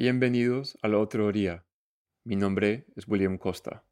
Bienvenidos 0.00 0.78
a 0.80 0.88
la 0.88 0.96
otra 0.96 1.24
orilla. 1.24 1.66
Mi 2.24 2.34
nombre 2.34 2.86
es 2.96 3.06
William 3.06 3.36
Costa. 3.36 3.84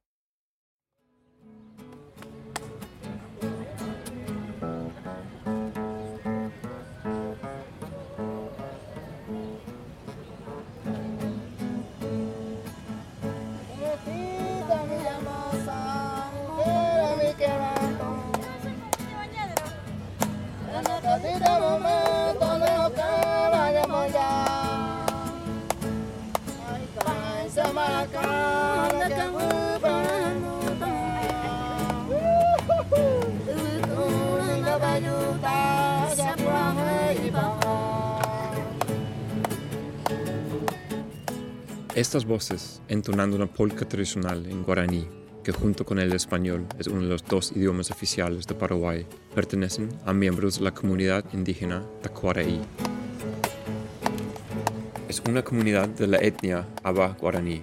Estas 41.99 42.27
voces, 42.27 42.81
entonando 42.87 43.35
una 43.35 43.49
polka 43.49 43.85
tradicional 43.85 44.47
en 44.47 44.63
guaraní, 44.63 45.09
que 45.43 45.51
junto 45.51 45.85
con 45.85 45.99
el 45.99 46.13
español 46.13 46.65
es 46.79 46.87
uno 46.87 47.03
de 47.03 47.09
los 47.09 47.25
dos 47.25 47.51
idiomas 47.57 47.91
oficiales 47.91 48.47
de 48.47 48.55
Paraguay, 48.55 49.05
pertenecen 49.35 49.89
a 50.07 50.13
miembros 50.13 50.59
de 50.59 50.65
la 50.65 50.71
comunidad 50.73 51.25
indígena 51.33 51.85
Tacuaraí. 52.01 52.61
Es 55.09 55.21
una 55.29 55.43
comunidad 55.43 55.89
de 55.89 56.07
la 56.07 56.19
etnia 56.19 56.69
Aba 56.85 57.17
guaraní, 57.21 57.63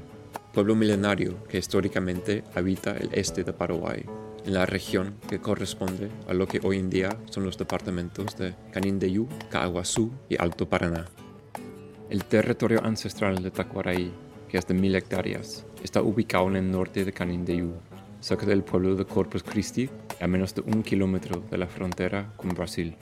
pueblo 0.52 0.76
milenario 0.76 1.42
que 1.48 1.58
históricamente 1.58 2.44
habita 2.56 2.92
el 2.98 3.12
este 3.14 3.46
de 3.46 3.54
Paraguay, 3.54 4.04
en 4.46 4.54
la 4.54 4.66
región 4.66 5.16
que 5.30 5.40
corresponde 5.40 6.10
a 6.28 6.34
lo 6.34 6.46
que 6.46 6.60
hoy 6.62 6.80
en 6.80 6.90
día 6.90 7.18
son 7.30 7.46
los 7.46 7.58
departamentos 7.58 8.36
de 8.36 8.54
Canindeyú, 8.74 9.30
Caguazú 9.50 10.12
y 10.28 10.36
Alto 10.38 10.68
Paraná. 10.68 11.06
El 12.10 12.26
territorio 12.26 12.84
ancestral 12.84 13.42
de 13.42 13.50
Tacuaraí 13.50 14.25
de 14.64 14.74
mil 14.74 14.96
hectáreas. 14.96 15.66
Está 15.84 16.02
ubicado 16.02 16.48
en 16.48 16.56
el 16.56 16.72
norte 16.72 17.04
de 17.04 17.12
Canindeyú, 17.12 17.74
cerca 18.22 18.46
del 18.46 18.64
pueblo 18.64 18.96
de 18.96 19.06
Corpus 19.06 19.44
Christi, 19.44 19.90
a 20.22 20.28
menos 20.28 20.56
de 20.56 20.62
un 20.62 20.82
kilómetro 20.82 21.42
de 21.52 21.58
la 21.58 21.68
frontera 21.68 22.32
con 22.38 22.52
Brasil. 22.52 22.96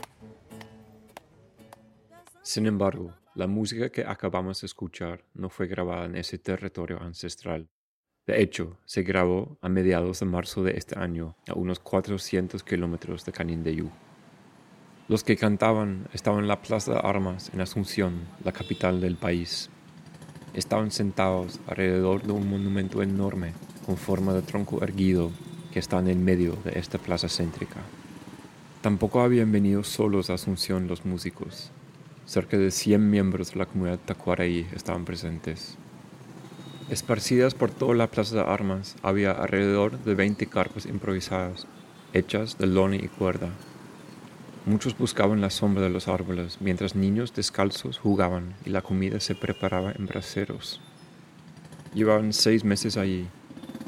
Sin 2.42 2.66
embargo, 2.66 3.14
la 3.36 3.46
música 3.46 3.90
que 3.90 4.04
acabamos 4.04 4.62
de 4.62 4.66
escuchar 4.66 5.26
no 5.36 5.50
fue 5.50 5.68
grabada 5.68 6.06
en 6.06 6.16
ese 6.16 6.40
territorio 6.40 7.00
ancestral. 7.00 7.70
De 8.26 8.42
hecho, 8.42 8.80
se 8.86 9.04
grabó 9.04 9.60
a 9.62 9.70
mediados 9.70 10.22
de 10.22 10.26
marzo 10.26 10.64
de 10.64 10.76
este 10.76 10.98
año, 10.98 11.36
a 11.48 11.54
unos 11.54 11.80
400 11.80 12.64
kilómetros 12.64 13.26
de 13.26 13.32
Canindeyú. 13.32 13.92
Los 15.08 15.24
que 15.24 15.38
cantaban 15.38 16.08
estaban 16.14 16.40
en 16.40 16.48
la 16.48 16.64
Plaza 16.64 16.94
de 16.94 17.00
Armas 17.04 17.52
en 17.54 17.62
Asunción, 17.62 18.22
la 18.44 18.52
capital 18.52 19.00
del 19.00 19.18
país, 19.18 19.70
estaban 20.54 20.92
sentados 20.92 21.60
alrededor 21.68 22.24
de 22.24 22.32
un 22.32 22.50
monumento 22.50 23.02
enorme 23.02 23.54
con 23.86 23.98
forma 23.98 24.34
de 24.34 24.42
tronco 24.42 24.84
erguido 24.84 25.32
que 25.72 25.80
está 25.80 26.00
en 26.00 26.08
el 26.08 26.18
medio 26.18 26.58
de 26.64 26.80
esta 26.80 26.98
plaza 26.98 27.28
céntrica. 27.28 27.82
Tampoco 28.82 29.22
habían 29.22 29.52
venido 29.52 29.84
solos 29.84 30.30
a 30.30 30.34
Asunción 30.34 30.88
los 30.88 31.06
músicos. 31.06 31.72
Cerca 32.26 32.58
de 32.58 32.70
100 32.70 33.10
miembros 33.10 33.54
de 33.54 33.60
la 33.60 33.66
comunidad 33.66 34.00
tacuaraí 34.06 34.68
estaban 34.76 35.06
presentes. 35.06 35.78
Esparcidas 36.90 37.56
por 37.56 37.72
toda 37.72 37.96
la 37.96 38.12
plaza 38.12 38.36
de 38.36 38.42
armas 38.42 38.96
había 39.02 39.32
alrededor 39.32 39.98
de 40.04 40.16
20 40.16 40.46
carpas 40.48 40.86
improvisadas, 40.86 41.66
hechas 42.14 42.58
de 42.58 42.68
lona 42.68 42.98
y 42.98 43.08
cuerda, 43.08 43.50
Muchos 44.66 44.98
buscaban 44.98 45.42
la 45.42 45.50
sombra 45.50 45.84
de 45.84 45.90
los 45.90 46.08
árboles, 46.08 46.60
mientras 46.62 46.96
niños 46.96 47.34
descalzos 47.34 47.98
jugaban 47.98 48.54
y 48.66 48.70
la 48.70 48.82
comida 48.82 49.20
se 49.20 49.36
preparaba 49.36 49.92
en 49.92 50.06
braseros. 50.06 50.80
Llevaban 51.94 52.32
seis 52.32 52.64
meses 52.64 52.96
allí. 52.96 53.28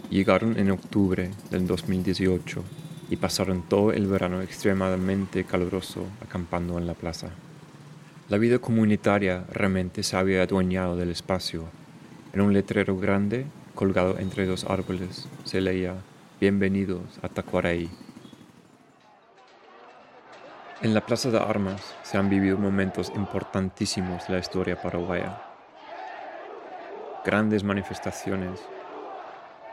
Llegaron 0.10 0.60
en 0.60 0.72
octubre 0.72 1.32
del 1.50 1.66
2018 1.66 2.62
y 3.10 3.16
pasaron 3.16 3.64
todo 3.64 3.94
el 3.94 4.06
verano 4.08 4.42
extremadamente 4.42 5.46
caluroso 5.46 6.08
acampando 6.22 6.78
en 6.78 6.88
la 6.88 6.94
plaza. 6.94 7.30
La 8.28 8.38
vida 8.38 8.60
comunitaria 8.60 9.46
realmente 9.50 10.04
se 10.04 10.18
había 10.18 10.44
adueñado 10.44 10.98
del 10.98 11.10
espacio. 11.10 11.64
En 12.34 12.42
un 12.42 12.52
letrero 12.52 12.98
grande, 12.98 13.46
colgado 13.76 14.20
entre 14.20 14.46
dos 14.46 14.66
árboles, 14.66 15.30
se 15.46 15.62
leía 15.62 15.96
Bienvenidos 16.42 17.18
a 17.22 17.30
Tacuaraí. 17.30 17.90
En 20.82 20.94
la 20.94 21.00
Plaza 21.00 21.32
de 21.32 21.40
Armas 21.40 21.96
se 22.04 22.18
han 22.18 22.30
vivido 22.30 22.58
momentos 22.58 23.10
importantísimos 23.16 24.28
de 24.28 24.34
la 24.34 24.40
historia 24.40 24.82
paraguaya. 24.82 25.42
Grandes 27.24 27.64
manifestaciones, 27.64 28.60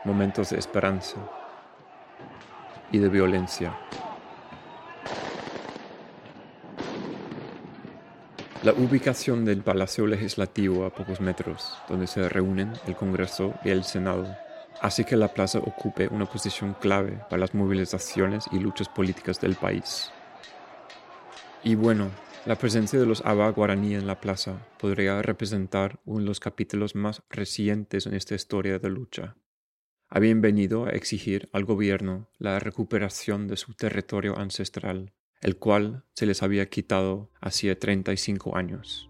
momentos 0.05 0.51
de 0.51 0.59
esperanza 0.59 1.17
y 2.89 2.99
de 2.99 3.09
violencia. 3.09 3.77
La 8.63 8.71
ubicación 8.71 9.43
del 9.43 9.61
Palacio 9.61 10.07
Legislativo 10.07 10.85
a 10.85 10.89
pocos 10.89 11.19
metros, 11.19 11.77
donde 11.89 12.07
se 12.07 12.29
reúnen 12.29 12.71
el 12.87 12.95
Congreso 12.95 13.53
y 13.65 13.71
el 13.71 13.83
Senado, 13.83 14.37
hace 14.79 15.03
que 15.03 15.17
la 15.17 15.27
plaza 15.27 15.59
ocupe 15.59 16.07
una 16.07 16.27
posición 16.27 16.75
clave 16.79 17.19
para 17.29 17.41
las 17.41 17.53
movilizaciones 17.53 18.45
y 18.53 18.59
luchas 18.59 18.87
políticas 18.87 19.41
del 19.41 19.55
país. 19.55 20.09
Y 21.65 21.75
bueno, 21.75 22.11
la 22.45 22.57
presencia 22.57 22.99
de 22.99 23.05
los 23.05 23.23
Aba 23.25 23.49
guaraní 23.49 23.95
en 23.95 24.05
la 24.05 24.19
plaza 24.19 24.67
podría 24.79 25.21
representar 25.21 26.01
uno 26.03 26.19
de 26.19 26.25
los 26.25 26.41
capítulos 26.41 26.93
más 26.93 27.23
recientes 27.29 28.05
en 28.05 28.15
esta 28.15 28.35
historia 28.35 28.79
de 28.79 28.89
lucha. 28.89 29.37
Habían 30.09 30.41
venido 30.41 30.85
a 30.85 30.89
exigir 30.89 31.47
al 31.53 31.63
gobierno 31.63 32.29
la 32.37 32.59
recuperación 32.59 33.47
de 33.47 33.55
su 33.55 33.75
territorio 33.75 34.37
ancestral, 34.37 35.13
el 35.39 35.55
cual 35.55 36.03
se 36.15 36.25
les 36.25 36.43
había 36.43 36.67
quitado 36.67 37.31
hacía 37.39 37.79
35 37.79 38.57
años. 38.57 39.09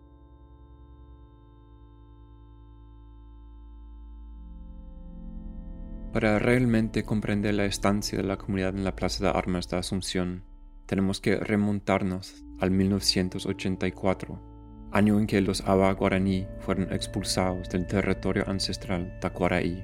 Para 6.13 6.37
realmente 6.37 7.03
comprender 7.03 7.55
la 7.55 7.65
estancia 7.65 8.19
de 8.19 8.23
la 8.23 8.37
comunidad 8.37 8.75
en 8.75 8.83
la 8.83 8.95
Plaza 8.95 9.23
de 9.23 9.31
Armas 9.31 9.67
de 9.69 9.77
Asunción, 9.77 10.52
tenemos 10.85 11.21
que 11.21 11.37
remontarnos 11.37 12.43
al 12.59 12.71
1984, 12.71 14.39
año 14.91 15.19
en 15.19 15.27
que 15.27 15.41
los 15.41 15.61
Aba 15.67 15.91
guaraní 15.93 16.47
fueron 16.59 16.91
expulsados 16.93 17.69
del 17.69 17.87
territorio 17.87 18.43
ancestral 18.47 19.17
Tacuaraí. 19.19 19.83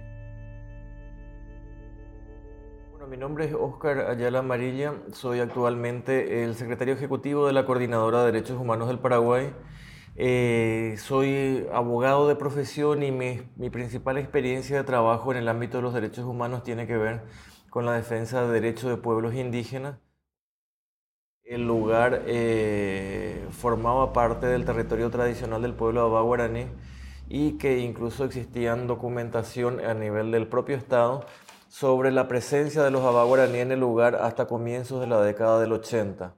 Bueno, 2.91 3.07
mi 3.07 3.17
nombre 3.17 3.45
es 3.45 3.53
Oscar 3.53 4.09
Ayala 4.09 4.39
Amarilla, 4.39 4.93
soy 5.13 5.39
actualmente 5.39 6.43
el 6.43 6.55
secretario 6.55 6.93
ejecutivo 6.93 7.47
de 7.47 7.53
la 7.53 7.66
Coordinadora 7.66 8.19
de 8.19 8.31
Derechos 8.31 8.59
Humanos 8.59 8.87
del 8.87 8.99
Paraguay. 8.99 9.53
Eh, 10.16 10.95
soy 10.97 11.66
abogado 11.71 12.27
de 12.27 12.35
profesión 12.35 13.03
y 13.03 13.11
mi, 13.11 13.41
mi 13.55 13.69
principal 13.69 14.17
experiencia 14.17 14.77
de 14.77 14.83
trabajo 14.83 15.31
en 15.31 15.37
el 15.37 15.47
ámbito 15.47 15.77
de 15.77 15.83
los 15.83 15.93
derechos 15.93 16.25
humanos 16.25 16.63
tiene 16.63 16.87
que 16.87 16.97
ver 16.97 17.23
con 17.69 17.85
la 17.85 17.93
defensa 17.93 18.45
de 18.45 18.51
derechos 18.51 18.89
de 18.89 18.97
pueblos 18.97 19.33
indígenas 19.33 19.99
el 21.49 21.65
lugar 21.65 22.25
eh, 22.27 23.43
formaba 23.49 24.13
parte 24.13 24.45
del 24.45 24.65
territorio 24.65 25.09
tradicional 25.09 25.63
del 25.63 25.73
pueblo 25.73 26.01
Abá 26.01 26.22
guaraní 26.22 26.67
y 27.28 27.53
que 27.53 27.79
incluso 27.79 28.23
existían 28.23 28.85
documentación 28.85 29.84
a 29.84 29.96
nivel 29.96 30.29
del 30.29 30.47
propio 30.47 30.78
Estado 30.78 31.25
sobre 31.67 32.11
la 32.11 32.28
presencia 32.28 32.84
de 32.84 32.91
los 32.91 33.03
Abá 33.03 33.25
en 33.46 33.72
el 33.72 33.79
lugar 33.79 34.16
hasta 34.16 34.46
comienzos 34.46 35.01
de 35.01 35.07
la 35.07 35.22
década 35.23 35.59
del 35.59 35.72
80. 35.72 36.35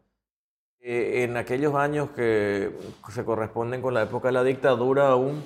Eh, 0.79 1.23
en 1.23 1.35
aquellos 1.35 1.75
años 1.75 2.11
que 2.11 2.73
se 3.09 3.25
corresponden 3.25 3.81
con 3.81 3.93
la 3.93 4.03
época 4.03 4.29
de 4.29 4.33
la 4.33 4.45
dictadura 4.45 5.09
aún, 5.09 5.43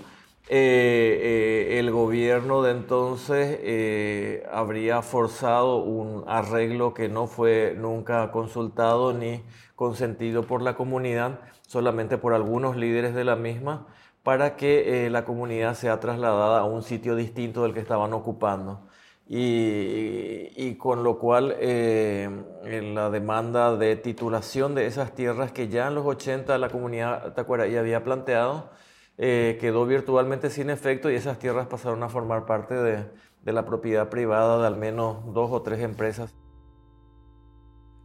eh, 0.48 1.70
eh, 1.72 1.80
el 1.80 1.90
gobierno 1.90 2.62
de 2.62 2.72
entonces 2.72 3.60
eh, 3.64 4.46
habría 4.52 5.02
forzado 5.02 5.78
un 5.78 6.24
arreglo 6.28 6.94
que 6.94 7.10
no 7.10 7.26
fue 7.26 7.76
nunca 7.76 8.32
consultado 8.32 9.12
ni 9.12 9.44
consentido 9.76 10.44
por 10.44 10.62
la 10.62 10.76
comunidad, 10.76 11.40
solamente 11.68 12.20
por 12.20 12.34
algunos 12.36 12.78
líderes 12.78 13.16
de 13.16 13.24
la 13.24 13.36
misma, 13.36 13.88
para 14.22 14.56
que 14.56 15.10
la 15.10 15.26
comunidad 15.26 15.76
sea 15.76 16.00
trasladada 16.00 16.60
a 16.60 16.66
un 16.66 16.84
sitio 16.84 17.16
distinto 17.16 17.64
del 17.64 17.74
que 17.74 17.80
estaban 17.80 18.14
ocupando. 18.14 18.88
Y, 19.28 20.76
con 20.76 21.04
lo 21.04 21.18
cual 21.20 21.56
la 21.60 23.10
demanda 23.10 23.76
de 23.76 23.96
titulación 23.96 24.76
de 24.76 24.86
esas 24.88 25.14
tierras 25.16 25.52
que 25.52 25.68
ya 25.68 25.88
en 25.88 25.96
los 25.96 26.06
80 26.06 26.58
la 26.58 26.70
comunidad 26.70 27.34
tacuaraí 27.34 27.76
había 27.76 28.04
planteado, 28.04 28.70
eh, 29.18 29.58
quedó 29.60 29.86
virtualmente 29.86 30.50
sin 30.50 30.70
efecto 30.70 31.10
y 31.10 31.16
esas 31.16 31.40
tierras 31.40 31.68
pasaron 31.68 32.04
a 32.04 32.10
formar 32.10 32.46
parte 32.46 32.76
de, 32.76 33.06
de 33.44 33.54
la 33.54 33.66
propiedad 33.66 34.10
privada 34.10 34.60
de 34.60 34.68
al 34.68 34.78
menos 34.78 35.34
dos 35.34 35.52
o 35.52 35.62
tres 35.62 35.82
empresas. 35.82 36.36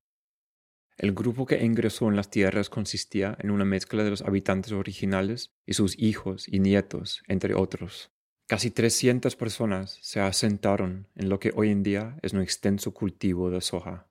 El 0.97 1.13
grupo 1.13 1.45
que 1.45 1.63
ingresó 1.63 2.07
en 2.07 2.15
las 2.15 2.29
tierras 2.29 2.69
consistía 2.69 3.37
en 3.41 3.51
una 3.51 3.65
mezcla 3.65 4.03
de 4.03 4.09
los 4.09 4.21
habitantes 4.21 4.71
originales 4.71 5.53
y 5.65 5.73
sus 5.73 5.99
hijos 5.99 6.47
y 6.47 6.59
nietos, 6.59 7.21
entre 7.27 7.53
otros. 7.53 8.11
Casi 8.47 8.71
300 8.71 9.35
personas 9.35 9.97
se 10.01 10.21
asentaron 10.21 11.09
en 11.15 11.27
lo 11.27 11.39
que 11.39 11.51
hoy 11.55 11.69
en 11.69 11.83
día 11.83 12.17
es 12.21 12.31
un 12.31 12.41
extenso 12.41 12.93
cultivo 12.93 13.49
de 13.49 13.59
soja. 13.59 14.07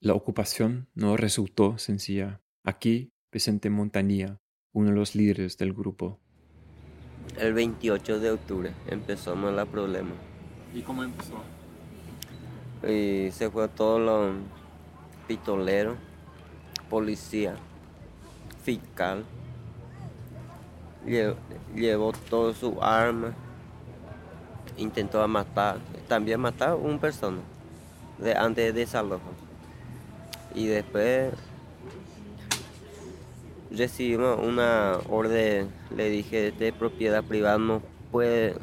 La 0.00 0.14
ocupación 0.14 0.88
no 0.94 1.16
resultó 1.16 1.76
sencilla. 1.76 2.40
Aquí, 2.62 3.12
Vicente 3.30 3.68
Montañía, 3.68 4.40
uno 4.72 4.90
de 4.90 4.96
los 4.96 5.14
líderes 5.14 5.58
del 5.58 5.74
grupo. 5.74 6.20
El 7.36 7.52
28 7.52 8.20
de 8.20 8.30
octubre 8.30 8.72
empezamos 8.86 9.58
el 9.58 9.66
problema. 9.66 10.14
¿Y 10.74 10.80
cómo 10.82 11.04
empezó? 11.04 11.42
Y 12.88 13.30
se 13.32 13.50
fue 13.50 13.68
todo 13.68 13.98
los 13.98 14.36
pistoleros, 15.26 15.96
policía, 16.88 17.54
fiscal, 18.62 19.24
llevó 21.74 22.12
todo 22.30 22.52
su 22.54 22.82
arma, 22.82 23.34
intentó 24.76 25.26
matar, 25.28 25.78
también 26.08 26.40
matar 26.40 26.70
a 26.70 26.74
una 26.76 26.98
persona 26.98 27.40
de, 28.18 28.34
antes 28.34 28.72
de 28.72 28.80
desalojo. 28.80 29.30
Y 30.54 30.66
después 30.66 31.32
recibimos 33.70 34.38
una 34.40 34.98
orden, 35.08 35.68
le 35.94 36.08
dije, 36.10 36.52
de 36.52 36.72
propiedad 36.72 37.24
privada 37.24 37.58
no 37.58 37.82
puede 38.12 38.54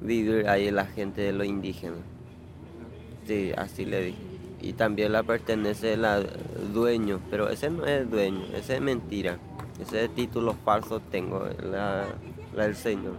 vivir 0.00 0.48
ahí 0.48 0.70
la 0.70 0.86
gente 0.86 1.20
de 1.20 1.32
los 1.32 1.46
indígenas. 1.46 2.00
Sí, 3.26 3.52
así 3.56 3.84
le 3.84 4.04
dije. 4.06 4.31
Y 4.62 4.74
también 4.74 5.12
la 5.12 5.24
pertenece 5.24 5.94
al 5.94 6.28
dueño, 6.72 7.20
pero 7.30 7.48
ese 7.50 7.68
no 7.68 7.84
es 7.84 8.08
dueño, 8.08 8.44
ese 8.54 8.76
es 8.76 8.80
mentira. 8.80 9.38
Ese 9.80 10.08
título 10.08 10.54
falso 10.64 11.00
tengo, 11.00 11.48
la, 11.62 12.06
del 12.56 12.76
Señor. 12.76 13.14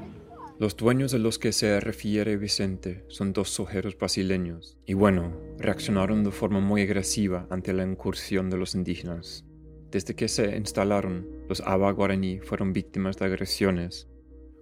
Los 0.60 0.78
dueños 0.78 1.12
de 1.12 1.20
los 1.20 1.40
que 1.40 1.52
se 1.52 1.80
refiere 1.82 2.38
Vicente 2.38 3.04
son 3.10 3.34
dos 3.34 3.50
sojeros 3.50 3.98
brasileños, 3.98 4.78
y 4.86 4.94
bueno, 4.94 5.34
reaccionaron 5.58 6.24
de 6.24 6.32
forma 6.32 6.62
muy 6.62 6.84
agresiva 6.84 7.48
ante 7.50 7.74
la 7.74 7.84
incursión 7.84 8.50
de 8.50 8.58
los 8.58 8.74
indígenas. 8.76 9.44
Desde 9.92 10.16
que 10.16 10.30
se 10.30 10.56
instalaron, 10.56 11.28
los 11.50 11.60
Aba 11.62 11.92
guaraní 11.92 12.40
fueron 12.40 12.72
víctimas 12.72 13.18
de 13.18 13.26
agresiones. 13.26 14.08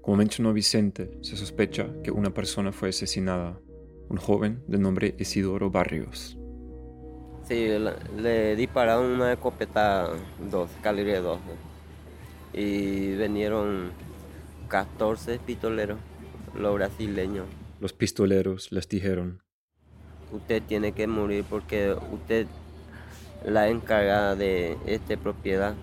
Como 0.01 0.17
mencionó 0.17 0.53
Vicente, 0.53 1.11
se 1.21 1.37
sospecha 1.37 1.89
que 2.03 2.09
una 2.09 2.33
persona 2.33 2.71
fue 2.71 2.89
asesinada, 2.89 3.59
un 4.09 4.17
joven 4.17 4.63
de 4.67 4.79
nombre 4.79 5.15
Isidoro 5.19 5.69
Barrios. 5.69 6.37
Sí, 7.51 7.67
le, 8.15 8.55
dispararon 8.55 9.07
una 9.07 9.33
escopeta 9.33 10.07
2, 10.49 10.69
calibre 10.81 11.19
2 11.19 11.37
y 12.53 13.11
vinieron 13.17 13.91
14 14.69 15.37
pistoleros, 15.39 15.97
los 16.57 16.73
brasileños. 16.75 17.47
Los 17.81 17.91
pistoleros 17.91 18.71
les 18.71 18.87
dijeron, 18.87 19.41
usted 20.31 20.63
tiene 20.63 20.93
que 20.93 21.07
morir 21.07 21.43
porque 21.43 21.93
usted 22.13 22.47
la 23.43 23.67
encargada 23.67 24.37
de 24.37 24.77
esta 24.85 25.17
propiedad 25.17 25.75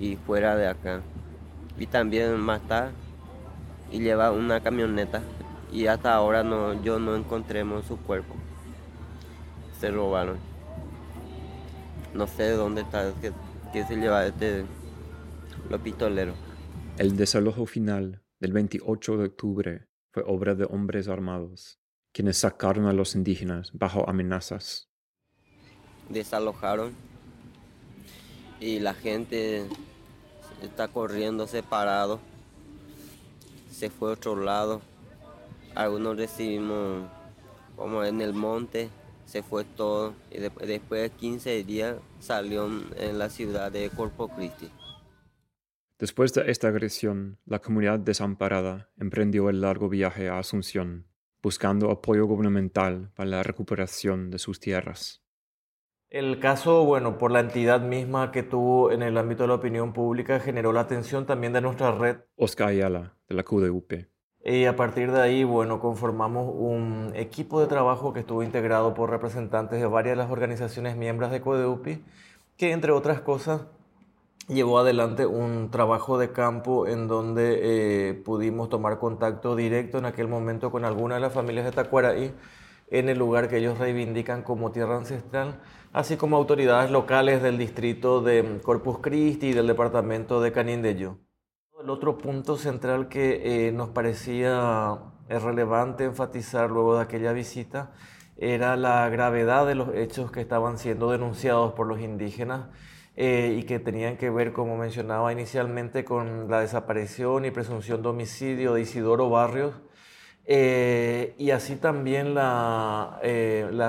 y 0.00 0.16
fuera 0.16 0.56
de 0.56 0.66
acá. 0.66 1.00
Y 1.78 1.86
también 1.86 2.40
matar 2.40 2.90
y 3.92 4.00
llevar 4.00 4.32
una 4.32 4.60
camioneta 4.60 5.22
y 5.72 5.86
hasta 5.86 6.12
ahora 6.12 6.42
no, 6.42 6.82
yo 6.82 6.98
no 6.98 7.14
encontremos 7.14 7.86
su 7.86 7.98
cuerpo. 7.98 8.34
Se 9.80 9.90
robaron. 9.90 10.38
No 12.14 12.26
sé 12.26 12.50
dónde 12.50 12.82
está, 12.82 13.12
que, 13.20 13.84
se 13.84 13.96
lleva 13.96 14.26
este 14.26 14.64
los 15.68 15.80
pistoleros. 15.80 16.36
El 16.98 17.16
desalojo 17.16 17.66
final 17.66 18.22
del 18.38 18.52
28 18.52 19.16
de 19.16 19.24
octubre 19.24 19.88
fue 20.12 20.22
obra 20.26 20.54
de 20.54 20.64
hombres 20.64 21.08
armados, 21.08 21.80
quienes 22.12 22.38
sacaron 22.38 22.86
a 22.86 22.92
los 22.92 23.16
indígenas 23.16 23.70
bajo 23.72 24.08
amenazas. 24.08 24.88
Desalojaron 26.08 26.92
y 28.60 28.78
la 28.78 28.94
gente 28.94 29.66
está 30.62 30.88
corriendo 30.88 31.46
separado. 31.46 32.20
Se 33.70 33.90
fue 33.90 34.10
a 34.10 34.12
otro 34.12 34.36
lado. 34.36 34.80
Algunos 35.74 36.16
recibimos 36.16 37.08
como 37.76 38.04
en 38.04 38.20
el 38.20 38.32
monte, 38.32 38.88
se 39.26 39.42
fue 39.42 39.64
todo. 39.64 40.14
Y 40.30 40.38
después 40.38 41.00
de 41.00 41.10
15 41.10 41.64
días 41.64 41.96
salió 42.18 42.66
en 42.96 43.18
la 43.18 43.28
ciudad 43.30 43.70
de 43.72 43.90
Corpo 43.90 44.28
Christi. 44.28 44.70
Después 45.98 46.34
de 46.34 46.50
esta 46.50 46.68
agresión, 46.68 47.38
la 47.46 47.60
comunidad 47.60 48.00
desamparada 48.00 48.90
emprendió 48.98 49.48
el 49.48 49.60
largo 49.60 49.88
viaje 49.88 50.28
a 50.28 50.38
Asunción, 50.38 51.06
buscando 51.42 51.90
apoyo 51.90 52.26
gubernamental 52.26 53.10
para 53.14 53.30
la 53.30 53.42
recuperación 53.42 54.30
de 54.30 54.38
sus 54.38 54.58
tierras. 54.58 55.22
El 56.10 56.38
caso, 56.38 56.84
bueno, 56.84 57.18
por 57.18 57.32
la 57.32 57.40
entidad 57.40 57.80
misma 57.80 58.32
que 58.32 58.42
tuvo 58.42 58.92
en 58.92 59.02
el 59.02 59.18
ámbito 59.18 59.44
de 59.44 59.48
la 59.48 59.54
opinión 59.54 59.92
pública, 59.92 60.38
generó 60.40 60.72
la 60.72 60.82
atención 60.82 61.26
también 61.26 61.52
de 61.52 61.60
nuestra 61.60 61.92
red. 61.92 62.18
Oscar 62.36 62.68
Ayala, 62.68 63.16
de 63.28 63.34
la 63.34 63.42
QDUP. 63.42 63.92
Y 64.46 64.66
a 64.66 64.76
partir 64.76 65.10
de 65.10 65.22
ahí, 65.22 65.42
bueno, 65.42 65.80
conformamos 65.80 66.52
un 66.54 67.12
equipo 67.14 67.60
de 67.62 67.66
trabajo 67.66 68.12
que 68.12 68.20
estuvo 68.20 68.42
integrado 68.42 68.92
por 68.92 69.08
representantes 69.08 69.80
de 69.80 69.86
varias 69.86 70.18
de 70.18 70.22
las 70.22 70.30
organizaciones 70.30 70.96
miembros 70.96 71.30
de 71.30 71.40
CODEUPI, 71.40 72.04
que 72.58 72.72
entre 72.72 72.92
otras 72.92 73.22
cosas 73.22 73.62
llevó 74.48 74.78
adelante 74.78 75.24
un 75.24 75.70
trabajo 75.70 76.18
de 76.18 76.30
campo 76.32 76.86
en 76.86 77.08
donde 77.08 78.10
eh, 78.10 78.14
pudimos 78.14 78.68
tomar 78.68 78.98
contacto 78.98 79.56
directo 79.56 79.96
en 79.96 80.04
aquel 80.04 80.28
momento 80.28 80.70
con 80.70 80.84
algunas 80.84 81.16
de 81.16 81.22
las 81.22 81.32
familias 81.32 81.64
de 81.64 81.72
Tacuaraí 81.72 82.34
en 82.90 83.08
el 83.08 83.18
lugar 83.18 83.48
que 83.48 83.56
ellos 83.56 83.78
reivindican 83.78 84.42
como 84.42 84.72
tierra 84.72 84.98
ancestral, 84.98 85.60
así 85.94 86.18
como 86.18 86.36
autoridades 86.36 86.90
locales 86.90 87.42
del 87.42 87.56
distrito 87.56 88.20
de 88.20 88.60
Corpus 88.62 88.98
Christi 88.98 89.48
y 89.48 89.52
del 89.54 89.66
departamento 89.66 90.42
de 90.42 90.52
Canindeyo. 90.52 91.16
El 91.84 91.90
otro 91.90 92.16
punto 92.16 92.56
central 92.56 93.08
que 93.08 93.66
eh, 93.66 93.70
nos 93.70 93.90
parecía 93.90 95.00
eh, 95.28 95.38
relevante 95.38 96.04
enfatizar 96.04 96.70
luego 96.70 96.96
de 96.96 97.02
aquella 97.02 97.34
visita 97.34 97.90
era 98.38 98.74
la 98.76 99.06
gravedad 99.10 99.66
de 99.66 99.74
los 99.74 99.94
hechos 99.94 100.30
que 100.32 100.40
estaban 100.40 100.78
siendo 100.78 101.10
denunciados 101.10 101.74
por 101.74 101.86
los 101.86 102.00
indígenas 102.00 102.68
eh, 103.16 103.58
y 103.58 103.64
que 103.64 103.80
tenían 103.80 104.16
que 104.16 104.30
ver, 104.30 104.54
como 104.54 104.78
mencionaba 104.78 105.30
inicialmente, 105.30 106.06
con 106.06 106.50
la 106.50 106.60
desaparición 106.60 107.44
y 107.44 107.50
presunción 107.50 108.00
de 108.00 108.08
homicidio 108.08 108.72
de 108.72 108.80
Isidoro 108.80 109.28
Barrios, 109.28 109.74
y 110.46 111.50
así 111.50 111.76
también 111.76 112.34
la, 112.34 113.20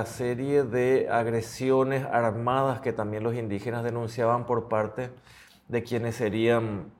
serie 0.06 0.64
de 0.64 1.08
agresiones 1.10 2.04
armadas 2.04 2.82
que 2.82 2.92
también 2.92 3.24
los 3.24 3.34
indígenas 3.34 3.84
denunciaban 3.84 4.44
por 4.44 4.68
parte 4.68 5.08
de 5.68 5.82
quienes 5.82 6.16
serían 6.16 6.94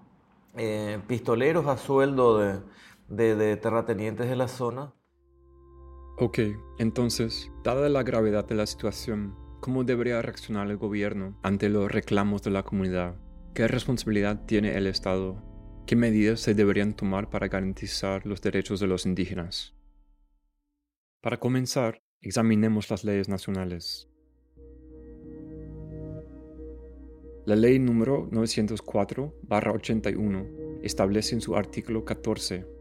pistoleros 1.07 1.67
a 1.67 1.77
sueldo 1.77 2.39
de, 2.39 2.61
de, 3.09 3.37
de 3.37 3.57
terratenientes 3.57 4.29
de 4.29 4.37
la 4.37 4.49
zona. 4.49 4.95
Ok, 6.19 6.39
entonces, 6.79 7.51
dada 7.63 7.89
la 7.89 8.03
gravedad 8.03 8.47
de 8.47 8.55
la 8.55 8.67
situación, 8.67 9.35
¿Cómo 9.61 9.83
debería 9.85 10.23
reaccionar 10.23 10.71
el 10.71 10.77
gobierno 10.77 11.39
ante 11.43 11.69
los 11.69 11.91
reclamos 11.91 12.43
de 12.43 12.51
la 12.51 12.63
comunidad? 12.63 13.17
¿Qué 13.55 13.67
responsabilidad 13.67 14.45
tiene 14.47 14.77
el 14.77 14.87
Estado? 14.87 15.43
¿Qué 15.87 15.97
medidas 15.97 16.41
se 16.41 16.55
deberían 16.55 16.95
tomar 16.95 17.31
para 17.31 17.49
garantizar 17.49 18.27
los 18.27 18.41
derechos 18.43 18.81
de 18.81 18.87
los 18.87 19.07
indígenas? 19.07 19.75
Para 21.21 21.39
comenzar, 21.39 22.03
examinemos 22.21 22.91
las 22.91 23.03
leyes 23.03 23.29
nacionales. 23.29 24.09
La 27.47 27.57
ley 27.57 27.79
número 27.79 28.29
904-81 28.31 30.83
establece 30.83 31.35
en 31.35 31.41
su 31.41 31.57
artículo 31.57 32.05
14 32.05 32.77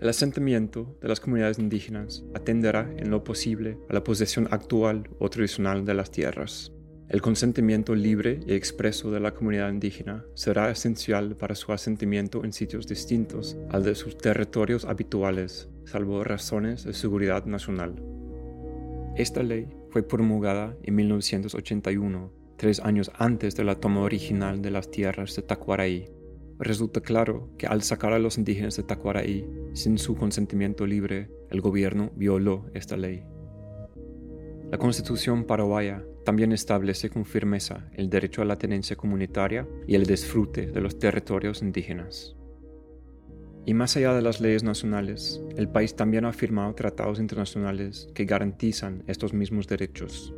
el 0.00 0.08
asentamiento 0.08 0.96
de 1.02 1.08
las 1.08 1.18
comunidades 1.18 1.58
indígenas 1.58 2.22
atenderá 2.32 2.88
en 2.96 3.10
lo 3.10 3.24
posible 3.24 3.78
a 3.88 3.94
la 3.94 4.04
posesión 4.04 4.46
actual 4.52 5.10
o 5.18 5.28
tradicional 5.28 5.84
de 5.84 5.94
las 5.94 6.12
tierras. 6.12 6.70
El 7.08 7.20
consentimiento 7.20 7.96
libre 7.96 8.38
y 8.46 8.52
expreso 8.52 9.10
de 9.10 9.18
la 9.18 9.34
comunidad 9.34 9.70
indígena 9.70 10.24
será 10.34 10.70
esencial 10.70 11.34
para 11.34 11.56
su 11.56 11.72
asentamiento 11.72 12.44
en 12.44 12.52
sitios 12.52 12.86
distintos 12.86 13.56
al 13.70 13.82
de 13.82 13.96
sus 13.96 14.16
territorios 14.16 14.84
habituales, 14.84 15.68
salvo 15.84 16.22
razones 16.22 16.84
de 16.84 16.92
seguridad 16.92 17.44
nacional. 17.46 18.00
Esta 19.16 19.42
ley 19.42 19.66
fue 19.90 20.04
promulgada 20.04 20.76
en 20.84 20.94
1981, 20.94 22.32
tres 22.58 22.80
años 22.80 23.10
antes 23.16 23.56
de 23.56 23.64
la 23.64 23.76
toma 23.76 24.02
original 24.02 24.60
de 24.60 24.70
las 24.70 24.90
tierras 24.90 25.34
de 25.34 25.42
Tacuaraí 25.42 26.18
Resulta 26.58 27.00
claro 27.00 27.50
que 27.56 27.68
al 27.68 27.82
sacar 27.82 28.12
a 28.12 28.18
los 28.18 28.36
indígenas 28.36 28.76
de 28.76 28.82
Tacuaraí 28.82 29.48
sin 29.74 29.96
su 29.96 30.16
consentimiento 30.16 30.86
libre, 30.86 31.30
el 31.50 31.60
gobierno 31.60 32.10
violó 32.16 32.66
esta 32.74 32.96
ley. 32.96 33.22
La 34.70 34.76
Constitución 34.76 35.44
paraguaya 35.44 36.04
también 36.24 36.52
establece 36.52 37.10
con 37.10 37.24
firmeza 37.24 37.88
el 37.94 38.10
derecho 38.10 38.42
a 38.42 38.44
la 38.44 38.56
tenencia 38.56 38.96
comunitaria 38.96 39.68
y 39.86 39.94
el 39.94 40.04
disfrute 40.04 40.66
de 40.66 40.80
los 40.80 40.98
territorios 40.98 41.62
indígenas. 41.62 42.34
Y 43.64 43.74
más 43.74 43.96
allá 43.96 44.12
de 44.14 44.22
las 44.22 44.40
leyes 44.40 44.64
nacionales, 44.64 45.40
el 45.56 45.68
país 45.68 45.94
también 45.94 46.24
ha 46.24 46.32
firmado 46.32 46.74
tratados 46.74 47.20
internacionales 47.20 48.08
que 48.14 48.24
garantizan 48.24 49.04
estos 49.06 49.32
mismos 49.32 49.68
derechos. 49.68 50.34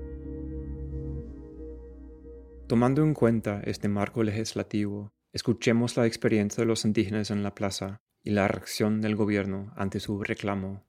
Tomando 2.71 3.03
en 3.03 3.15
cuenta 3.15 3.61
este 3.65 3.89
marco 3.89 4.23
legislativo, 4.23 5.11
Escuchemos 5.33 5.97
la 5.97 6.07
experiencia 6.07 6.62
de 6.62 6.69
los 6.69 6.85
indígenas 6.85 7.33
en 7.33 7.43
la 7.43 7.53
plaza 7.53 8.00
y 8.23 8.31
la 8.31 8.47
reacción 8.47 9.00
del 9.00 9.17
gobierno 9.17 9.73
ante 9.75 9.99
su 9.99 10.23
reclamo. 10.23 10.85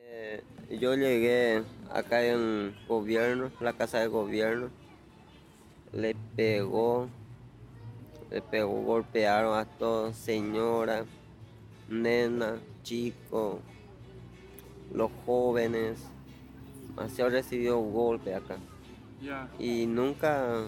Eh, 0.00 0.42
yo 0.80 0.96
llegué 0.96 1.62
acá 1.92 2.26
en 2.26 2.74
gobierno, 2.88 3.52
la 3.60 3.72
casa 3.74 4.00
de 4.00 4.08
gobierno, 4.08 4.70
le 5.92 6.16
pegó, 6.34 7.08
le 8.28 8.42
pegó, 8.42 8.82
golpearon 8.82 9.56
a 9.56 9.66
todos, 9.66 10.16
señora, 10.16 11.04
nena, 11.88 12.58
chico, 12.82 13.60
los 14.92 15.12
jóvenes, 15.24 16.00
así 16.96 17.22
recibido 17.22 17.78
golpe 17.78 18.34
acá. 18.34 18.56
Y 19.58 19.86
nunca 19.86 20.64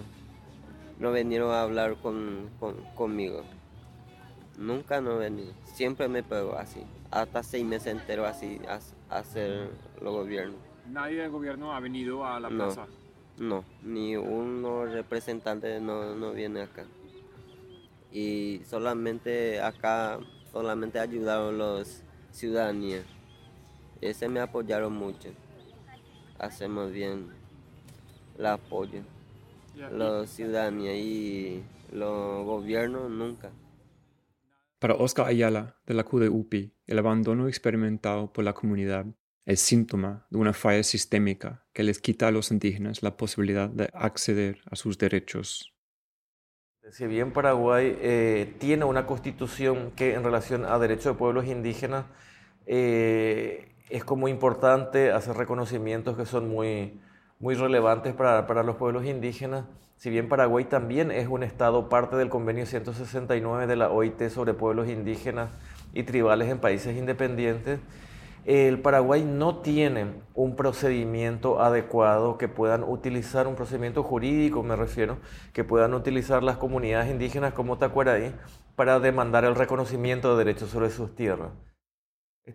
no 0.98 1.12
vinieron 1.12 1.50
a 1.50 1.62
hablar 1.62 1.96
con, 1.96 2.50
conmigo. 2.94 3.42
Nunca 4.58 5.00
no 5.00 5.16
vení. 5.16 5.50
Siempre 5.64 6.08
me 6.08 6.22
pegó 6.22 6.56
así. 6.56 6.82
Hasta 7.10 7.42
seis 7.42 7.64
meses 7.64 7.92
entero 7.92 8.26
así 8.26 8.60
a, 8.68 8.80
hacer 9.16 9.70
los 10.00 10.12
gobiernos. 10.14 10.60
¿Nadie 10.88 11.22
del 11.22 11.30
gobierno 11.30 11.74
ha 11.74 11.80
venido 11.80 12.24
a 12.26 12.40
la 12.40 12.48
plaza? 12.48 12.86
No, 13.38 13.64
ni 13.82 14.16
uno 14.16 14.84
representante 14.84 15.80
no, 15.80 16.14
no 16.14 16.32
viene 16.32 16.62
acá. 16.62 16.84
Y 18.12 18.60
solamente 18.66 19.60
acá, 19.60 20.18
solamente 20.52 20.98
ayudaron 20.98 21.56
los 21.56 22.02
ciudadanías. 22.30 23.06
Ese 24.02 24.28
me 24.28 24.40
apoyaron 24.40 24.92
mucho. 24.92 25.30
Hacemos 26.38 26.92
bien 26.92 27.30
el 28.42 28.46
apoyo 28.46 29.02
los 29.92 30.28
ciudadanos 30.28 30.84
y 30.84 31.62
los 31.92 32.44
gobiernos 32.44 33.08
nunca. 33.10 33.50
Para 34.78 34.94
Oscar 34.94 35.28
Ayala, 35.28 35.76
de 35.86 35.94
la 35.94 36.04
UPI, 36.04 36.74
el 36.86 36.98
abandono 36.98 37.46
experimentado 37.46 38.32
por 38.32 38.44
la 38.44 38.52
comunidad 38.52 39.06
es 39.46 39.60
síntoma 39.60 40.26
de 40.30 40.38
una 40.38 40.52
falla 40.52 40.82
sistémica 40.82 41.64
que 41.72 41.84
les 41.84 42.00
quita 42.00 42.28
a 42.28 42.30
los 42.32 42.50
indígenas 42.50 43.02
la 43.02 43.16
posibilidad 43.16 43.68
de 43.68 43.88
acceder 43.94 44.58
a 44.70 44.76
sus 44.76 44.98
derechos. 44.98 45.72
Si 46.90 47.06
bien 47.06 47.32
Paraguay 47.32 47.96
eh, 48.00 48.56
tiene 48.58 48.84
una 48.84 49.06
constitución 49.06 49.92
que 49.92 50.14
en 50.14 50.24
relación 50.24 50.64
a 50.64 50.78
derechos 50.78 51.14
de 51.14 51.14
pueblos 51.14 51.46
indígenas 51.46 52.06
eh, 52.66 53.72
es 53.88 54.04
como 54.04 54.26
importante 54.26 55.12
hacer 55.12 55.36
reconocimientos 55.36 56.16
que 56.16 56.26
son 56.26 56.48
muy, 56.48 57.00
muy 57.42 57.56
relevantes 57.56 58.14
para, 58.14 58.46
para, 58.46 58.62
los 58.62 58.76
pueblos 58.76 59.04
indígenas. 59.04 59.64
Si 59.96 60.10
bien 60.10 60.28
Paraguay 60.28 60.64
también 60.64 61.10
es 61.10 61.26
un 61.26 61.42
estado 61.42 61.88
parte 61.88 62.16
del 62.16 62.30
convenio 62.30 62.64
169 62.66 63.66
de 63.66 63.76
la 63.76 63.90
OIT 63.90 64.28
sobre 64.28 64.54
pueblos 64.54 64.88
indígenas 64.88 65.50
y 65.92 66.04
tribales 66.04 66.48
en 66.48 66.60
países 66.60 66.96
independientes, 66.96 67.80
el 68.44 68.80
Paraguay 68.80 69.24
no 69.24 69.56
tiene 69.56 70.14
un 70.34 70.54
procedimiento 70.54 71.60
adecuado 71.60 72.38
que 72.38 72.48
puedan 72.48 72.84
utilizar, 72.84 73.48
un 73.48 73.56
procedimiento 73.56 74.04
jurídico 74.04 74.62
me 74.62 74.76
refiero, 74.76 75.18
que 75.52 75.64
puedan 75.64 75.94
utilizar 75.94 76.44
las 76.44 76.58
comunidades 76.58 77.10
indígenas 77.10 77.54
como 77.54 77.76
Tacuaraí 77.76 78.32
para 78.76 79.00
demandar 79.00 79.44
el 79.44 79.56
reconocimiento 79.56 80.36
de 80.36 80.44
derechos 80.44 80.70
sobre 80.70 80.90
sus 80.90 81.14
tierras. 81.16 81.50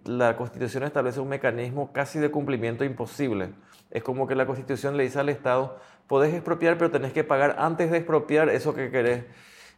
La 0.06 0.36
Constitución 0.38 0.84
establece 0.84 1.20
un 1.20 1.30
mecanismo 1.30 1.92
casi 1.92 2.20
de 2.20 2.32
cumplimiento 2.32 2.84
imposible. 2.86 3.54
Es 3.92 4.04
como 4.04 4.28
que 4.28 4.36
la 4.36 4.46
Constitución 4.46 4.98
le 4.98 5.04
dice 5.04 5.20
al 5.20 5.30
Estado, 5.30 5.80
podés 6.08 6.34
expropiar, 6.34 6.78
pero 6.78 6.92
tenés 6.92 7.14
que 7.14 7.24
pagar 7.24 7.56
antes 7.60 7.92
de 7.92 7.98
expropiar 7.98 8.50
eso 8.50 8.74
que 8.74 8.92
querés. 8.92 9.26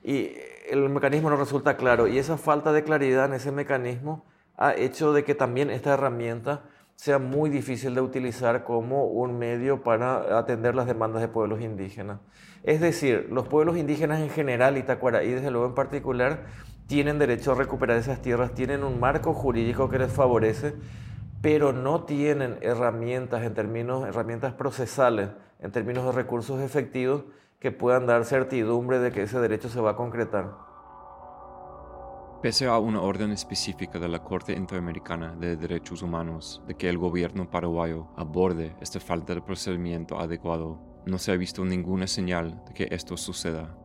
Y 0.04 0.32
el 0.70 0.90
mecanismo 0.90 1.30
no 1.30 1.36
resulta 1.36 1.78
claro. 1.78 2.08
Y 2.08 2.18
esa 2.18 2.38
falta 2.38 2.72
de 2.72 2.84
claridad 2.84 3.26
en 3.26 3.34
ese 3.34 3.52
mecanismo 3.52 4.26
ha 4.58 4.74
hecho 4.74 5.14
de 5.14 5.24
que 5.24 5.36
también 5.36 5.70
esta 5.70 5.94
herramienta 5.94 6.64
sea 6.96 7.18
muy 7.18 7.50
difícil 7.50 7.96
de 7.96 8.02
utilizar 8.02 8.66
como 8.66 9.06
un 9.06 9.40
medio 9.40 9.84
para 9.84 10.38
atender 10.38 10.76
las 10.76 10.86
demandas 10.86 11.22
de 11.22 11.30
pueblos 11.30 11.62
indígenas. 11.62 12.20
Es 12.64 12.82
decir, 12.82 13.30
los 13.32 13.48
pueblos 13.48 13.78
indígenas 13.78 14.20
en 14.20 14.30
general 14.30 14.78
y 14.78 14.84
Tacuaraí 14.84 15.32
desde 15.32 15.50
luego 15.50 15.68
en 15.68 15.76
particular 15.76 16.48
tienen 16.88 17.18
derecho 17.18 17.54
a 17.54 17.56
recuperar 17.56 17.96
esas 17.96 18.22
tierras, 18.22 18.54
tienen 18.54 18.84
un 18.84 19.00
marco 19.00 19.34
jurídico 19.34 19.90
que 19.90 19.98
les 19.98 20.12
favorece, 20.12 20.74
pero 21.42 21.72
no 21.72 22.04
tienen 22.04 22.58
herramientas 22.62 23.44
en 23.44 23.54
términos, 23.54 24.06
herramientas 24.06 24.54
procesales, 24.54 25.30
en 25.60 25.72
términos 25.72 26.06
de 26.06 26.12
recursos 26.12 26.62
efectivos 26.62 27.24
que 27.60 27.72
puedan 27.72 28.06
dar 28.06 28.26
certidumbre 28.26 29.00
de 29.00 29.12
que 29.12 29.24
ese 29.24 29.40
derecho 29.40 29.70
se 29.70 29.82
va 29.82 29.92
a 29.92 29.96
concretar. 29.96 30.70
Pese 32.42 32.68
a 32.68 32.80
una 32.80 33.02
orden 33.02 33.32
específica 33.32 34.00
de 34.00 34.08
la 34.08 34.24
Corte 34.24 34.54
Interamericana 34.54 35.36
de 35.36 35.58
Derechos 35.58 36.02
Humanos 36.02 36.64
de 36.68 36.76
que 36.76 36.88
el 36.88 36.98
gobierno 36.98 37.50
paraguayo 37.50 38.08
aborde 38.16 38.78
esta 38.80 39.02
falta 39.02 39.36
de 39.36 39.42
procedimiento 39.42 40.18
adecuado, 40.18 40.80
no 41.06 41.18
se 41.18 41.34
ha 41.34 41.38
visto 41.38 41.66
ninguna 41.66 42.08
señal 42.08 42.64
de 42.66 42.74
que 42.74 42.88
esto 42.92 43.18
suceda. 43.18 43.76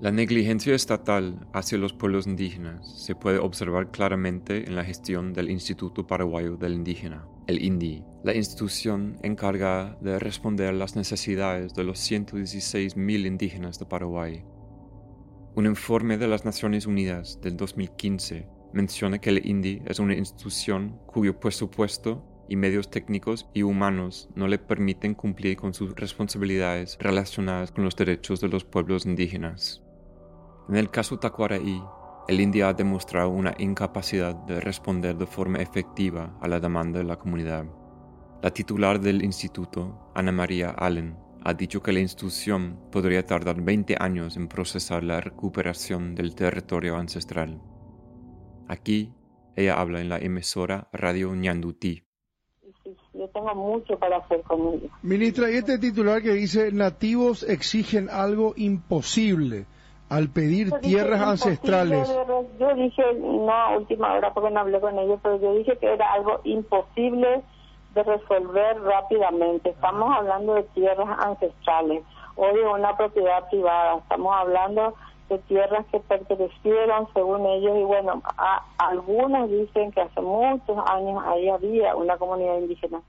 La 0.00 0.12
negligencia 0.12 0.76
estatal 0.76 1.48
hacia 1.52 1.76
los 1.76 1.92
pueblos 1.92 2.28
indígenas 2.28 3.04
se 3.04 3.16
puede 3.16 3.38
observar 3.38 3.90
claramente 3.90 4.64
en 4.64 4.76
la 4.76 4.84
gestión 4.84 5.32
del 5.32 5.50
Instituto 5.50 6.06
Paraguayo 6.06 6.56
del 6.56 6.74
Indígena, 6.74 7.26
el 7.48 7.60
INDI, 7.60 8.04
la 8.22 8.32
institución 8.32 9.18
encargada 9.24 9.98
de 10.00 10.20
responder 10.20 10.68
a 10.68 10.72
las 10.72 10.94
necesidades 10.94 11.74
de 11.74 11.82
los 11.82 11.98
116.000 11.98 13.26
indígenas 13.26 13.80
de 13.80 13.86
Paraguay. 13.86 14.44
Un 15.56 15.66
informe 15.66 16.16
de 16.16 16.28
las 16.28 16.44
Naciones 16.44 16.86
Unidas 16.86 17.40
del 17.42 17.56
2015 17.56 18.48
menciona 18.72 19.18
que 19.18 19.30
el 19.30 19.44
INDI 19.44 19.82
es 19.84 19.98
una 19.98 20.14
institución 20.14 21.00
cuyo 21.08 21.40
presupuesto 21.40 22.24
y 22.48 22.54
medios 22.54 22.88
técnicos 22.88 23.48
y 23.52 23.64
humanos 23.64 24.28
no 24.36 24.46
le 24.46 24.60
permiten 24.60 25.14
cumplir 25.14 25.56
con 25.56 25.74
sus 25.74 25.96
responsabilidades 25.96 26.96
relacionadas 27.00 27.72
con 27.72 27.82
los 27.82 27.96
derechos 27.96 28.40
de 28.40 28.46
los 28.46 28.64
pueblos 28.64 29.04
indígenas. 29.04 29.82
En 30.68 30.76
el 30.76 30.90
caso 30.90 31.18
Tacuaraí, 31.18 31.82
el 32.28 32.40
India 32.42 32.68
ha 32.68 32.74
demostrado 32.74 33.30
una 33.30 33.54
incapacidad 33.56 34.34
de 34.34 34.60
responder 34.60 35.16
de 35.16 35.26
forma 35.26 35.60
efectiva 35.60 36.36
a 36.42 36.46
la 36.46 36.60
demanda 36.60 36.98
de 36.98 37.06
la 37.06 37.16
comunidad. 37.16 37.64
La 38.42 38.50
titular 38.50 39.00
del 39.00 39.24
instituto, 39.24 40.12
Ana 40.14 40.30
María 40.30 40.68
Allen, 40.70 41.16
ha 41.42 41.54
dicho 41.54 41.82
que 41.82 41.90
la 41.90 42.00
institución 42.00 42.78
podría 42.92 43.24
tardar 43.24 43.62
20 43.62 43.96
años 43.98 44.36
en 44.36 44.46
procesar 44.46 45.04
la 45.04 45.22
recuperación 45.22 46.14
del 46.14 46.34
territorio 46.34 46.96
ancestral. 46.96 47.62
Aquí, 48.68 49.14
ella 49.56 49.80
habla 49.80 50.02
en 50.02 50.10
la 50.10 50.18
emisora 50.18 50.90
Radio 50.92 51.34
Ñandutí. 51.34 52.04
Yo 53.14 53.26
tengo 53.30 53.54
mucho 53.54 53.98
para 53.98 54.18
hacer 54.18 54.42
con 54.42 54.74
ellos. 54.74 54.90
Ministra, 55.02 55.50
y 55.50 55.54
este 55.54 55.78
titular 55.78 56.22
que 56.22 56.32
dice 56.32 56.70
nativos 56.72 57.42
exigen 57.42 58.10
algo 58.10 58.52
imposible 58.56 59.66
al 60.08 60.28
pedir 60.28 60.70
tierras 60.80 61.20
ancestrales. 61.20 62.08
Yo 62.58 62.74
dije, 62.74 63.02
no 63.14 63.52
a 63.52 63.76
última 63.76 64.14
hora 64.14 64.32
porque 64.32 64.50
no 64.50 64.60
hablé 64.60 64.80
con 64.80 64.98
ellos, 64.98 65.20
pero 65.22 65.40
yo 65.40 65.54
dije 65.54 65.76
que 65.76 65.92
era 65.92 66.12
algo 66.12 66.40
imposible 66.44 67.42
de 67.94 68.02
resolver 68.02 68.80
rápidamente. 68.82 69.70
Estamos 69.70 70.14
hablando 70.16 70.54
de 70.54 70.62
tierras 70.74 71.08
ancestrales 71.18 72.02
o 72.36 72.46
de 72.46 72.64
una 72.66 72.96
propiedad 72.96 73.48
privada. 73.50 73.98
Estamos 73.98 74.34
hablando 74.34 74.94
de 75.28 75.38
tierras 75.40 75.84
que 75.92 76.00
pertenecieron 76.00 77.08
según 77.12 77.44
ellos 77.46 77.76
y 77.76 77.82
bueno, 77.82 78.22
a, 78.24 78.64
algunos 78.78 79.50
dicen 79.50 79.92
que 79.92 80.00
hace 80.00 80.20
muchos 80.22 80.78
años 80.86 81.22
ahí 81.26 81.48
había 81.48 81.94
una 81.96 82.16
comunidad 82.16 82.58
indígena. 82.58 83.02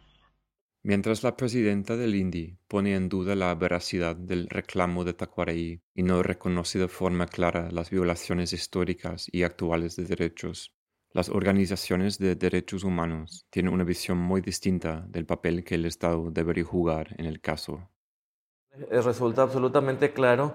Mientras 0.81 1.23
la 1.23 1.35
presidenta 1.35 1.97
del 1.97 2.15
INDI 2.15 2.57
pone 2.69 2.95
en 2.95 3.09
duda 3.09 3.35
la 3.35 3.53
veracidad 3.53 4.15
del 4.15 4.47
reclamo 4.47 5.03
de 5.03 5.13
Tacuareí 5.13 5.81
y 5.93 6.03
no 6.03 6.23
reconoce 6.23 6.79
de 6.79 6.87
forma 6.87 7.27
clara 7.27 7.69
las 7.69 7.89
violaciones 7.89 8.53
históricas 8.53 9.27
y 9.29 9.43
actuales 9.43 9.97
de 9.97 10.05
derechos, 10.05 10.73
las 11.11 11.27
organizaciones 11.27 12.17
de 12.17 12.35
derechos 12.35 12.85
humanos 12.85 13.45
tienen 13.49 13.73
una 13.73 13.83
visión 13.83 14.17
muy 14.19 14.39
distinta 14.39 15.05
del 15.09 15.25
papel 15.25 15.65
que 15.65 15.75
el 15.75 15.85
Estado 15.85 16.31
debería 16.31 16.63
jugar 16.63 17.13
en 17.17 17.25
el 17.25 17.41
caso. 17.41 17.89
Eh, 18.71 19.01
resulta 19.01 19.41
absolutamente 19.41 20.13
claro 20.13 20.53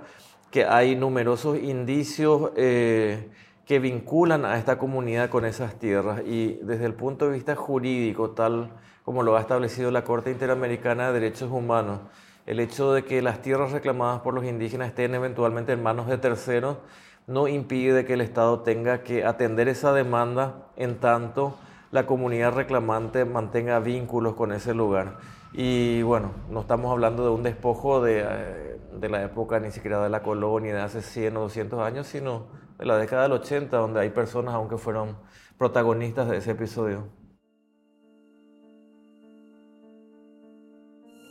que 0.51 0.65
hay 0.65 0.97
numerosos 0.97 1.59
indicios 1.59 2.53
eh, 2.57 3.29
que 3.67 3.79
vinculan 3.79 4.47
a 4.47 4.57
esta 4.57 4.79
comunidad 4.79 5.29
con 5.29 5.45
esas 5.45 5.79
tierras 5.79 6.23
y 6.25 6.55
desde 6.63 6.87
el 6.87 6.95
punto 6.95 7.27
de 7.27 7.35
vista 7.35 7.55
jurídico, 7.57 8.31
tal 8.31 8.73
como 9.05 9.23
lo 9.23 9.37
ha 9.37 9.41
establecido 9.41 9.91
la 9.91 10.03
Corte 10.03 10.31
Interamericana 10.31 11.09
de 11.09 11.21
Derechos 11.21 11.51
Humanos, 11.53 12.01
el 12.47 12.59
hecho 12.59 12.93
de 12.93 13.05
que 13.05 13.23
las 13.23 13.43
tierras 13.43 13.73
reclamadas 13.73 14.23
por 14.23 14.35
los 14.35 14.45
indígenas 14.45 14.89
estén 14.89 15.15
eventualmente 15.15 15.73
en 15.73 15.83
manos 15.83 16.09
de 16.09 16.19
terceros 16.19 16.79
no 17.27 17.49
impide 17.49 18.05
que 18.05 18.15
el 18.15 18.21
Estado 18.21 18.61
tenga 18.61 19.03
que 19.03 19.25
atender 19.25 19.69
esa 19.69 19.93
demanda 19.93 20.67
en 20.77 20.99
tanto 20.99 21.55
la 21.91 22.07
comunidad 22.07 22.55
reclamante 22.55 23.25
mantenga 23.25 23.79
vínculos 23.79 24.35
con 24.35 24.53
ese 24.53 24.75
lugar. 24.75 25.19
Y 25.53 26.03
bueno, 26.03 26.33
no 26.51 26.63
estamos 26.63 26.91
hablando 26.91 27.23
de 27.23 27.31
un 27.31 27.45
despojo 27.45 28.03
de, 28.03 28.25
eh, 28.27 29.09
la 29.09 29.23
época 29.23 29.61
ni 29.61 29.71
siquiera 29.71 30.03
de 30.03 30.09
la 30.09 30.23
colonia 30.23 30.75
de 30.75 30.81
hace 30.81 31.03
100 31.03 31.37
o 31.37 31.41
200 31.43 31.81
años, 31.81 32.09
sino 32.09 32.47
de 32.79 32.87
la 32.87 32.99
década 32.99 33.23
del 33.23 33.33
80, 33.33 33.77
donde 33.77 34.01
hay 34.01 34.11
personas 34.11 34.55
aunque 34.55 34.77
fueron 34.77 35.17
protagonistas 35.57 36.29
de 36.29 36.39
ese 36.39 36.51
episodio. 36.51 37.05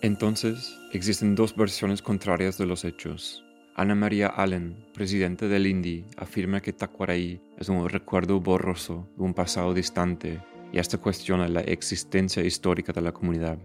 Entonces, 0.04 0.80
existen 0.92 1.34
dos 1.34 1.56
versiones 1.56 2.04
contrarias 2.04 2.60
de 2.60 2.68
los 2.68 2.86
hechos. 2.86 3.44
Ana 3.76 3.96
María 3.96 4.28
Allen, 4.28 4.86
presidente 4.94 5.48
del 5.48 5.66
INDI, 5.66 6.06
afirma 6.18 6.62
que 6.62 6.74
Tacuaraí 6.74 7.42
es 7.58 7.70
un 7.70 7.90
recuerdo 7.90 8.40
borroso 8.40 9.10
de 9.18 9.24
un 9.24 9.34
pasado 9.34 9.74
distante 9.74 10.44
y 10.72 10.78
hasta 10.78 11.00
cuestiona 11.00 11.48
la 11.48 11.62
existencia 11.62 12.44
histórica 12.44 12.94
de 12.94 13.02
la 13.02 13.12
comunidad 13.12 13.58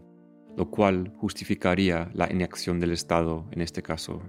lo 0.59 0.68
cual 0.71 1.12
justificaría 1.18 2.11
la 2.14 2.28
inacción 2.33 2.80
del 2.80 2.90
Estado 2.90 3.47
en 3.52 3.61
este 3.61 3.80
caso. 3.80 4.21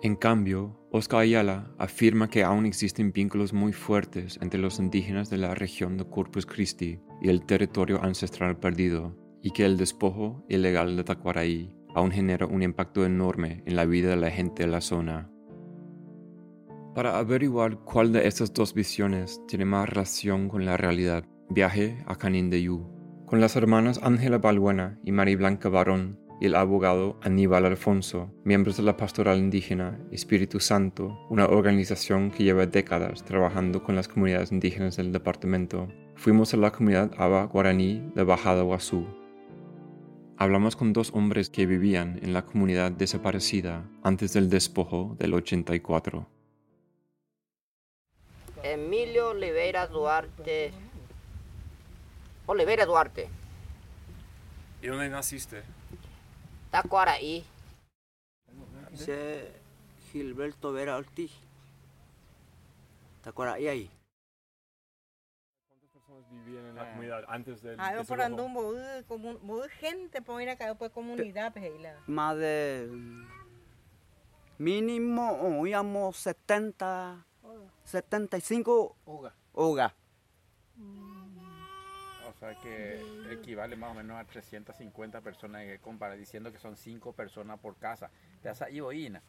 En 0.00 0.14
cambio, 0.14 0.78
Oscar 0.92 1.22
Ayala 1.22 1.74
afirma 1.76 2.30
que 2.30 2.44
aún 2.44 2.66
existen 2.66 3.10
vínculos 3.10 3.52
muy 3.52 3.72
fuertes 3.72 4.38
entre 4.40 4.60
los 4.60 4.78
indígenas 4.78 5.28
de 5.28 5.38
la 5.38 5.56
región 5.56 5.96
de 5.96 6.04
Corpus 6.04 6.46
Christi 6.46 7.00
y 7.20 7.30
el 7.30 7.44
territorio 7.44 8.00
ancestral 8.00 8.60
perdido, 8.60 9.16
y 9.42 9.50
que 9.50 9.64
el 9.64 9.76
despojo 9.76 10.44
ilegal 10.48 10.96
de 10.96 11.04
Tacuaraí 11.04 11.74
aún 11.94 12.10
genera 12.10 12.46
un 12.46 12.62
impacto 12.62 13.04
enorme 13.04 13.62
en 13.66 13.76
la 13.76 13.84
vida 13.84 14.10
de 14.10 14.16
la 14.16 14.30
gente 14.30 14.64
de 14.64 14.68
la 14.68 14.80
zona. 14.80 15.30
Para 16.94 17.18
averiguar 17.18 17.78
cuál 17.78 18.12
de 18.12 18.26
estas 18.26 18.52
dos 18.52 18.74
visiones 18.74 19.40
tiene 19.46 19.64
más 19.64 19.88
relación 19.88 20.48
con 20.48 20.64
la 20.64 20.76
realidad, 20.76 21.24
viaje 21.48 22.02
a 22.06 22.16
Canindeyú, 22.16 22.86
con 23.26 23.40
las 23.40 23.56
hermanas 23.56 24.00
Ángela 24.02 24.38
Balbuena 24.38 24.98
y 25.04 25.12
María 25.12 25.36
Blanca 25.36 25.68
Barón 25.68 26.18
y 26.40 26.46
el 26.46 26.54
abogado 26.54 27.18
Aníbal 27.22 27.66
Alfonso, 27.66 28.32
miembros 28.44 28.76
de 28.76 28.84
la 28.84 28.96
Pastoral 28.96 29.38
Indígena 29.38 29.98
Espíritu 30.12 30.60
Santo, 30.60 31.18
una 31.28 31.46
organización 31.46 32.30
que 32.30 32.44
lleva 32.44 32.66
décadas 32.66 33.24
trabajando 33.24 33.82
con 33.82 33.96
las 33.96 34.08
comunidades 34.08 34.52
indígenas 34.52 34.96
del 34.96 35.12
departamento. 35.12 35.88
Fuimos 36.14 36.54
a 36.54 36.56
la 36.56 36.70
comunidad 36.70 37.12
Aba 37.18 37.44
Guaraní 37.44 38.10
de 38.14 38.24
Bajada 38.24 38.62
Guazú. 38.62 39.17
Hablamos 40.40 40.76
con 40.76 40.92
dos 40.92 41.10
hombres 41.14 41.50
que 41.50 41.66
vivían 41.66 42.20
en 42.22 42.32
la 42.32 42.46
comunidad 42.46 42.92
desaparecida 42.92 43.82
antes 44.04 44.32
del 44.32 44.48
despojo 44.48 45.16
del 45.18 45.34
84. 45.34 46.28
Emilio 48.62 49.30
Oliveira 49.30 49.88
Duarte 49.88 50.72
Oliveira 52.46 52.86
Duarte. 52.86 53.28
¿Y 54.80 54.86
dónde 54.86 55.08
naciste? 55.08 55.64
Tacuaraí. 56.70 57.44
Dice 58.92 59.50
Gilberto 60.12 60.72
Vera 60.72 60.98
Ortiz. 60.98 61.32
Tacuaraí 63.22 63.66
ahí. 63.66 63.90
¿Cuántas 66.38 66.44
personas 66.44 66.44
vivían 66.44 66.66
en 66.66 66.74
la 66.74 66.90
comunidad 66.90 67.24
antes 67.28 67.62
del 67.62 67.80
Ah, 67.80 68.02
por 68.06 68.20
andar 68.20 68.48
muy 68.48 69.68
gente 69.80 70.22
por 70.22 70.40
ir 70.42 70.50
acá 70.50 70.74
pues 70.74 70.90
comunidad 70.90 71.52
pues 71.52 71.70
Más 72.06 72.36
de 72.36 72.90
mínimo 74.58 75.58
oíamos 75.60 76.16
70 76.16 77.24
75 77.84 78.96
hoga. 79.06 79.34
Hoga. 79.52 79.94
O 82.28 82.32
sea 82.38 82.54
que 82.54 83.02
equivale 83.30 83.74
más 83.74 83.90
o 83.90 83.94
menos 83.94 84.16
a 84.16 84.24
350 84.24 85.20
personas, 85.22 85.64
compara, 85.80 86.14
diciendo 86.14 86.52
que 86.52 86.58
son 86.58 86.76
5 86.76 87.12
personas 87.14 87.58
por 87.58 87.76
casa. 87.76 88.10
Ya 88.44 88.54
y 88.70 88.80
boina. 88.80 89.22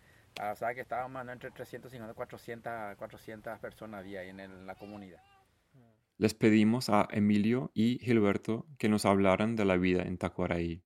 O 0.51 0.55
sea 0.55 0.75
que 0.75 0.81
estábamos 0.81 1.27
entre 1.27 1.49
350 1.49 2.11
y 2.11 2.15
400, 2.15 2.97
400 2.97 3.59
personas 3.59 4.01
había 4.01 4.19
ahí 4.19 4.29
en 4.29 4.67
la 4.67 4.75
comunidad. 4.75 5.21
Les 6.19 6.33
pedimos 6.33 6.89
a 6.89 7.07
Emilio 7.11 7.71
y 7.73 7.97
Gilberto 7.99 8.65
que 8.77 8.89
nos 8.89 9.05
hablaran 9.05 9.55
de 9.55 9.63
la 9.63 9.77
vida 9.77 10.01
en 10.01 10.17
Tacuaraí. 10.17 10.83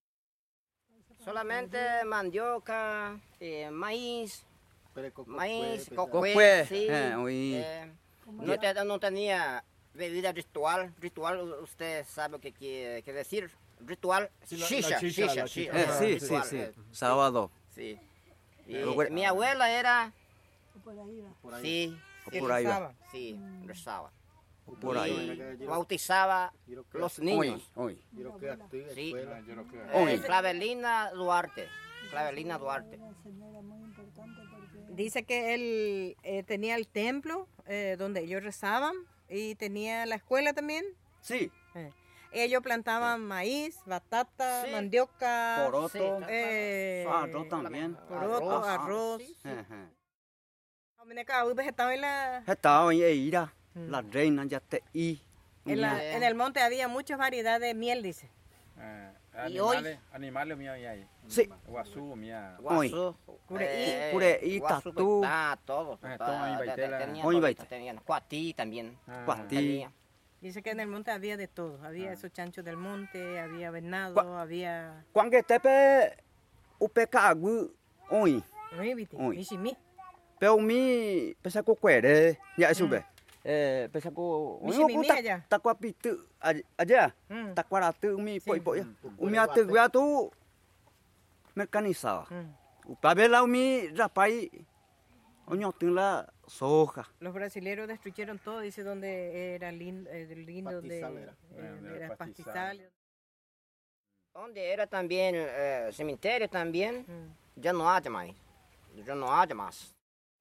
Solamente 1.25 1.79
mandioca, 2.05 3.19
eh, 3.39 3.71
maíz, 3.71 4.45
maíz, 5.25 5.89
cocué, 5.95 6.67
sí, 6.69 6.85
eh, 6.87 7.15
no, 8.27 8.83
no 8.85 8.99
tenía 8.99 9.63
bebida 9.95 10.31
ritual. 10.33 10.93
Ritual, 10.99 11.41
usted 11.63 12.05
sabe 12.05 12.39
qué 12.39 12.51
quiere 12.53 13.01
decir. 13.01 13.49
Ritual, 13.79 14.29
sí, 14.43 14.57
shisha, 14.57 14.99
shisha, 14.99 15.47
sí, 15.47 15.67
sí, 15.99 16.19
sí, 16.19 16.57
eh. 16.57 16.73
sábado. 16.91 17.49
Sí. 17.73 17.97
mi 19.09 19.25
abuela 19.25 19.71
era... 19.71 20.13
Por 20.83 20.93
ahí 20.99 21.25
Por 21.41 21.53
ahí. 21.55 21.63
Sí. 22.29 22.39
Por 22.39 22.51
ahí 22.51 22.67
Sí, 23.11 23.39
rezaba. 23.65 24.11
Por 24.79 24.97
ahí. 24.97 25.57
Bautizaba 25.67 26.53
los 26.93 27.19
niños. 27.19 27.69
Hoy, 27.75 28.01
Sí. 28.93 29.13
Hoy. 29.93 30.19
Clavelina 30.19 31.11
Duarte. 31.11 31.67
Clavelina 32.09 32.57
Duarte. 32.57 32.99
Dice 34.89 35.23
que 35.23 35.55
él 35.55 36.17
eh, 36.23 36.43
tenía 36.43 36.75
el 36.75 36.87
templo 36.87 37.47
eh, 37.65 37.95
donde 37.97 38.21
ellos 38.21 38.43
rezaban 38.43 38.95
¿Y 39.29 39.55
tenía 39.55 40.05
la 40.05 40.15
escuela 40.15 40.53
también? 40.53 40.85
Sí. 41.21 41.51
Eh. 41.73 41.91
Ellos 42.31 42.61
plantaban 42.61 43.25
maíz, 43.25 43.79
batata, 43.85 44.65
mandioca, 44.71 45.63
poroto, 45.65 46.19
eh, 46.29 47.05
arroz 47.09 47.49
también, 47.49 47.95
poroto, 48.07 48.63
arroz. 48.63 49.21
Estaba 51.65 51.93
en 51.93 52.01
la... 52.01 52.43
Estaba 52.45 52.93
en 52.93 53.43
Eira, 53.75 53.87
la 53.89 54.01
reina 54.01 54.45
ya 54.45 54.59
te 54.59 54.83
y. 54.93 55.21
En, 55.65 55.79
la, 55.79 56.03
en, 56.03 56.23
el 56.23 56.35
monte 56.35 56.59
había 56.61 56.87
muchas 56.87 57.17
variedades 57.17 57.61
de 57.61 57.73
miel, 57.73 58.03
dice. 58.03 58.29
Eh, 58.77 59.11
animales, 59.33 59.99
animales 60.11 60.57
míos 60.57 60.75
ahí. 60.75 61.07
Sí. 61.27 61.49
Guazú, 61.67 62.15
mía. 62.15 62.57
Guazú. 62.59 63.15
Cureí, 63.47 64.11
cureí, 64.11 64.61
tatú. 64.61 65.21
Ah, 65.25 65.57
todo. 65.65 65.97
Tenían 67.69 68.01
cuatí 68.05 68.53
también. 68.53 68.97
Cuatí. 69.25 69.85
Dice 70.41 70.61
que 70.61 70.71
en 70.71 70.81
el 70.81 70.87
monte 70.87 71.11
había 71.11 71.37
de 71.37 71.47
todo. 71.47 71.79
Había 71.85 72.11
esos 72.11 72.33
chanchos 72.33 72.65
del 72.65 72.75
monte, 72.75 73.39
había 73.39 73.71
venado, 73.71 74.37
había... 74.37 75.05
Cuando 75.13 75.41
tepe 75.41 76.17
upecagu, 76.79 77.73
hoy. 78.09 78.43
Hoy, 78.77 78.93
viste. 78.93 79.15
Hoy. 79.17 79.47
Pero 80.39 80.57
mi, 80.57 81.33
pesa 81.41 81.63
cuere, 81.63 82.37
ya 82.57 82.73
sube. 82.73 83.05
Eh, 83.43 83.89
pesaku 83.91 84.59
Misi 84.63 84.79
umi 84.79 84.93
mimi 84.95 85.07
tak 85.07 85.19
aja. 85.19 85.43
takwa 85.49 85.75
pitu 85.75 86.15
aj- 86.39 86.63
aja. 86.77 87.11
Hmm. 87.27 87.51
Takwa 87.53 87.79
ratu 87.79 88.15
umi 88.15 88.39
Sí. 88.39 88.47
poi 88.47 88.59
poi 88.63 88.77
ya. 88.79 88.83
Hmm. 88.85 89.19
Umi 89.19 89.37
ate 89.37 89.63
gua 89.67 89.89
tu 89.89 90.31
mecanizada. 91.55 92.23
Upabela 92.87 93.43
umi 93.43 93.87
rapai 93.95 94.49
onyo 95.47 95.73
la 95.81 96.25
soja. 96.47 97.03
Los 97.19 97.33
brasileños 97.33 97.87
destruyeron 97.87 98.39
todo, 98.39 98.59
dice 98.61 98.83
donde 98.83 99.55
era 99.55 99.71
lindo, 99.71 100.09
lindo 100.35 100.81
de, 100.81 101.01
Pastizal 101.01 101.17
era. 101.17 101.33
eh, 101.51 101.79
Era 101.83 101.95
era 102.05 102.15
pastizal. 102.15 102.89
Donde 104.33 104.71
era 104.73 104.87
también 104.87 105.35
eh, 105.37 105.89
cementerio 105.91 106.47
también, 106.49 107.05
ya 107.55 107.71
no 107.73 107.89
hay 107.89 108.09
más. 108.09 108.29
Ya 109.05 109.15
no 109.15 109.27
hay 109.33 109.53
más. 109.53 109.93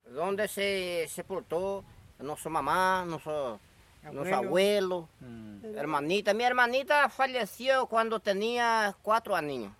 Donde 0.04 0.48
se 0.48 1.06
sepultó 1.08 1.84
nuestra 2.22 2.50
mamá, 2.50 3.04
nuestro, 3.06 3.58
nuestro 4.12 4.36
Abuelo. 4.36 5.08
abuelo, 5.22 5.78
hermanita. 5.78 6.34
Mi 6.34 6.44
hermanita 6.44 7.08
falleció 7.08 7.86
cuando 7.86 8.20
tenía 8.20 8.94
cuatro 9.02 9.34
años. 9.36 9.72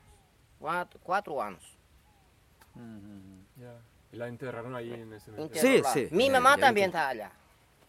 Cuatro, 0.58 1.00
cuatro 1.02 1.42
años. 1.42 1.62
Ya. 3.56 3.74
Y 4.12 4.16
la 4.16 4.28
enterraron 4.28 4.74
ahí 4.74 4.92
en 4.92 5.12
ese 5.12 5.26
cementerio. 5.26 5.84
Sí, 5.84 6.08
sí. 6.08 6.14
Mi 6.14 6.30
mamá 6.30 6.56
también 6.58 6.86
está 6.88 7.08
allá. 7.08 7.32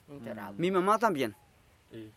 Enterrada. 0.10 0.54
Mi 0.58 0.72
mamá 0.72 0.98
también. 1.00 1.36
Y 1.92 2.12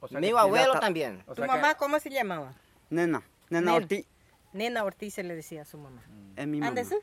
O 0.00 0.08
sea 0.08 0.20
Mi 0.20 0.30
abuelo 0.30 0.74
ta- 0.74 0.80
también. 0.80 1.22
o 1.26 1.34
¿Tu 1.34 1.42
sea 1.42 1.46
mamá 1.46 1.74
cómo 1.74 1.98
se 1.98 2.10
llamaba? 2.10 2.52
Nena. 2.90 3.22
Nena 3.50 3.60
Nena. 3.72 3.74
Ortiz 3.74 4.06
Nena 4.52 4.84
Ortiz 4.84 5.14
se 5.14 5.22
le 5.22 5.34
decía 5.34 5.62
a 5.62 5.64
su 5.64 5.76
mamá. 5.78 6.02
es 6.36 6.46
mi 6.46 6.58
mamá. 6.58 6.68
¿Ándese? 6.68 6.98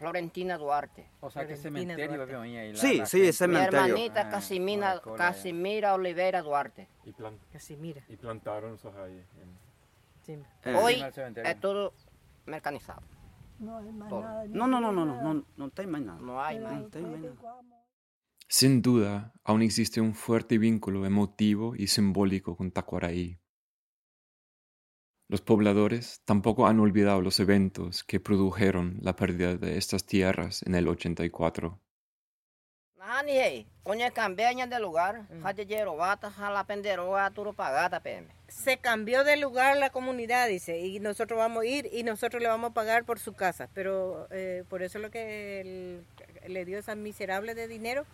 Florentina 0.00 0.56
Duarte. 0.58 1.10
O 1.20 1.30
sea 1.30 1.46
que 1.46 1.54
Florentina 1.56 1.94
cementerio 1.94 2.16
Duarte. 2.16 2.34
había 2.36 2.60
ahí. 2.62 2.72
la- 2.72 2.78
Sí, 2.78 2.96
la 2.98 3.06
sí, 3.06 3.18
gente. 3.18 3.28
ese 3.28 3.48
Mi 3.48 3.54
cementerio. 3.54 3.80
hermanita 3.86 4.20
Ah, 4.22 4.30
Casimira, 4.30 4.92
Coca-Cola, 4.94 5.16
Casimira 5.18 5.94
Oliveira 5.94 6.42
Duarte. 6.42 6.88
Y, 7.04 7.12
plan- 7.12 7.38
Casi 7.52 7.76
mira. 7.76 8.02
y 8.08 8.16
plantaron 8.16 8.74
esos 8.74 8.94
ahí. 8.96 9.12
en- 9.42 9.58
Sí. 10.22 10.32
Eh, 10.64 10.74
Hoy 10.74 10.94
cementerio. 11.12 11.50
es 11.50 11.60
todo 11.60 11.92
mecanizado. 12.46 13.02
No 13.58 13.76
hay 13.78 13.92
más 13.92 14.08
Todo. 14.08 14.20
nada. 14.22 14.44
No, 14.48 14.66
no, 14.66 14.80
no, 14.80 14.90
no, 14.92 15.04
no, 15.04 15.22
no, 15.34 15.44
no 15.56 15.70
mais 15.88 16.02
nada. 16.04 16.18
No 16.20 16.40
hay 16.42 16.58
más. 16.60 16.72
No 16.72 17.08
mais 17.08 17.20
nada. 17.20 17.56
Sin 18.48 18.82
duda, 18.82 19.32
aún 19.44 19.62
existe 19.62 20.00
un 20.00 20.14
fuerte 20.14 20.58
vínculo 20.58 21.04
emotivo 21.06 21.74
y 21.76 21.86
simbólico 21.88 22.56
con 22.56 22.70
Tacuaraí. 22.72 23.38
Los 25.30 25.42
pobladores 25.42 26.22
tampoco 26.24 26.66
han 26.66 26.80
olvidado 26.80 27.20
los 27.20 27.38
eventos 27.38 28.02
que 28.02 28.18
produjeron 28.18 28.98
la 29.00 29.14
pérdida 29.14 29.54
de 29.54 29.78
estas 29.78 30.04
tierras 30.04 30.64
en 30.64 30.74
el 30.74 30.88
84. 30.88 31.78
Nani 32.98 33.30
hey, 33.34 33.66
oña 33.84 34.10
cambiaña 34.10 34.66
de 34.66 34.80
lugar, 34.80 35.28
haje 35.44 35.66
yerobata, 35.66 36.32
jala 36.32 36.64
penderoa, 36.64 37.30
turo 37.30 37.52
pagata 37.52 38.00
PM. 38.00 38.26
Se 38.48 38.78
cambió 38.78 39.22
de 39.22 39.36
lugar 39.36 39.76
la 39.76 39.90
comunidad, 39.90 40.48
dice, 40.48 40.80
y 40.80 40.98
nosotros 40.98 41.38
vamos 41.38 41.62
a 41.62 41.66
ir 41.66 41.88
y 41.92 42.02
nosotros 42.02 42.42
le 42.42 42.48
vamos 42.48 42.72
a 42.72 42.74
pagar 42.74 43.04
por 43.04 43.20
su 43.20 43.32
casa. 43.34 43.68
Pero 43.72 44.26
eh, 44.32 44.64
por 44.68 44.82
eso 44.82 44.98
es 44.98 45.02
lo 45.02 45.12
que 45.12 45.60
él- 45.60 46.04
le 46.48 46.64
dio 46.64 46.76
esa 46.76 46.96
miserable 46.96 47.54
de 47.54 47.68
dinero. 47.68 48.04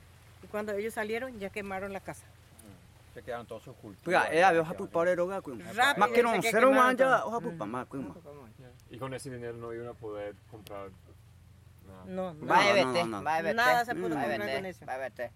Y 0.44 0.48
cuando 0.48 0.74
ellos 0.74 0.92
salieron, 0.92 1.38
ya 1.40 1.48
quemaron 1.48 1.94
la 1.94 2.00
casa. 2.00 2.26
Se 3.16 3.22
quedaron 3.22 3.46
todos 3.46 3.62
sus 3.62 3.74
cultivos. 3.76 4.04
Pega, 4.04 4.28
é 4.28 4.44
a 4.44 4.52
ver, 4.52 4.60
hapu 4.60 4.86
pare 4.88 5.14
roga 5.16 5.40
com. 5.40 5.56
Rápido, 5.56 6.00
Mas 6.00 6.10
que 6.12 6.22
não 6.22 6.32
esse 6.34 6.42
que 6.42 6.50
ser 6.50 6.64
uma 6.66 6.92
queimaram 6.92 6.98
já, 6.98 7.20
todo. 7.22 7.36
hapu 7.36 7.56
pa 7.56 7.64
ma 7.64 7.86
com. 7.86 8.12
Y 8.90 8.98
con 8.98 9.14
ese 9.14 9.30
dinero 9.30 9.56
no 9.56 9.72
iban 9.72 9.88
a 9.88 9.94
poder 9.94 10.36
comprar 10.50 10.90
nada. 11.86 12.04
No, 12.04 12.34
no. 12.34 12.46
Va 12.46 12.58
a 12.60 12.64
no, 12.64 12.74
vete, 12.74 13.04
no. 13.08 13.24
va 13.24 13.36
a 13.36 13.40
vete. 13.42 13.54
Nada 13.54 13.84
se 13.86 13.94
pudo 13.94 14.08
a 14.18 14.20
comprar 14.20 14.38
vete, 14.38 14.54
con 14.56 14.66
eso. 14.66 14.84
Va 14.84 14.94
a 14.96 14.98
vete. 14.98 15.30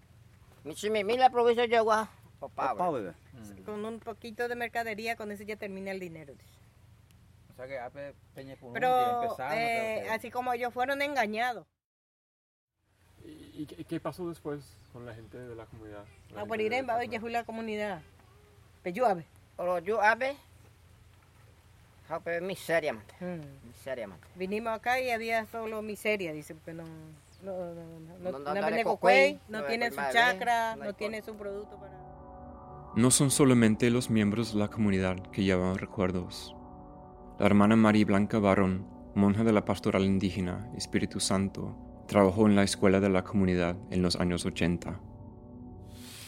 Mi 0.65 0.75
chimi, 0.75 1.05
mi 1.05 1.17
la 1.17 1.31
provincia 1.31 1.65
llegó 1.65 1.93
a 1.93 2.11
Pau, 2.39 2.51
Popable. 2.51 3.01
bebê. 3.01 3.63
Con 3.65 3.83
un 3.83 3.99
poquito 3.99 4.47
de 4.47 4.57
mercadería, 4.57 5.17
con 5.17 5.33
eso 5.33 5.43
ya 5.45 5.57
termina 5.57 5.91
el 5.91 6.01
dinero. 6.01 6.35
O 7.49 7.55
sea 7.57 7.67
que 7.67 7.79
Ape 7.79 8.15
Peña 8.35 8.57
que 8.57 8.67
Pero 8.75 9.23
empezaron, 9.23 9.57
eh, 9.57 10.03
que- 10.05 10.11
así 10.11 10.31
como 10.31 10.53
ellos 10.53 10.71
fueron 10.75 11.01
engañados. 11.01 11.67
¿Y, 13.61 13.67
qué- 13.67 13.85
qué 13.85 14.01
pasó 14.01 14.29
después 14.29 14.61
con 14.93 15.05
la 15.05 15.15
gente 15.15 15.37
de 15.39 15.55
la 15.55 15.67
comunidad? 15.67 16.05
La 16.35 16.43
Guariremba, 16.45 17.05
ya 17.05 17.21
fue 17.21 17.31
la 17.31 17.45
comunidad. 17.45 18.01
Peyuave. 18.83 19.25
Pero 19.57 19.79
yo, 19.81 20.01
abe, 20.01 20.35
jape 22.09 22.41
miseria, 22.41 22.93
mate. 22.95 23.15
Mm. 23.21 23.69
Miseria, 23.69 24.07
mate. 24.07 24.27
Vinimos 24.37 24.73
acá 24.73 25.01
y 25.01 25.11
había 25.11 25.45
solo 25.47 25.83
miseria, 25.83 26.33
dice, 26.33 26.55
porque 26.55 26.73
no, 26.73 26.85
no, 27.43 27.53
no, 27.53 27.75
no, 27.75 28.19
No, 28.19 28.39
no, 28.39 28.55
no 29.49 29.65
tiene 29.67 29.91
su 29.91 29.97
chacra, 30.13 30.77
no 30.77 30.95
tiene 30.95 31.23
su 31.23 31.35
producto 31.35 31.77
para... 31.77 31.93
No 32.97 33.11
son 33.11 33.31
solamente 33.31 33.91
los 33.91 34.11
miembros 34.11 34.55
de 34.55 34.59
la 34.61 34.69
comunidad 34.69 35.19
que 35.31 35.45
llevan 35.45 35.77
recuerdos. 35.79 36.57
La 37.39 37.47
hermana 37.47 37.77
María 37.77 38.05
Blanca 38.07 38.39
Barón, 38.39 38.87
monja 39.15 39.45
de 39.45 39.53
la 39.53 39.65
pastoral 39.65 40.05
indígena 40.05 40.69
Espíritu 40.77 41.21
Santo, 41.21 41.77
trabajó 42.11 42.47
en 42.47 42.57
la 42.57 42.65
escuela 42.65 43.01
de 43.01 43.09
la 43.09 43.25
comunidad 43.25 43.79
en 43.91 44.03
los 44.03 44.17
años 44.17 44.45
80. 44.45 45.01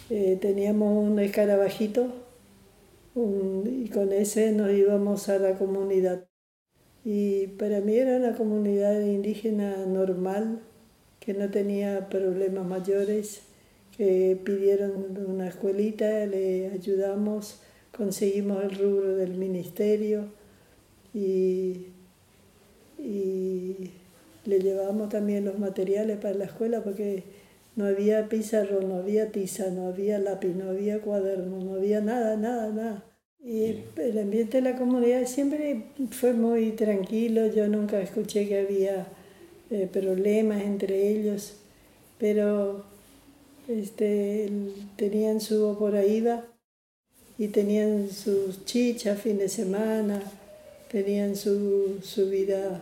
Eh, 0.09 0.39
teníamos 0.41 1.05
un 1.11 1.19
escarabajito 1.19 2.13
un- 3.15 3.65
y 3.85 3.89
con 3.91 4.13
ese 4.13 4.53
nos 4.53 4.71
íbamos 4.73 5.29
a 5.29 5.39
la 5.39 5.57
comunidad. 5.59 6.27
Y 7.05 7.49
para 7.49 7.81
mí 7.81 7.97
era 7.97 8.17
una 8.19 8.37
comunidad 8.37 9.01
indígena 9.03 9.87
normal, 9.87 10.61
que 11.21 11.35
no 11.35 11.51
tenía 11.51 12.09
problemas 12.11 12.67
mayores, 12.67 13.43
que 13.97 14.41
pidieron 14.45 15.17
una 15.29 15.49
escuelita, 15.49 16.27
le 16.27 16.71
ayudamos, 16.71 17.63
conseguimos 17.97 18.65
el 18.65 18.73
rubro 18.79 19.17
del 19.17 19.35
ministerio 19.37 20.27
y, 21.15 21.89
y 22.99 23.91
le 24.45 24.61
llevamos 24.61 25.09
también 25.09 25.45
los 25.45 25.59
materiales 25.59 26.19
para 26.19 26.35
la 26.35 26.45
escuela 26.45 26.83
porque 26.83 27.25
no 27.77 27.87
había 27.87 28.29
pizarro, 28.29 28.81
no 28.83 28.97
había 28.97 29.31
tiza, 29.31 29.71
no 29.71 29.87
había 29.89 30.19
lápiz, 30.19 30.55
no 30.55 30.71
había 30.71 31.01
cuaderno, 31.01 31.59
no 31.59 31.75
había 31.75 32.01
nada, 32.01 32.37
nada, 32.37 32.71
nada. 32.73 33.05
Y 33.45 33.83
el 33.97 34.19
ambiente 34.19 34.61
de 34.61 34.71
la 34.71 34.77
comunidad 34.77 35.27
siempre 35.27 35.87
fue 36.11 36.33
muy 36.33 36.73
tranquilo, 36.73 37.47
yo 37.47 37.67
nunca 37.69 38.01
escuché 38.01 38.47
que 38.47 38.61
había 38.61 39.07
eh, 39.71 39.89
problemas 39.91 40.63
entre 40.63 41.09
ellos, 41.09 41.55
pero 42.19 42.85
este, 43.69 44.49
tenían 44.97 45.41
su 45.41 45.67
oporaíba 45.67 46.45
y 47.39 47.49
tenían 47.49 48.11
sus 48.11 48.65
chichas 48.65 49.21
fin 49.21 49.39
de 49.39 49.49
semana, 49.49 50.23
tenían 50.91 51.35
su, 51.35 51.99
su 52.03 52.29
vida, 52.29 52.81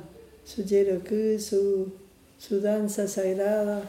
su 0.50 0.64
yerokú, 0.64 1.38
su, 1.38 1.92
su 2.36 2.60
danza 2.60 3.06
sagrada, 3.06 3.88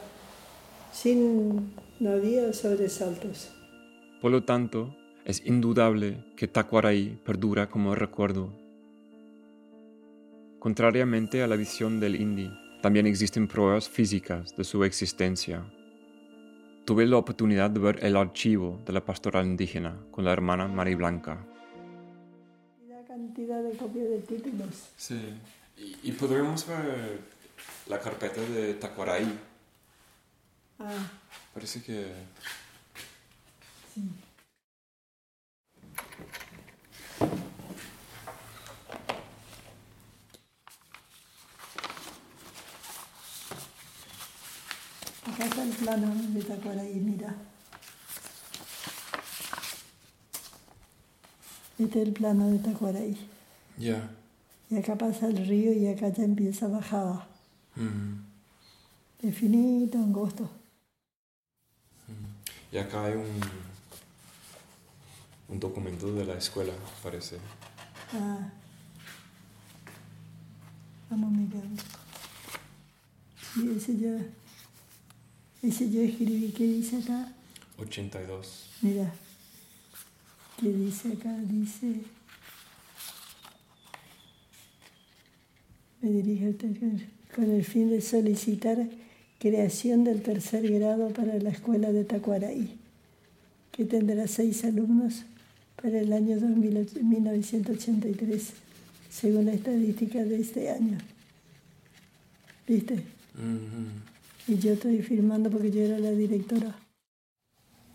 sin, 0.92 1.72
no 1.98 2.10
había 2.10 2.52
sobresaltos. 2.52 3.50
Por 4.20 4.30
lo 4.30 4.44
tanto, 4.44 4.94
es 5.24 5.44
indudable 5.44 6.24
que 6.36 6.46
Tacuaraí 6.46 7.18
perdura 7.24 7.68
como 7.68 7.96
recuerdo. 7.96 8.52
Contrariamente 10.60 11.42
a 11.42 11.48
la 11.48 11.56
visión 11.56 11.98
del 11.98 12.14
Indi, 12.14 12.48
también 12.80 13.06
existen 13.06 13.48
pruebas 13.48 13.88
físicas 13.88 14.54
de 14.56 14.62
su 14.62 14.84
existencia. 14.84 15.64
Tuve 16.84 17.06
la 17.06 17.16
oportunidad 17.16 17.70
de 17.70 17.80
ver 17.80 18.04
el 18.04 18.16
archivo 18.16 18.80
de 18.86 18.92
la 18.92 19.04
pastoral 19.04 19.46
indígena 19.46 19.96
con 20.12 20.24
la 20.24 20.32
hermana 20.32 20.68
María 20.68 20.96
Blanca. 20.96 21.44
La 22.88 23.02
cantidad 23.04 23.60
de 23.64 23.76
copias 23.76 24.08
de 24.08 24.18
títulos. 24.18 24.90
Sí, 24.96 25.18
y, 25.76 26.12
podríamos 26.12 26.66
ver 26.66 27.20
la 27.86 27.98
carpeta 28.00 28.40
de 28.40 28.74
Tacuaraí. 28.74 29.38
Ah, 30.78 31.10
Parece 31.54 31.82
que... 31.82 32.12
sí. 33.94 34.00
Acá 45.32 45.44
está 45.44 45.62
el 45.62 45.70
plano 45.70 46.14
de 46.14 46.42
Tacuaraí, 46.42 46.94
mira. 46.94 47.34
Este 51.78 52.02
es 52.02 52.08
el 52.08 52.12
plano 52.12 52.50
de 52.50 52.58
Tacuaraí. 52.58 53.16
Ya. 53.78 54.10
Y 54.72 54.78
acá 54.78 54.96
pasa 54.96 55.26
el 55.26 55.36
río 55.46 55.70
y 55.74 55.86
acá 55.86 56.08
ya 56.08 56.24
empieza 56.24 56.66
bajada. 56.66 57.28
De 59.20 59.30
finito, 59.30 59.98
angosto. 59.98 60.50
Y 62.72 62.78
acá 62.78 63.04
hay 63.04 63.12
un, 63.12 63.28
un 65.50 65.60
documento 65.60 66.10
de 66.14 66.24
la 66.24 66.38
escuela, 66.38 66.72
parece. 67.02 67.36
Ah. 68.14 68.48
Vamos 71.10 71.32
mirar. 71.32 71.64
Sí, 73.52 73.74
ese 73.76 73.98
yo, 73.98 74.08
ese 75.60 75.90
yo 75.90 76.00
escribí, 76.00 76.50
¿qué 76.56 76.64
dice 76.64 76.96
acá? 76.96 77.30
82. 77.76 78.70
Mira, 78.80 79.12
¿qué 80.58 80.72
dice 80.72 81.12
acá? 81.12 81.36
Dice, 81.40 82.04
me 86.02 86.10
dirijo 86.10 86.46
al 86.46 86.56
con 87.34 87.50
el 87.50 87.64
fin 87.64 87.88
de 87.88 88.00
solicitar 88.00 88.88
creación 89.38 90.04
del 90.04 90.22
tercer 90.22 90.68
grado 90.70 91.08
para 91.10 91.38
la 91.38 91.50
escuela 91.50 91.90
de 91.92 92.04
Tacuaraí, 92.04 92.76
que 93.70 93.84
tendrá 93.84 94.26
seis 94.26 94.64
alumnos 94.64 95.24
para 95.80 96.00
el 96.00 96.12
año 96.12 96.38
2008 96.38 97.00
1983, 97.02 98.52
según 99.10 99.46
la 99.46 99.54
estadística 99.54 100.24
de 100.24 100.40
este 100.40 100.70
año. 100.70 100.98
¿Viste? 102.68 103.02
Y 104.46 104.58
yo 104.58 104.72
estoy 104.72 105.02
firmando 105.02 105.50
porque 105.50 105.70
yo 105.70 105.82
era 105.82 105.98
la 105.98 106.10
directora. 106.10 106.76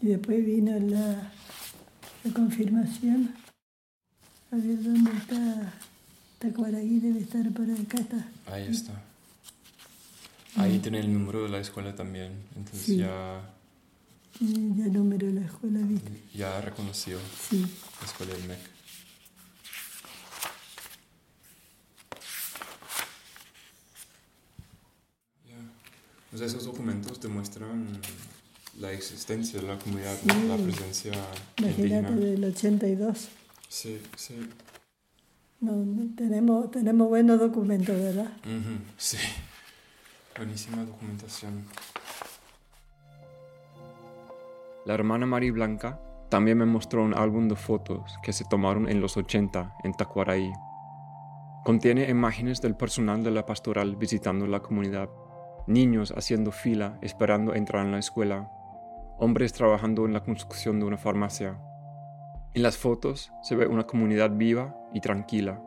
Y 0.02 0.08
después 0.08 0.46
vino 0.46 0.78
la, 0.80 1.32
la 2.24 2.34
confirmación. 2.34 3.34
A 4.52 4.56
ver 4.56 4.82
dónde 4.82 5.12
está 5.12 5.74
Tacuaraí, 6.40 7.00
debe 7.00 7.20
estar 7.20 7.52
por 7.52 7.66
acá. 7.70 7.98
Está. 8.00 8.28
Ahí 8.46 8.68
está. 8.68 8.94
Ahí 10.56 10.80
tiene 10.80 11.00
el 11.00 11.12
número 11.14 11.44
de 11.44 11.50
la 11.50 11.60
escuela 11.60 11.96
también. 11.96 12.32
Entonces 12.56 12.84
Sí. 12.86 12.98
ya, 12.98 13.54
Tiene 14.38 14.76
ya 14.78 14.86
el 14.86 14.94
número 14.94 15.28
de 15.28 15.34
la 15.34 15.42
escuela, 15.46 15.80
¿viste? 15.82 16.12
ya 16.34 16.62
reconoció 16.62 17.18
Sí. 17.50 17.66
la 18.02 18.06
escuela 18.06 18.34
del 18.34 18.48
MEC. 18.48 18.60
Ya. 25.48 25.56
Pues 26.30 26.42
esos 26.42 26.66
documentos 26.66 27.20
demuestran 27.22 27.88
la 28.80 28.92
existencia 28.92 29.60
de 29.62 29.68
la 29.68 29.80
comunidad. 29.80 30.18
Sí. 30.22 30.28
la 30.48 30.58
presencia 30.58 31.12
Imagínate 31.58 32.12
indígena. 32.12 32.12
del 32.12 32.44
82. 32.46 33.28
Sí, 33.70 34.02
sí. 34.16 34.36
No, 35.60 35.74
tenemos, 36.16 36.70
tenemos 36.72 37.08
buenos 37.10 37.40
documentos, 37.40 38.00
¿verdad? 38.00 38.32
Sí. 38.98 39.18
Buenísima 40.38 40.84
documentación. 40.84 41.66
La 44.86 44.94
hermana 44.94 45.26
María 45.26 45.52
Blanca 45.52 46.00
también 46.30 46.60
me 46.60 46.66
mostró 46.66 47.04
un 47.04 47.14
álbum 47.14 47.48
de 47.48 47.56
fotos 47.56 48.18
que 48.22 48.34
se 48.34 48.46
tomaron 48.46 48.88
en 48.88 49.02
los 49.02 49.18
80 49.18 49.78
en 49.84 49.94
Tacuaraí. 49.94 50.52
Contiene 51.66 52.10
imágenes 52.10 52.62
del 52.62 52.76
personal 52.76 53.24
de 53.24 53.32
la 53.32 53.46
pastoral 53.46 53.96
visitando 53.96 54.46
la 54.46 54.62
comunidad, 54.62 55.10
niños 55.68 56.14
haciendo 56.16 56.52
fila 56.52 56.98
esperando 57.02 57.56
entrar 57.56 57.86
en 57.86 57.92
la 57.92 58.00
escuela, 58.00 58.52
hombres 59.18 59.54
trabajando 59.54 60.06
en 60.06 60.14
la 60.14 60.24
construcción 60.24 60.80
de 60.80 60.86
una 60.86 60.98
farmacia. 60.98 61.60
En 62.54 62.64
las 62.64 62.78
fotos 62.78 63.32
se 63.44 63.56
ve 63.56 63.68
una 63.68 63.86
comunidad 63.86 64.36
viva 64.36 64.76
y 64.94 65.02
tranquila. 65.02 65.64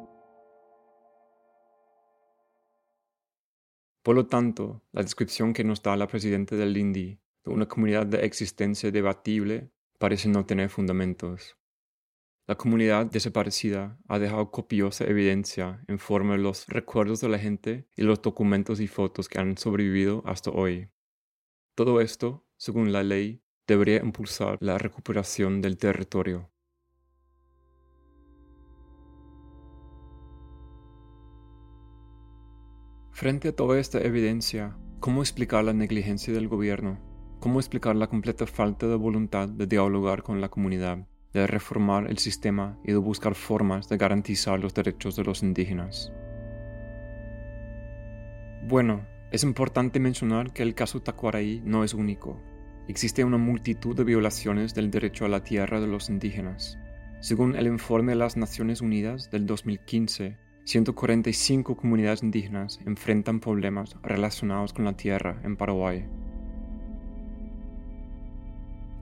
Por 4.03 4.17
lo 4.17 4.27
tanto, 4.27 4.83
la 4.93 5.03
descripción 5.03 5.53
que 5.53 5.63
nos 5.63 5.83
da 5.83 5.97
la 5.97 6.07
presidenta 6.07 6.57
del 6.57 6.77
INDI 6.77 7.21
de 7.45 7.51
una 7.53 7.67
comunidad 7.67 8.07
de 8.07 8.25
existencia 8.25 8.91
debatible 8.91 9.71
parece 9.99 10.29
no 10.29 10.47
tener 10.47 10.71
fundamentos. 10.71 11.57
La 12.47 12.57
comunidad 12.57 13.07
desaparecida 13.07 13.99
ha 14.09 14.19
dejado 14.19 14.51
copiosa 14.51 15.05
evidencia 15.05 15.85
en 15.87 15.99
forma 16.01 16.33
de 16.33 16.43
los 16.43 16.67
recuerdos 16.67 17.21
de 17.21 17.29
la 17.29 17.39
gente 17.39 17.87
y 17.95 18.03
los 18.03 18.23
documentos 18.23 18.81
y 18.81 18.89
fotos 18.89 19.29
que 19.29 19.39
han 19.39 19.57
sobrevivido 19.57 20.25
hasta 20.27 20.51
hoy. 20.51 20.89
Todo 21.77 22.01
esto, 22.01 22.45
según 22.57 22.93
la 22.93 23.05
ley, 23.05 23.45
debería 23.69 23.99
impulsar 23.99 24.59
la 24.61 24.79
recuperación 24.79 25.63
del 25.63 25.79
territorio. 25.79 26.50
Frente 33.21 33.49
a 33.49 33.53
toda 33.53 33.79
esta 33.79 34.01
evidencia, 34.01 34.79
¿cómo 34.99 35.21
explicar 35.21 35.63
la 35.63 35.75
negligencia 35.75 36.33
del 36.33 36.49
gobierno? 36.49 36.99
¿Cómo 37.39 37.61
explicar 37.61 37.95
la 37.95 38.07
completa 38.07 38.47
falta 38.47 38.87
de 38.87 38.95
voluntad 38.95 39.47
de 39.47 39.67
dialogar 39.67 40.23
con 40.23 40.41
la 40.41 40.49
comunidad, 40.49 41.07
de 41.35 41.47
reformar 41.47 42.09
el 42.09 42.17
sistema 42.17 42.79
y 42.83 42.93
de 42.93 42.97
buscar 42.97 43.35
formas 43.35 43.91
de 43.91 43.99
garantizar 43.99 44.59
los 44.59 44.73
derechos 44.73 45.17
de 45.17 45.25
los 45.25 45.43
indígenas? 45.43 46.11
Bueno, 48.67 49.07
es 49.31 49.43
importante 49.45 50.01
mencionar 50.01 50.55
que 50.55 50.63
el 50.63 50.75
caso 50.75 51.03
Tacuaraí 51.03 51.61
no 51.63 51.85
es 51.85 51.93
único. 51.93 52.41
Existe 52.89 53.23
una 53.23 53.37
multitud 53.37 53.95
de 53.95 54.05
violaciones 54.05 54.73
del 54.73 54.91
derecho 54.91 55.27
a 55.27 55.29
la 55.29 55.45
tierra 55.45 55.79
de 55.79 55.89
los 55.89 56.09
indígenas. 56.09 56.79
Según 57.21 57.55
el 57.55 57.67
informe 57.67 58.13
de 58.13 58.19
las 58.19 58.39
Naciones 58.39 58.81
Unidas 58.81 59.31
del 59.31 59.45
2015, 59.45 60.39
145 60.71 61.75
comunidades 61.75 62.23
indígenas 62.23 62.79
enfrentan 62.87 63.41
problemas 63.41 63.97
relacionados 64.05 64.73
con 64.73 64.85
la 64.85 64.93
tierra 64.93 65.41
en 65.43 65.57
Paraguay. 65.57 66.05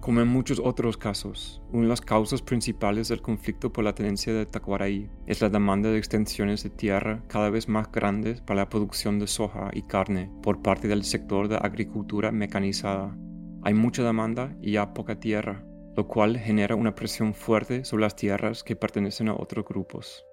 Como 0.01 0.23
en 0.23 0.29
muchos 0.29 0.63
otros 0.65 0.97
casos, 0.97 1.61
una 1.71 1.83
de 1.83 1.89
las 1.89 2.01
causas 2.01 2.41
principales 2.41 3.09
del 3.09 3.21
conflicto 3.21 3.71
por 3.71 3.85
la 3.85 3.95
tenencia 3.95 4.33
de 4.33 4.47
Tacuaraí 4.47 5.11
es 5.27 5.43
la 5.43 5.51
demanda 5.51 5.91
de 5.91 5.99
extensiones 5.99 6.63
de 6.63 6.71
tierra 6.71 7.23
cada 7.29 7.51
vez 7.51 7.69
más 7.69 7.93
grandes 7.93 8.41
para 8.41 8.61
la 8.61 8.71
producción 8.71 9.19
de 9.19 9.27
soja 9.27 9.69
y 9.75 9.83
carne 9.83 10.31
por 10.43 10.63
parte 10.63 10.89
del 10.89 11.05
sector 11.05 11.49
de 11.49 11.57
agricultura 11.57 12.33
mecanizada. 12.33 13.15
Hay 13.63 13.75
mucha 13.75 14.03
demanda 14.03 14.57
y 14.63 14.73
ya 14.73 14.95
poca 14.95 15.21
tierra, 15.21 15.63
lo 15.99 16.09
cual 16.09 16.39
genera 16.39 16.77
una 16.77 16.95
presión 16.95 17.35
fuerte 17.35 17.85
sobre 17.85 18.05
las 18.05 18.17
tierras 18.17 18.65
que 18.65 18.75
pertenecen 18.75 19.29
a 19.29 19.35
otros 19.35 19.67
grupos. 19.67 20.25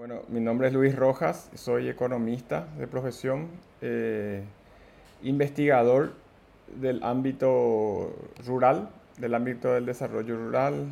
Bueno, 0.00 0.22
mi 0.28 0.40
nombre 0.40 0.68
es 0.68 0.72
Luis 0.72 0.96
Rojas, 0.96 1.50
soy 1.54 1.90
economista 1.90 2.66
de 2.78 2.86
profesión, 2.86 3.48
eh, 3.82 4.42
investigador 5.22 6.14
del 6.74 7.02
ámbito 7.02 8.16
rural, 8.46 8.88
del 9.18 9.34
ámbito 9.34 9.74
del 9.74 9.84
desarrollo 9.84 10.38
rural. 10.38 10.86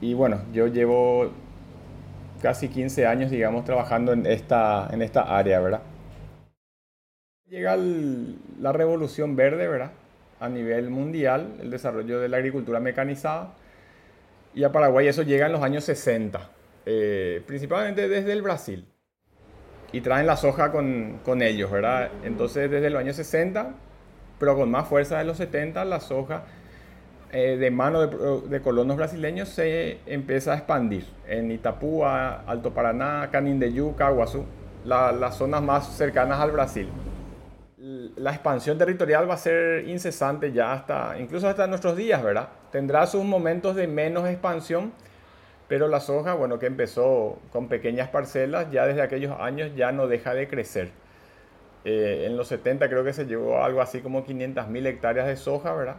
Y 0.00 0.14
bueno, 0.14 0.42
yo 0.52 0.68
llevo 0.68 1.32
casi 2.40 2.68
15 2.68 3.08
años, 3.08 3.32
digamos, 3.32 3.64
trabajando 3.64 4.12
en 4.12 4.24
esta, 4.26 4.88
en 4.92 5.02
esta 5.02 5.36
área, 5.36 5.58
¿verdad? 5.58 5.82
Llega 7.48 7.76
la 7.76 8.70
revolución 8.70 9.34
verde, 9.34 9.66
¿verdad? 9.66 9.90
A 10.38 10.48
nivel 10.48 10.90
mundial, 10.90 11.56
el 11.60 11.72
desarrollo 11.72 12.20
de 12.20 12.28
la 12.28 12.36
agricultura 12.36 12.78
mecanizada. 12.78 13.52
Y 14.54 14.62
a 14.62 14.70
Paraguay 14.70 15.08
eso 15.08 15.24
llega 15.24 15.46
en 15.46 15.52
los 15.52 15.62
años 15.64 15.82
60, 15.82 16.50
eh, 16.86 17.42
principalmente 17.46 18.08
desde 18.08 18.32
el 18.32 18.42
Brasil. 18.42 18.86
Y 19.92 20.00
traen 20.00 20.26
la 20.26 20.36
soja 20.36 20.72
con, 20.72 21.20
con 21.24 21.40
ellos, 21.42 21.70
¿verdad? 21.70 22.10
Entonces 22.24 22.70
desde 22.70 22.90
los 22.90 23.00
años 23.00 23.16
60, 23.16 23.74
pero 24.40 24.56
con 24.56 24.70
más 24.70 24.88
fuerza 24.88 25.18
de 25.18 25.24
los 25.24 25.36
70, 25.36 25.84
la 25.84 26.00
soja 26.00 26.44
eh, 27.32 27.56
de 27.56 27.70
mano 27.70 28.06
de, 28.06 28.60
colonos 28.60 28.96
brasileños 28.96 29.48
se 29.48 29.98
empieza 30.06 30.52
a 30.52 30.56
expandir 30.56 31.04
en 31.28 31.50
Itapúa, 31.50 32.42
Alto 32.46 32.72
Paraná, 32.72 33.28
Canindeyú, 33.32 33.96
Caguazú, 33.96 34.44
la- 34.84 35.12
las 35.12 35.36
zonas 35.36 35.62
más 35.62 35.96
cercanas 35.96 36.40
al 36.40 36.52
Brasil. 36.52 36.88
La 38.16 38.30
expansión 38.30 38.78
territorial 38.78 39.28
va 39.28 39.34
a 39.34 39.38
ser 39.38 39.88
incesante 39.88 40.52
ya 40.52 40.72
hasta, 40.72 41.18
incluso 41.18 41.48
hasta 41.48 41.66
nuestros 41.66 41.96
días, 41.96 42.22
¿verdad? 42.22 42.48
Tendrá 42.70 43.06
sus 43.06 43.24
momentos 43.24 43.74
de 43.76 43.86
menos 43.88 44.28
expansión, 44.28 44.92
pero 45.68 45.88
la 45.88 46.00
soja, 46.00 46.34
bueno, 46.34 46.58
que 46.58 46.66
empezó 46.66 47.38
con 47.50 47.68
pequeñas 47.68 48.08
parcelas, 48.08 48.70
ya 48.70 48.86
desde 48.86 49.02
aquellos 49.02 49.38
años 49.40 49.72
ya 49.74 49.92
no 49.92 50.06
deja 50.06 50.34
de 50.34 50.48
crecer. 50.48 50.90
Eh, 51.84 52.24
en 52.26 52.36
los 52.36 52.48
70 52.48 52.88
creo 52.88 53.04
que 53.04 53.12
se 53.12 53.26
llegó 53.26 53.58
a 53.58 53.66
algo 53.66 53.80
así 53.80 54.00
como 54.00 54.24
500.000 54.26 54.86
hectáreas 54.86 55.26
de 55.26 55.36
soja, 55.36 55.74
¿verdad? 55.74 55.96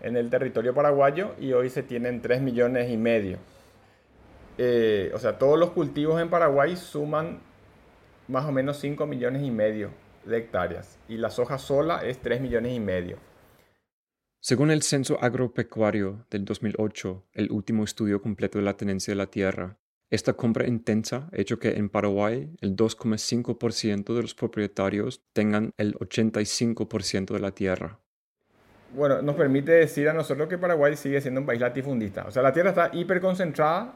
En 0.00 0.16
el 0.16 0.30
territorio 0.30 0.74
paraguayo 0.74 1.34
y 1.38 1.52
hoy 1.52 1.70
se 1.70 1.82
tienen 1.82 2.22
3 2.22 2.42
millones 2.42 2.90
y 2.90 2.96
medio. 2.96 3.38
Eh, 4.58 5.10
o 5.14 5.18
sea, 5.18 5.38
todos 5.38 5.58
los 5.58 5.70
cultivos 5.70 6.20
en 6.20 6.28
Paraguay 6.28 6.76
suman 6.76 7.40
más 8.28 8.44
o 8.44 8.52
menos 8.52 8.78
5 8.78 9.06
millones 9.06 9.42
y 9.42 9.50
medio 9.50 9.90
de 10.24 10.38
hectáreas 10.38 10.98
y 11.08 11.16
la 11.16 11.30
soja 11.30 11.58
sola 11.58 12.04
es 12.04 12.18
3 12.18 12.40
millones 12.40 12.72
y 12.72 12.80
medio. 12.80 13.16
Según 14.44 14.72
el 14.72 14.82
Censo 14.82 15.22
Agropecuario 15.22 16.26
del 16.28 16.44
2008, 16.44 17.28
el 17.34 17.52
último 17.52 17.84
estudio 17.84 18.20
completo 18.20 18.58
de 18.58 18.64
la 18.64 18.76
tenencia 18.76 19.12
de 19.12 19.16
la 19.16 19.28
tierra, 19.28 19.78
esta 20.10 20.32
compra 20.32 20.66
intensa 20.66 21.28
ha 21.32 21.40
hecho 21.40 21.60
que 21.60 21.76
en 21.76 21.88
Paraguay 21.88 22.50
el 22.60 22.74
2,5% 22.74 24.12
de 24.12 24.20
los 24.20 24.34
propietarios 24.34 25.22
tengan 25.32 25.70
el 25.76 25.94
85% 25.94 27.34
de 27.34 27.38
la 27.38 27.52
tierra. 27.52 28.00
Bueno, 28.96 29.22
nos 29.22 29.36
permite 29.36 29.70
decir 29.70 30.08
a 30.08 30.12
nosotros 30.12 30.48
que 30.48 30.58
Paraguay 30.58 30.96
sigue 30.96 31.20
siendo 31.20 31.40
un 31.40 31.46
país 31.46 31.60
latifundista. 31.60 32.24
O 32.26 32.32
sea, 32.32 32.42
la 32.42 32.52
tierra 32.52 32.70
está 32.70 32.90
hiperconcentrada 32.92 33.94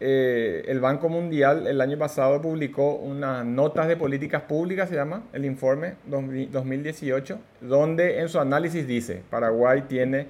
eh, 0.00 0.64
el 0.68 0.78
Banco 0.80 1.08
Mundial 1.08 1.66
el 1.66 1.80
año 1.80 1.98
pasado 1.98 2.40
publicó 2.40 2.94
unas 2.94 3.44
notas 3.44 3.88
de 3.88 3.96
políticas 3.96 4.42
públicas, 4.42 4.88
se 4.88 4.94
llama 4.94 5.24
el 5.32 5.44
informe 5.44 5.96
2018, 6.06 7.38
donde 7.62 8.20
en 8.20 8.28
su 8.28 8.38
análisis 8.38 8.86
dice, 8.86 9.22
Paraguay 9.28 9.82
tiene 9.88 10.28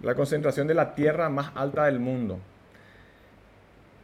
la 0.00 0.14
concentración 0.14 0.68
de 0.68 0.74
la 0.74 0.94
tierra 0.94 1.28
más 1.28 1.50
alta 1.56 1.86
del 1.86 1.98
mundo, 1.98 2.38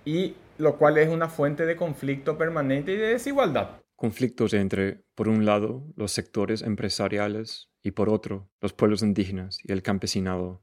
y 0.05 0.35
lo 0.59 0.77
cual 0.77 0.99
es 0.99 1.09
una 1.09 1.29
fuente 1.29 1.65
de 1.65 1.77
conflicto 1.77 2.37
permanente 2.37 2.93
y 2.93 2.97
de 2.97 3.09
desigualdad. 3.09 3.81
Conflictos 3.95 4.53
entre, 4.53 5.03
por 5.15 5.29
un 5.29 5.45
lado, 5.45 5.85
los 5.97 6.11
sectores 6.13 6.63
empresariales 6.63 7.69
y 7.83 7.93
por 7.93 8.09
otro, 8.09 8.49
los 8.61 8.73
pueblos 8.73 9.03
indígenas 9.03 9.59
y 9.63 9.73
el 9.73 9.83
campesinado. 9.83 10.61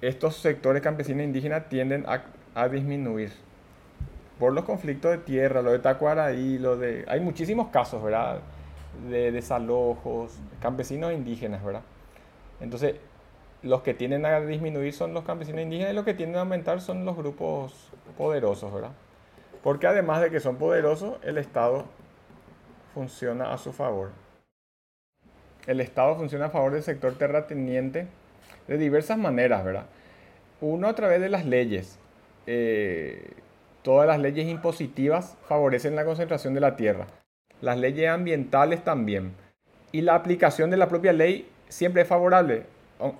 Estos 0.00 0.36
sectores 0.36 0.82
campesinos 0.82 1.24
indígenas 1.24 1.68
tienden 1.68 2.04
a 2.06 2.24
a 2.54 2.68
disminuir 2.68 3.32
por 4.38 4.52
los 4.52 4.64
conflictos 4.64 5.10
de 5.12 5.18
tierra, 5.18 5.62
lo 5.62 5.70
de 5.70 5.78
Tacuaraí, 5.78 6.58
lo 6.58 6.76
de... 6.76 7.04
Hay 7.08 7.20
muchísimos 7.20 7.68
casos, 7.68 8.02
¿verdad? 8.02 8.40
De 9.08 9.30
desalojos, 9.30 10.38
campesinos 10.60 11.12
indígenas, 11.12 11.62
¿verdad? 11.64 11.82
Entonces, 12.60 12.96
los 13.62 13.82
que 13.82 13.94
tienden 13.94 14.26
a 14.26 14.40
disminuir 14.40 14.92
son 14.92 15.14
los 15.14 15.24
campesinos 15.24 15.62
indígenas 15.62 15.92
y 15.92 15.94
los 15.94 16.04
que 16.04 16.14
tienden 16.14 16.38
a 16.38 16.40
aumentar 16.40 16.80
son 16.80 17.04
los 17.04 17.16
grupos 17.16 17.90
poderosos, 18.18 18.72
¿verdad? 18.72 18.92
Porque 19.62 19.86
además 19.86 20.20
de 20.20 20.30
que 20.30 20.40
son 20.40 20.56
poderosos, 20.56 21.14
el 21.22 21.38
Estado 21.38 21.84
funciona 22.94 23.52
a 23.52 23.58
su 23.58 23.72
favor. 23.72 24.10
El 25.66 25.80
Estado 25.80 26.16
funciona 26.16 26.46
a 26.46 26.50
favor 26.50 26.72
del 26.72 26.82
sector 26.82 27.14
terrateniente 27.14 28.08
de 28.66 28.76
diversas 28.76 29.18
maneras, 29.18 29.64
¿verdad? 29.64 29.86
Uno 30.60 30.88
a 30.88 30.94
través 30.94 31.20
de 31.20 31.28
las 31.28 31.46
leyes, 31.46 32.00
eh, 32.46 33.30
todas 33.82 34.06
las 34.06 34.18
leyes 34.20 34.46
impositivas 34.48 35.36
favorecen 35.46 35.96
la 35.96 36.04
concentración 36.04 36.54
de 36.54 36.60
la 36.60 36.76
tierra. 36.76 37.06
Las 37.60 37.78
leyes 37.78 38.08
ambientales 38.08 38.82
también. 38.84 39.32
Y 39.92 40.00
la 40.00 40.14
aplicación 40.14 40.70
de 40.70 40.76
la 40.76 40.88
propia 40.88 41.12
ley 41.12 41.48
siempre 41.68 42.02
es 42.02 42.08
favorable. 42.08 42.64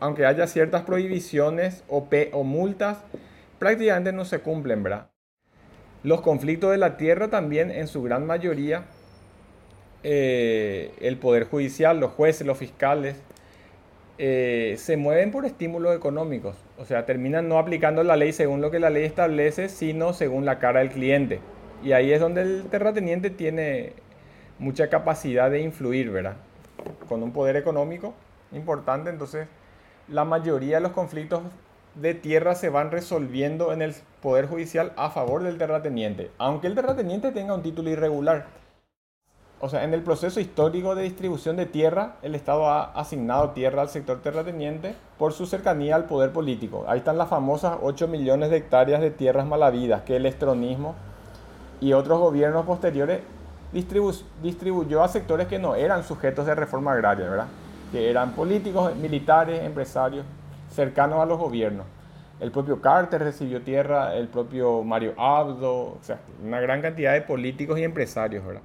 Aunque 0.01 0.27
haya 0.27 0.47
ciertas 0.47 0.83
prohibiciones 0.83 1.83
o, 1.89 2.09
o 2.33 2.45
multas, 2.45 2.99
prácticamente 3.59 4.13
no 4.13 4.25
se 4.25 4.39
cumplen, 4.39 4.83
¿verdad? 4.83 5.09
Los 6.05 6.21
conflictos 6.21 6.71
de 6.71 6.79
la 6.79 6.97
tierra 6.97 7.29
también, 7.29 7.71
en 7.71 7.89
su 7.89 8.03
gran 8.03 8.27
mayoría, 8.27 8.85
eh, 10.03 10.93
el 11.01 11.17
Poder 11.17 11.45
Judicial, 11.45 12.01
los 12.01 12.13
jueces, 12.13 12.47
los 12.47 12.59
fiscales, 12.59 13.17
eh, 14.25 14.77
se 14.79 14.97
mueven 14.97 15.33
por 15.33 15.45
estímulos 15.47 15.97
económicos. 15.97 16.55
O 16.79 16.85
sea, 16.85 17.07
terminan 17.07 17.49
no 17.49 17.59
aplicando 17.59 18.05
la 18.05 18.15
ley 18.15 18.33
según 18.33 18.61
lo 18.61 18.71
que 18.71 18.79
la 18.79 18.89
ley 18.89 19.05
establece, 19.05 19.69
sino 19.69 20.13
según 20.13 20.45
la 20.45 20.61
cara 20.61 20.79
del 20.79 20.91
cliente. 20.91 21.41
Y 21.83 21.91
ahí 21.91 22.13
es 22.13 22.21
donde 22.21 22.43
el 22.43 22.67
terrateniente 22.71 23.31
tiene 23.31 23.95
mucha 24.61 24.89
capacidad 24.89 25.51
de 25.51 25.63
influir, 25.63 26.13
¿verdad? 26.13 26.37
Con 27.09 27.25
un 27.25 27.33
poder 27.33 27.57
económico 27.57 28.15
importante, 28.53 29.11
entonces 29.11 29.49
la 30.07 30.25
mayoría 30.25 30.77
de 30.77 30.83
los 30.83 30.93
conflictos 30.93 31.43
de 31.97 32.15
tierra 32.15 32.55
se 32.55 32.69
van 32.69 32.93
resolviendo 32.93 33.73
en 33.73 33.83
el 33.83 33.93
Poder 34.21 34.47
Judicial 34.47 34.93
a 34.95 35.11
favor 35.11 35.43
del 35.43 35.59
terrateniente, 35.59 36.31
aunque 36.39 36.69
el 36.69 36.77
terrateniente 36.77 37.33
tenga 37.33 37.57
un 37.57 37.63
título 37.65 37.91
irregular 37.91 38.47
o 39.64 39.68
sea, 39.68 39.85
en 39.85 39.94
el 39.94 40.03
proceso 40.03 40.40
histórico 40.40 40.96
de 40.96 41.05
distribución 41.05 41.55
de 41.55 41.66
tierra, 41.66 42.16
el 42.22 42.35
Estado 42.35 42.68
ha 42.68 42.83
asignado 42.98 43.51
tierra 43.51 43.83
al 43.83 43.88
sector 43.88 44.20
terrateniente 44.20 44.96
por 45.18 45.33
su 45.33 45.46
cercanía 45.46 45.94
al 45.94 46.07
poder 46.07 46.33
político. 46.33 46.85
Ahí 46.88 46.98
están 46.98 47.16
las 47.16 47.29
famosas 47.29 47.79
8 47.81 48.09
millones 48.09 48.51
de 48.51 48.57
hectáreas 48.57 49.01
de 49.01 49.12
tierras 49.12 49.46
malavidas 49.46 50.03
que 50.03 50.16
el 50.16 50.27
estronismo 50.27 50.96
y 51.81 51.92
otros 51.92 52.18
gobiernos 52.18 52.66
posteriores 52.66 53.20
distribuyó 53.72 55.05
a 55.05 55.07
sectores 55.07 55.46
que 55.46 55.61
no 55.61 55.77
eran 55.77 56.03
sujetos 56.03 56.44
de 56.44 56.57
reforma 56.57 56.94
agraria, 56.94 57.31
¿verdad? 57.31 57.46
Que 57.92 58.11
eran 58.11 58.33
políticos, 58.33 58.96
militares, 58.96 59.62
empresarios 59.62 60.27
cercanos 60.70 61.20
a 61.20 61.25
los 61.25 61.38
gobiernos. 61.38 61.87
El 62.40 62.51
propio 62.51 62.81
Carter 62.81 63.22
recibió 63.22 63.62
tierra, 63.62 64.16
el 64.16 64.27
propio 64.27 64.83
Mario 64.83 65.14
Abdo, 65.16 65.72
o 65.72 65.98
sea, 66.03 66.18
una 66.44 66.59
gran 66.59 66.83
cantidad 66.83 67.12
de 67.12 67.22
políticos 67.22 67.79
y 67.79 67.85
empresarios, 67.85 68.44
¿verdad? 68.44 68.62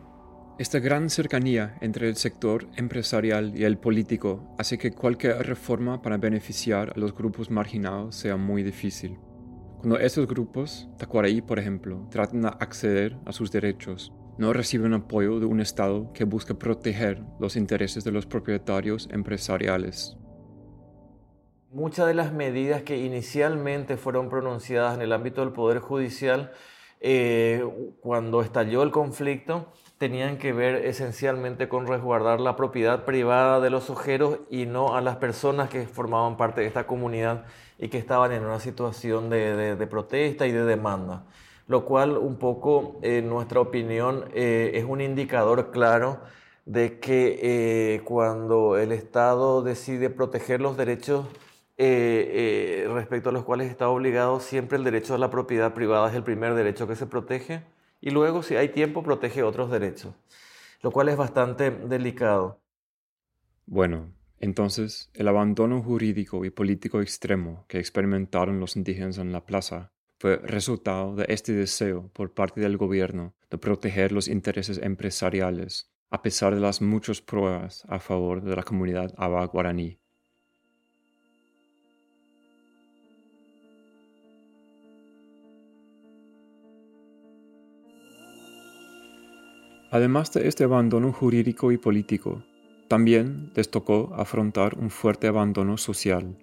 Esta 0.60 0.80
gran 0.80 1.12
cercanía 1.12 1.78
entre 1.82 2.10
el 2.10 2.16
sector 2.16 2.66
empresarial 2.78 3.54
y 3.56 3.64
el 3.64 3.78
político 3.78 4.56
hace 4.58 4.80
que 4.80 4.90
cualquier 4.90 5.46
reforma 5.46 6.02
para 6.02 6.18
beneficiar 6.18 6.94
a 6.96 7.00
los 7.00 7.14
grupos 7.14 7.52
marginados 7.52 8.16
sea 8.16 8.38
muy 8.38 8.64
difícil. 8.64 9.20
Cuando 9.78 10.00
esos 10.00 10.26
grupos, 10.26 10.90
Tacuaraí 10.98 11.44
por 11.44 11.60
ejemplo, 11.60 12.08
tratan 12.10 12.42
de 12.42 12.48
acceder 12.48 13.16
a 13.28 13.34
sus 13.34 13.52
derechos, 13.52 14.12
no 14.40 14.52
reciben 14.52 14.96
apoyo 14.96 15.40
de 15.40 15.46
un 15.46 15.62
Estado 15.62 16.12
que 16.12 16.24
busca 16.24 16.56
proteger 16.56 17.22
los 17.40 17.56
intereses 17.56 18.04
de 18.04 18.12
los 18.12 18.26
propietarios 18.26 19.08
empresariales. 19.12 20.18
Muchas 21.72 22.08
de 22.08 22.16
las 22.16 22.34
medidas 22.34 22.82
que 22.82 22.98
inicialmente 22.98 23.96
fueron 23.96 24.28
pronunciadas 24.28 24.96
en 24.96 25.04
el 25.04 25.14
ámbito 25.14 25.42
del 25.42 25.54
Poder 25.54 25.78
Judicial, 25.78 26.52
eh, 27.00 27.64
cuando 28.02 28.42
estalló 28.42 28.82
el 28.82 28.90
conflicto, 28.90 29.72
tenían 29.98 30.38
que 30.38 30.54
ver 30.54 30.86
esencialmente 30.86 31.68
con 31.68 31.88
resguardar 31.88 32.40
la 32.40 32.56
propiedad 32.56 33.04
privada 33.06 33.60
de 33.60 33.70
los 33.70 33.90
ojeros 33.90 34.40
y 34.50 34.66
no 34.66 34.96
a 34.96 35.02
las 35.02 35.18
personas 35.18 35.70
que 35.70 35.88
formaban 35.88 36.38
parte 36.38 36.62
de 36.62 36.68
esta 36.68 36.86
comunidad 36.86 37.46
y 37.80 37.90
que 37.90 37.98
estaban 37.98 38.32
en 38.32 38.44
una 38.46 38.60
situación 38.60 39.30
de, 39.30 39.88
protesta 39.90 40.46
y 40.46 40.52
de 40.52 40.66
demanda. 40.66 41.26
Lo 41.68 41.84
cual 41.84 42.18
un 42.18 42.38
poco, 42.38 43.00
en 43.02 43.28
nuestra 43.28 43.60
opinión, 43.60 44.26
eh, 44.34 44.72
es 44.76 44.86
un 44.86 45.02
indicador 45.02 45.72
claro 45.72 46.20
de 46.66 47.00
que 47.00 47.40
eh, 47.42 48.02
cuando 48.04 48.78
el 48.78 48.92
Estado 48.92 49.62
decide 49.64 50.10
proteger 50.10 50.62
los 50.62 50.78
derechos 50.78 51.26
eh, 51.78 52.88
respecto 52.94 53.30
a 53.30 53.32
los 53.32 53.44
cuales 53.44 53.70
está 53.70 53.90
obligado, 53.90 54.40
siempre 54.40 54.78
el 54.78 54.84
derecho 54.84 55.16
a 55.16 55.18
la 55.18 55.30
propiedad 55.30 55.74
privada 55.74 56.10
es 56.10 56.16
el 56.16 56.24
primer 56.24 56.54
derecho 56.54 56.88
que 56.88 56.96
se 56.96 57.06
protege 57.06 57.64
y 58.00 58.12
luego, 58.12 58.44
si 58.44 58.56
hay 58.56 58.70
tiempo, 58.70 59.04
protege 59.04 59.44
otros 59.44 59.72
derechos, 59.72 60.14
lo 60.82 60.92
cual 60.92 61.10
es 61.10 61.18
bastante 61.18 61.72
delicado. 61.72 62.62
Bueno, 63.66 64.14
entonces, 64.40 65.10
el 65.14 65.28
abandono 65.28 65.82
jurídico 65.82 66.46
y 66.46 66.52
político 66.52 67.02
extremo 67.02 67.66
que 67.68 67.80
experimentaron 67.80 68.60
los 68.60 68.76
indígenas 68.76 69.18
en 69.18 69.32
la 69.32 69.46
plaza 69.46 69.92
fue 70.20 70.38
resultado 70.38 71.16
de 71.16 71.26
este 71.30 71.54
deseo 71.54 72.10
por 72.14 72.34
parte 72.34 72.62
del 72.62 72.78
gobierno 72.78 73.36
de 73.50 73.58
proteger 73.58 74.12
los 74.12 74.28
intereses 74.28 74.80
empresariales, 74.80 75.92
a 76.10 76.22
pesar 76.22 76.56
de 76.56 76.62
las 76.62 76.82
muchas 76.82 77.22
pruebas 77.22 77.84
a 77.88 78.00
favor 78.00 78.42
de 78.42 78.56
la 78.56 78.64
comunidad 78.64 79.14
aba 79.18 79.46
guaraní. 79.46 80.00
Además 89.90 90.34
de 90.34 90.50
este 90.50 90.66
abandono 90.66 91.14
jurídico 91.14 91.72
y 91.72 91.78
político, 91.78 92.44
también 92.90 93.52
les 93.56 93.72
tocó 93.72 94.14
afrontar 94.18 94.78
un 94.78 94.90
fuerte 94.90 95.28
abandono 95.28 95.78
social. 95.78 96.36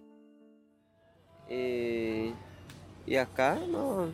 Eh, 1.51 2.33
y 3.07 3.17
acá 3.17 3.59
no, 3.71 4.09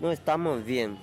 no 0.00 0.12
estamos 0.12 0.64
bien. 0.64 0.98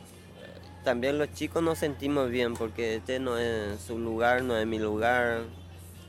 También 0.85 1.17
los 1.17 1.33
chicos 1.33 1.61
nos 1.61 1.77
sentimos 1.77 2.29
bien 2.29 2.53
porque 2.53 2.95
este 2.95 3.19
no 3.19 3.37
es 3.37 3.81
su 3.81 3.99
lugar, 3.99 4.43
no 4.43 4.55
es 4.55 4.65
mi 4.65 4.79
lugar. 4.79 5.41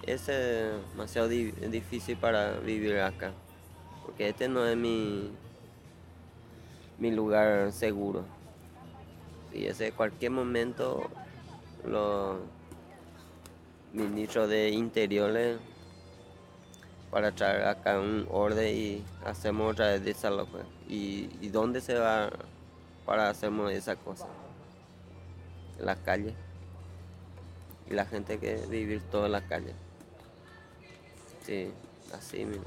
Es 0.07 0.27
demasiado 0.27 1.27
difícil 1.27 2.17
para 2.17 2.53
vivir 2.61 3.01
acá. 3.01 3.33
Porque 4.07 4.29
este 4.29 4.49
no 4.49 4.65
es 4.65 4.77
mi, 4.77 5.29
mi 7.01 7.11
lugar 7.11 7.73
seguro 7.73 8.38
y 9.53 9.67
ese 9.67 9.93
cualquier 9.93 10.31
momento 10.33 11.09
los 11.85 12.37
ministros 13.93 14.49
de 14.49 14.71
interiores 14.71 15.59
para 17.11 17.33
traer 17.33 17.67
acá 17.67 17.99
un 17.99 18.27
orden 18.31 18.75
y 18.75 19.05
hacemos 19.25 19.73
otra 19.73 19.89
vez 19.89 20.05
desalojo. 20.05 20.59
¿Y, 20.89 21.31
¿Y 21.41 21.49
dónde 21.49 21.81
se 21.81 21.95
va 21.95 22.31
para 23.07 23.31
hacernos 23.31 23.73
esa 23.73 23.97
cosa? 23.97 24.27
En 25.79 25.87
las 25.87 25.99
calles. 25.99 26.35
Y 27.91 27.95
la 27.95 28.05
gente 28.05 28.39
que 28.39 28.57
vivir 28.69 29.01
toda 29.11 29.29
la 29.29 29.41
calle. 29.41 29.73
Sí, 31.47 31.71
así 32.13 32.45
mismo. 32.45 32.65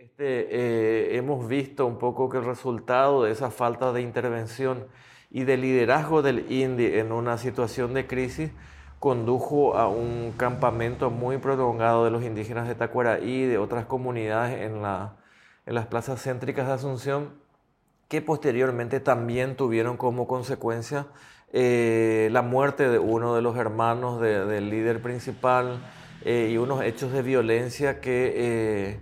Este, 0.00 0.46
eh, 0.48 1.18
hemos 1.18 1.46
visto 1.46 1.84
un 1.84 1.98
poco 1.98 2.30
que 2.30 2.38
el 2.38 2.46
resultado 2.46 3.24
de 3.24 3.32
esa 3.32 3.50
falta 3.50 3.92
de 3.92 4.00
intervención 4.00 4.86
y 5.30 5.44
de 5.44 5.58
liderazgo 5.58 6.22
del 6.22 6.50
INDI 6.50 6.98
en 7.00 7.12
una 7.12 7.36
situación 7.36 7.92
de 7.92 8.06
crisis 8.06 8.50
condujo 8.98 9.76
a 9.76 9.88
un 9.88 10.32
campamento 10.38 11.10
muy 11.10 11.36
prolongado 11.36 12.06
de 12.06 12.10
los 12.10 12.24
indígenas 12.24 12.66
de 12.66 12.76
Tacuaraí 12.76 13.42
y 13.42 13.44
de 13.44 13.58
otras 13.58 13.84
comunidades 13.84 14.62
en, 14.62 14.80
la, 14.80 15.18
en 15.66 15.74
las 15.74 15.86
plazas 15.86 16.22
céntricas 16.22 16.66
de 16.66 16.72
Asunción 16.72 17.34
que 18.08 18.22
posteriormente 18.22 19.00
también 19.00 19.54
tuvieron 19.54 19.98
como 19.98 20.26
consecuencia 20.26 21.08
eh, 21.52 22.30
la 22.32 22.40
muerte 22.40 22.88
de 22.88 22.98
uno 22.98 23.34
de 23.34 23.42
los 23.42 23.54
hermanos 23.58 24.18
del 24.18 24.70
líder 24.70 25.02
principal 25.02 25.78
y 26.24 26.56
unos 26.56 26.82
hechos 26.82 27.12
de 27.12 27.20
violencia 27.20 28.00
que, 28.00 28.98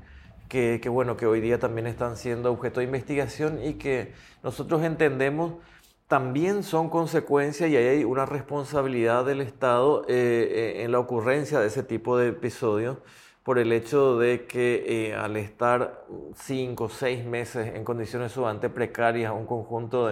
que, 0.48 0.80
que, 0.82 0.88
bueno, 0.88 1.16
que 1.16 1.26
hoy 1.26 1.40
día 1.40 1.58
también 1.58 1.86
están 1.86 2.16
siendo 2.16 2.52
objeto 2.52 2.80
de 2.80 2.86
investigación 2.86 3.62
y 3.62 3.74
que 3.74 4.12
nosotros 4.42 4.82
entendemos 4.82 5.54
también 6.08 6.62
son 6.62 6.88
consecuencias 6.88 7.68
y 7.70 7.76
hay 7.76 8.02
una 8.02 8.24
responsabilidad 8.24 9.26
del 9.26 9.42
Estado 9.42 10.04
eh, 10.08 10.78
eh, 10.78 10.82
en 10.84 10.92
la 10.92 10.98
ocurrencia 10.98 11.60
de 11.60 11.66
ese 11.66 11.82
tipo 11.82 12.16
de 12.16 12.28
episodios 12.28 12.96
por 13.42 13.58
el 13.58 13.72
hecho 13.72 14.18
de 14.18 14.46
que 14.46 15.10
eh, 15.10 15.14
al 15.14 15.36
estar 15.36 16.06
cinco 16.34 16.84
o 16.84 16.88
seis 16.88 17.24
meses 17.24 17.74
en 17.74 17.84
condiciones 17.84 18.32
sumamente 18.32 18.70
precarias, 18.70 19.32
un 19.34 19.46
conjunto 19.46 20.08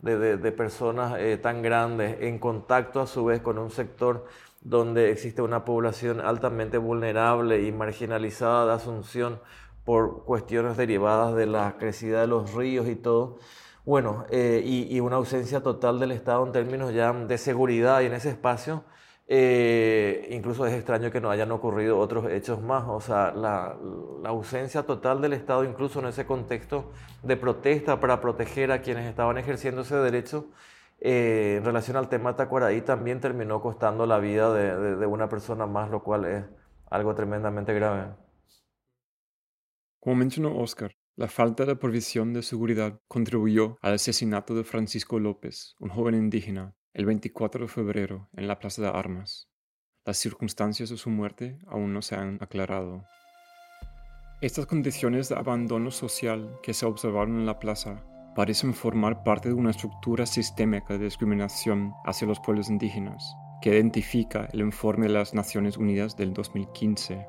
de, 0.00 0.36
de 0.36 0.52
personas 0.52 1.18
tan 1.40 1.62
grandes 1.62 2.18
en 2.20 2.38
contacto 2.38 3.00
a 3.00 3.06
su 3.06 3.24
vez 3.24 3.40
con 3.40 3.58
un 3.58 3.70
sector 3.70 4.26
donde 4.62 5.10
existe 5.10 5.42
una 5.42 5.64
población 5.64 6.20
altamente 6.20 6.78
vulnerable 6.78 7.62
y 7.62 7.72
marginalizada 7.72 8.66
de 8.66 8.72
Asunción 8.72 9.40
por 9.84 10.24
cuestiones 10.24 10.76
derivadas 10.76 11.34
de 11.34 11.46
la 11.46 11.76
crecida 11.78 12.20
de 12.20 12.28
los 12.28 12.54
ríos 12.54 12.88
y 12.88 12.96
todo, 12.96 13.38
bueno, 13.84 14.26
eh, 14.30 14.62
y, 14.64 15.00
una 15.00 15.16
ausencia 15.16 15.60
total 15.60 15.98
del 15.98 16.12
Estado 16.12 16.46
en 16.46 16.52
términos 16.52 16.94
ya 16.94 17.12
de 17.12 17.36
seguridad 17.36 18.00
y 18.00 18.06
en 18.06 18.12
ese 18.12 18.30
espacio, 18.30 18.84
eh, 19.26 20.28
incluso 20.30 20.64
es 20.66 20.74
extraño 20.74 21.10
que 21.10 21.20
no 21.20 21.30
hayan 21.30 21.50
ocurrido 21.50 21.98
otros 21.98 22.30
hechos 22.30 22.62
más, 22.62 22.84
o 22.86 23.00
sea, 23.00 23.32
la, 23.32 23.76
ausencia 24.24 24.84
total 24.84 25.20
del 25.20 25.32
Estado, 25.32 25.64
incluso 25.64 25.98
en 25.98 26.06
ese 26.06 26.24
contexto 26.26 26.92
de 27.24 27.36
protesta 27.36 27.98
para 27.98 28.20
proteger 28.20 28.70
a 28.70 28.82
quienes 28.82 29.06
estaban 29.06 29.36
ejerciendo 29.36 29.82
ese 29.82 29.96
derecho, 29.96 30.46
eh, 31.00 31.56
en 31.58 31.64
relación 31.64 31.96
al 31.96 32.08
tema 32.08 32.36
Tacuaraí, 32.36 32.82
también 32.82 33.20
terminó 33.20 33.60
costando 33.60 34.06
la 34.06 34.18
vida 34.18 34.52
de, 34.52 34.96
de 34.96 35.06
una 35.06 35.28
persona 35.28 35.66
más, 35.66 35.90
lo 35.90 36.02
cual 36.02 36.24
es 36.24 36.44
algo 36.90 37.14
tremendamente 37.14 37.74
grave. 37.74 38.14
Como 40.00 40.16
mencionó 40.16 40.58
Oscar, 40.58 40.96
la 41.14 41.28
falta 41.28 41.64
de 41.64 41.76
provisión 41.76 42.32
de 42.32 42.42
seguridad 42.42 43.00
contribuyó 43.06 43.76
al 43.82 43.94
asesinato 43.94 44.54
de 44.54 44.64
Francisco 44.64 45.18
López, 45.18 45.76
un 45.78 45.90
joven 45.90 46.14
indígena, 46.14 46.74
el 46.94 47.06
24 47.06 47.66
de 47.66 47.68
febrero 47.68 48.28
en 48.32 48.48
la 48.48 48.58
Plaza 48.58 48.82
de 48.82 48.88
Armas. 48.88 49.48
Las 50.04 50.18
circunstancias 50.18 50.90
de 50.90 50.96
su 50.96 51.10
muerte 51.10 51.58
aún 51.66 51.92
no 51.92 52.02
se 52.02 52.16
han 52.16 52.38
aclarado. 52.40 53.04
Estas 54.40 54.66
condiciones 54.66 55.28
de 55.28 55.36
abandono 55.36 55.90
social 55.90 56.58
que 56.62 56.74
se 56.74 56.86
observaron 56.86 57.36
en 57.36 57.46
la 57.46 57.60
plaza 57.60 58.04
parecen 58.34 58.74
formar 58.74 59.22
parte 59.22 59.48
de 59.48 59.54
una 59.54 59.70
estructura 59.70 60.26
sistémica 60.26 60.98
de 60.98 61.04
discriminación 61.04 61.92
hacia 62.04 62.26
los 62.26 62.40
pueblos 62.40 62.70
indígenas, 62.70 63.36
que 63.60 63.70
identifica 63.70 64.48
el 64.52 64.60
informe 64.60 65.06
de 65.06 65.12
las 65.12 65.34
Naciones 65.34 65.76
Unidas 65.76 66.16
del 66.16 66.32
2015 66.32 67.26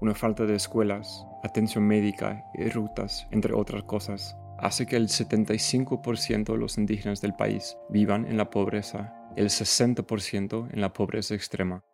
una 0.00 0.14
falta 0.14 0.46
de 0.46 0.54
escuelas, 0.54 1.26
atención 1.42 1.86
médica 1.86 2.44
y 2.54 2.68
rutas, 2.70 3.26
entre 3.30 3.52
otras 3.52 3.82
cosas, 3.84 4.34
hace 4.58 4.86
que 4.86 4.96
el 4.96 5.08
75% 5.08 6.52
de 6.52 6.58
los 6.58 6.78
indígenas 6.78 7.20
del 7.20 7.34
país 7.34 7.76
vivan 7.90 8.26
en 8.26 8.38
la 8.38 8.48
pobreza, 8.48 9.14
el 9.36 9.50
60% 9.50 10.72
en 10.72 10.80
la 10.80 10.92
pobreza 10.94 11.34
extrema. 11.34 11.84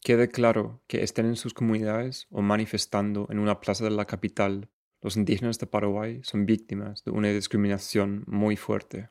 Quede 0.00 0.28
claro 0.28 0.82
que 0.86 1.02
estén 1.02 1.26
en 1.26 1.36
sus 1.36 1.52
comunidades 1.52 2.26
o 2.30 2.40
manifestando 2.40 3.26
en 3.30 3.38
una 3.38 3.60
plaza 3.60 3.84
de 3.84 3.90
la 3.90 4.06
capital, 4.06 4.70
los 5.02 5.16
indígenas 5.16 5.58
de 5.58 5.66
Paraguay 5.66 6.20
son 6.22 6.46
víctimas 6.46 7.04
de 7.04 7.10
una 7.10 7.28
discriminación 7.28 8.24
muy 8.26 8.56
fuerte. 8.56 9.10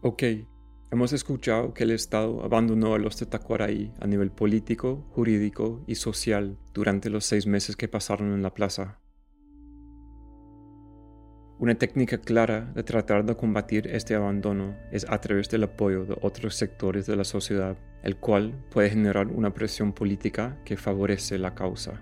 Ok, 0.00 0.22
hemos 0.92 1.12
escuchado 1.12 1.74
que 1.74 1.82
el 1.82 1.90
Estado 1.90 2.44
abandonó 2.44 2.94
a 2.94 2.98
los 2.98 3.16
Tetacuaraí 3.16 3.92
a 4.00 4.06
nivel 4.06 4.30
político, 4.30 5.04
jurídico 5.10 5.82
y 5.86 5.96
social 5.96 6.56
durante 6.72 7.10
los 7.10 7.24
seis 7.24 7.46
meses 7.46 7.76
que 7.76 7.88
pasaron 7.88 8.32
en 8.32 8.42
la 8.42 8.54
plaza. 8.54 9.00
Una 11.60 11.74
técnica 11.74 12.18
clara 12.18 12.70
de 12.72 12.84
tratar 12.84 13.24
de 13.24 13.34
combatir 13.34 13.88
este 13.88 14.14
abandono 14.14 14.76
es 14.92 15.04
a 15.08 15.20
través 15.20 15.48
del 15.48 15.64
apoyo 15.64 16.04
de 16.04 16.16
otros 16.22 16.54
sectores 16.54 17.04
de 17.06 17.16
la 17.16 17.24
sociedad, 17.24 17.76
el 18.04 18.14
cual 18.14 18.54
puede 18.70 18.90
generar 18.90 19.26
una 19.26 19.52
presión 19.52 19.92
política 19.92 20.56
que 20.64 20.76
favorece 20.76 21.36
la 21.36 21.56
causa. 21.56 22.00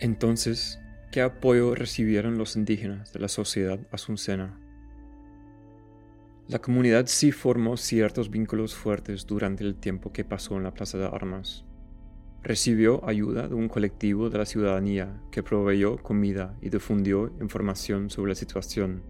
Entonces, 0.00 0.80
¿qué 1.12 1.20
apoyo 1.20 1.76
recibieron 1.76 2.38
los 2.38 2.56
indígenas 2.56 3.12
de 3.12 3.20
la 3.20 3.28
sociedad 3.28 3.78
asuncena? 3.92 4.58
La 6.48 6.58
comunidad 6.58 7.06
sí 7.06 7.30
formó 7.30 7.76
ciertos 7.76 8.30
vínculos 8.30 8.74
fuertes 8.74 9.28
durante 9.28 9.62
el 9.62 9.76
tiempo 9.76 10.12
que 10.12 10.24
pasó 10.24 10.56
en 10.56 10.64
la 10.64 10.74
Plaza 10.74 10.98
de 10.98 11.06
Armas. 11.06 11.64
Recibió 12.44 13.02
ayuda 13.08 13.48
de 13.48 13.54
un 13.54 13.68
colectivo 13.68 14.28
de 14.28 14.36
la 14.36 14.44
ciudadanía 14.44 15.18
que 15.32 15.42
proveyó 15.42 15.96
comida 15.96 16.54
y 16.60 16.68
difundió 16.68 17.32
información 17.40 18.10
sobre 18.10 18.32
la 18.32 18.34
situación. 18.34 19.02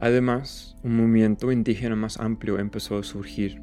Además, 0.00 0.74
un 0.82 0.96
movimiento 0.96 1.52
indígena 1.52 1.94
más 1.94 2.18
amplio 2.18 2.58
empezó 2.58 2.96
a 2.96 3.02
surgir. 3.02 3.60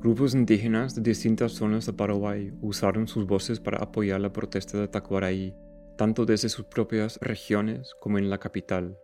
Grupos 0.00 0.34
indígenas 0.34 0.96
de 0.96 1.02
distintas 1.02 1.52
zonas 1.52 1.86
de 1.86 1.92
Paraguay 1.92 2.52
usaron 2.62 3.06
sus 3.06 3.28
voces 3.28 3.60
para 3.60 3.78
apoyar 3.78 4.20
la 4.20 4.32
protesta 4.32 4.80
de 4.80 4.88
Tacuaraí, 4.88 5.54
tanto 5.96 6.26
desde 6.26 6.48
sus 6.48 6.64
propias 6.64 7.20
regiones 7.22 7.94
como 8.00 8.18
en 8.18 8.28
la 8.28 8.38
capital. 8.38 8.98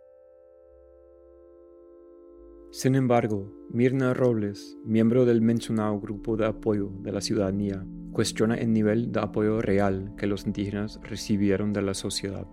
Sin 2.73 2.95
embargo, 2.95 3.51
Mirna 3.69 4.15
Robles, 4.15 4.77
miembro 4.83 5.25
del 5.25 5.41
mencionado 5.41 5.99
grupo 5.99 6.35
de 6.35 6.47
apoyo 6.47 6.89
de 7.01 7.11
la 7.11 7.21
ciudadanía, 7.21 7.85
cuestiona 8.11 8.55
el 8.55 8.73
nivel 8.73 9.11
de 9.11 9.19
apoyo 9.19 9.61
real 9.61 10.11
que 10.17 10.25
los 10.25 10.47
indígenas 10.47 10.99
recibieron 11.03 11.71
de 11.71 11.83
la 11.83 11.93
sociedad. 11.93 12.47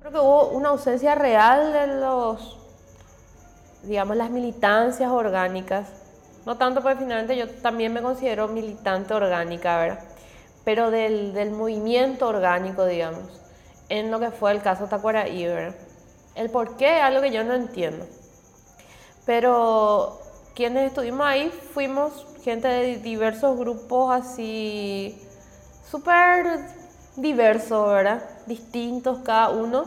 Creo 0.00 0.10
que 0.10 0.18
hubo 0.18 0.48
una 0.48 0.70
ausencia 0.70 1.14
real 1.14 1.72
de 1.72 2.00
los, 2.00 2.58
digamos, 3.84 4.16
las 4.16 4.32
militancias 4.32 5.12
orgánicas. 5.12 5.88
No 6.44 6.56
tanto 6.56 6.82
porque 6.82 6.98
finalmente 6.98 7.36
yo 7.36 7.48
también 7.48 7.92
me 7.92 8.02
considero 8.02 8.48
militante 8.48 9.14
orgánica, 9.14 9.78
¿verdad? 9.78 10.04
Pero 10.64 10.90
del, 10.90 11.32
del 11.32 11.52
movimiento 11.52 12.26
orgánico, 12.26 12.84
digamos, 12.84 13.40
en 13.88 14.10
lo 14.10 14.18
que 14.18 14.32
fue 14.32 14.50
el 14.50 14.62
caso 14.62 14.88
Tacuaraí, 14.88 15.46
¿verdad? 15.46 15.76
El 16.34 16.50
por 16.50 16.76
qué 16.76 16.96
es 16.96 17.02
algo 17.04 17.20
que 17.20 17.30
yo 17.30 17.44
no 17.44 17.54
entiendo. 17.54 18.04
Pero 19.26 20.20
quienes 20.54 20.88
estuvimos 20.88 21.26
ahí 21.26 21.50
fuimos 21.74 22.26
gente 22.42 22.68
de 22.68 22.96
diversos 22.98 23.58
grupos 23.58 24.14
así, 24.14 25.20
súper 25.90 26.60
diversos, 27.16 27.88
¿verdad? 27.88 28.22
Distintos 28.46 29.18
cada 29.24 29.48
uno, 29.50 29.84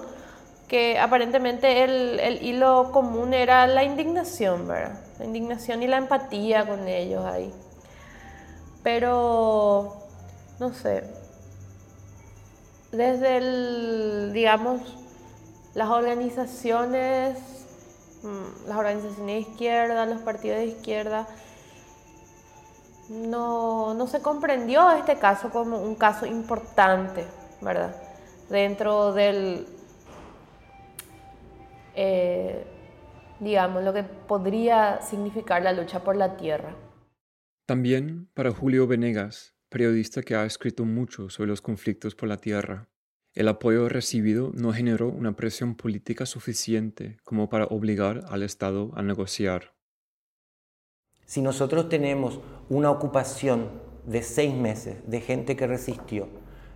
que 0.68 1.00
aparentemente 1.00 1.86
el, 1.86 2.20
el, 2.20 2.44
hilo 2.44 2.92
común 2.92 3.34
era 3.34 3.66
la 3.66 3.84
indignación, 3.84 4.68
¿verdad? 4.68 5.00
La 5.20 5.26
indignación 5.26 5.82
y 5.82 5.88
la 5.88 5.98
empatía 5.98 6.68
con 6.68 6.88
ellos 6.88 7.26
ahí. 7.26 7.52
Pero, 8.84 9.96
no 10.60 10.74
sé, 10.74 11.04
desde 12.92 13.38
el, 13.38 14.32
digamos, 14.34 14.82
las 15.76 15.90
organizaciones 15.90 17.38
las 18.68 18.78
organizaciones 18.78 19.46
de 19.46 19.52
izquierda, 19.52 20.06
los 20.06 20.22
partidos 20.22 20.60
de 20.60 20.66
izquierda, 20.66 21.28
no, 23.10 23.94
no 23.94 24.08
se 24.08 24.22
comprendió 24.22 24.92
este 24.92 25.18
caso 25.18 25.50
como 25.50 25.80
un 25.82 25.96
caso 25.96 26.26
importante, 26.26 27.26
¿verdad? 27.62 27.96
Dentro 28.50 29.14
del, 29.14 29.66
eh, 31.96 32.66
digamos, 33.40 33.84
lo 33.84 33.94
que 33.94 34.04
podría 34.04 35.02
significar 35.02 35.62
la 35.62 35.74
lucha 35.74 36.04
por 36.04 36.16
la 36.16 36.38
tierra. 36.38 36.76
También 37.66 38.28
para 38.34 38.52
Julio 38.52 38.88
Venegas, 38.88 39.56
periodista 39.70 40.22
que 40.22 40.36
ha 40.36 40.46
escrito 40.46 40.86
mucho 40.86 41.30
sobre 41.30 41.50
los 41.50 41.62
conflictos 41.62 42.16
por 42.16 42.30
la 42.30 42.38
tierra, 42.38 42.88
el 43.36 43.48
apoyo 43.48 43.88
recibido 43.90 44.52
no 44.56 44.74
generó 44.74 45.08
una 45.08 45.36
presión 45.36 45.76
política 45.76 46.26
suficiente 46.26 47.18
como 47.24 47.50
para 47.50 47.66
obligar 47.66 48.26
al 48.30 48.44
Estado 48.44 48.92
a 48.96 49.04
negociar. 49.04 49.74
Si 51.26 51.42
nosotros 51.42 51.90
tenemos 51.90 52.40
una 52.70 52.90
ocupación 52.90 53.70
de 54.06 54.24
seis 54.24 54.54
meses 54.56 54.98
de 55.06 55.22
gente 55.22 55.56
que 55.56 55.68
resistió, 55.68 56.28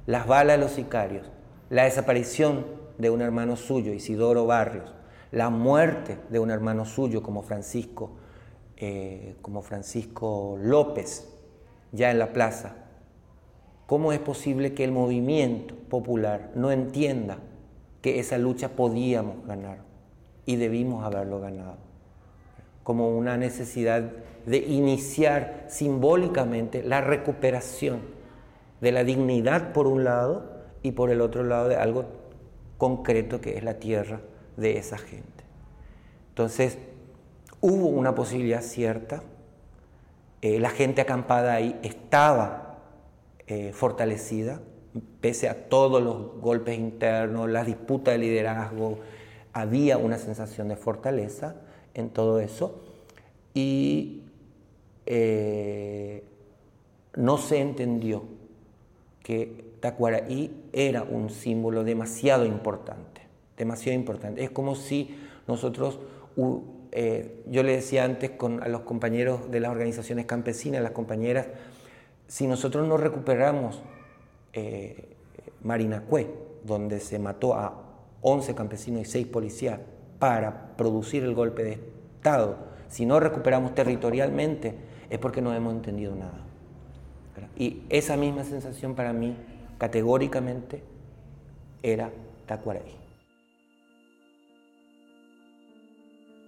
las 0.06 0.28
balas 0.28 0.58
de 0.58 0.64
los 0.64 0.74
sicarios, 0.74 1.32
la 1.70 1.86
desaparición 1.86 2.66
de 2.98 3.10
un 3.10 3.22
hermano 3.22 3.56
suyo, 3.56 3.94
Isidoro 3.94 4.46
Barrios, 4.46 4.94
la 5.32 5.50
muerte 5.50 6.20
de 6.30 6.40
un 6.40 6.52
hermano 6.52 6.86
suyo 6.86 7.24
como 7.24 7.42
Francisco, 7.42 8.12
eh, 8.78 9.36
como 9.42 9.64
Francisco 9.64 10.58
López, 10.62 11.28
ya 11.92 12.12
en 12.12 12.20
la 12.20 12.32
plaza, 12.32 12.83
¿Cómo 13.86 14.14
es 14.14 14.20
posible 14.20 14.74
que 14.74 14.84
el 14.84 14.92
movimiento 14.92 15.76
popular 15.76 16.52
no 16.56 16.72
entienda 16.72 17.38
que 18.02 18.20
esa 18.20 18.38
lucha 18.38 18.70
podíamos 18.70 19.46
ganar 19.46 19.80
y 20.46 20.56
debimos 20.56 21.04
haberlo 21.04 21.40
ganado? 21.40 21.78
Como 22.84 23.10
una 23.10 23.38
necesidad 23.38 24.12
de 24.46 24.58
iniciar 24.58 25.66
simbólicamente 25.68 26.84
la 26.84 27.02
recuperación 27.02 28.02
de 28.82 28.92
la 28.92 29.04
dignidad 29.04 29.74
por 29.74 29.88
un 29.88 30.04
lado 30.04 30.64
y 30.82 30.92
por 30.92 31.10
el 31.10 31.22
otro 31.22 31.44
lado 31.44 31.70
de 31.70 31.76
algo 31.76 32.06
concreto 32.78 33.40
que 33.40 33.58
es 33.58 33.64
la 33.64 33.76
tierra 33.76 34.22
de 34.58 34.78
esa 34.78 34.98
gente. 34.98 35.44
Entonces, 36.30 36.78
hubo 37.62 37.88
una 37.88 38.16
posibilidad 38.16 38.62
cierta, 38.62 39.24
eh, 40.42 40.60
la 40.60 40.70
gente 40.70 41.00
acampada 41.00 41.54
ahí 41.54 41.80
estaba 41.84 42.63
eh, 43.48 43.72
fortalecida, 43.74 44.62
pese 45.22 45.50
a 45.50 45.70
todos 45.70 46.02
los 46.02 46.40
golpes 46.40 46.78
internos, 46.78 47.50
la 47.50 47.64
disputa 47.64 48.12
de 48.12 48.20
liderazgo, 48.20 49.00
había 49.54 49.98
una 49.98 50.18
sensación 50.18 50.68
de 50.68 50.76
fortaleza 50.76 51.56
en 51.94 52.10
todo 52.10 52.40
eso 52.40 52.82
y 53.54 54.24
eh, 55.06 56.24
no 57.16 57.38
se 57.38 57.60
entendió 57.60 58.24
que 59.22 59.74
Tacuaraí 59.80 60.70
era 60.74 61.04
un 61.04 61.30
símbolo 61.30 61.84
demasiado 61.84 62.46
importante, 62.46 63.22
demasiado 63.58 63.98
importante. 63.98 64.44
Es 64.44 64.50
como 64.50 64.76
si 64.76 65.16
nosotros, 65.48 66.00
eh, 66.92 67.44
yo 67.48 67.64
le 67.64 67.74
decía 67.74 68.06
antes 68.06 68.32
con, 68.32 68.64
a 68.64 68.68
los 68.68 68.82
compañeros 68.82 69.52
de 69.52 69.60
las 69.60 69.72
organizaciones 69.72 70.26
campesinas, 70.26 70.82
las 70.82 70.92
compañeras, 70.92 71.48
si 72.28 72.48
nosotros 72.48 72.88
no 72.88 72.98
recuperamos 72.98 73.82
eh, 74.54 75.16
Marinacue, 75.62 76.28
donde 76.64 77.00
se 77.00 77.20
mató 77.20 77.56
a 77.56 77.82
11 78.22 78.56
campesinos 78.56 79.02
y 79.02 79.06
6 79.06 79.28
policías 79.28 79.80
para 80.20 80.76
producir 80.76 81.24
el 81.24 81.36
golpe 81.36 81.64
de 81.64 81.80
Estado, 82.16 82.58
si 82.88 83.06
no 83.06 83.20
recuperamos 83.20 83.76
territorialmente, 83.76 84.76
es 85.10 85.20
porque 85.20 85.42
no 85.42 85.54
hemos 85.54 85.74
entendido 85.74 86.16
nada. 86.16 86.46
Y 87.58 87.82
esa 87.90 88.16
misma 88.18 88.44
sensación 88.44 88.96
para 88.96 89.14
mí, 89.14 89.36
categóricamente, 89.78 90.84
era 91.82 92.12
Tacuaray. 92.46 92.98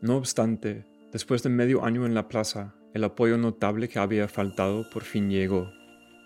No 0.01 0.17
obstante, 0.17 0.85
después 1.11 1.41
de 1.41 1.49
medio 1.49 1.83
año 1.83 2.05
en 2.05 2.13
la 2.13 2.27
plaza, 2.27 2.74
el 2.95 3.03
apoyo 3.03 3.37
notable 3.37 3.89
que 3.89 3.99
había 3.99 4.29
faltado 4.29 4.89
por 4.89 5.03
fin 5.03 5.29
llegó. 5.29 5.69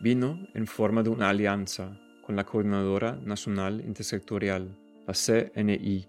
Vino 0.02 0.48
en 0.54 0.68
forma 0.68 1.02
de 1.02 1.10
una 1.10 1.28
alianza 1.28 2.00
con 2.24 2.36
la 2.36 2.46
Coordinadora 2.46 3.16
Nacional 3.26 3.82
Intersectorial, 3.84 4.78
la 5.08 5.14
CNI, 5.16 6.08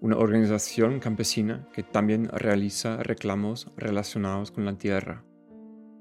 una 0.00 0.16
organización 0.16 0.98
campesina 0.98 1.68
que 1.72 1.84
también 1.84 2.28
realiza 2.30 2.96
reclamos 2.96 3.68
relacionados 3.76 4.50
con 4.50 4.64
la 4.64 4.76
tierra. 4.76 5.24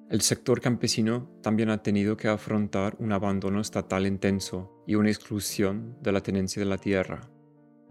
El 0.09 0.21
sector 0.21 0.61
campesino 0.61 1.29
también 1.43 1.69
ha 1.69 1.83
tenido 1.83 2.17
que 2.17 2.27
afrontar 2.27 2.95
un 2.97 3.11
abandono 3.11 3.61
estatal 3.61 4.07
intenso 4.07 4.83
y 4.87 4.95
una 4.95 5.11
exclusión 5.11 5.95
de 6.01 6.11
la 6.11 6.21
tenencia 6.21 6.59
de 6.59 6.67
la 6.67 6.79
tierra. 6.79 7.21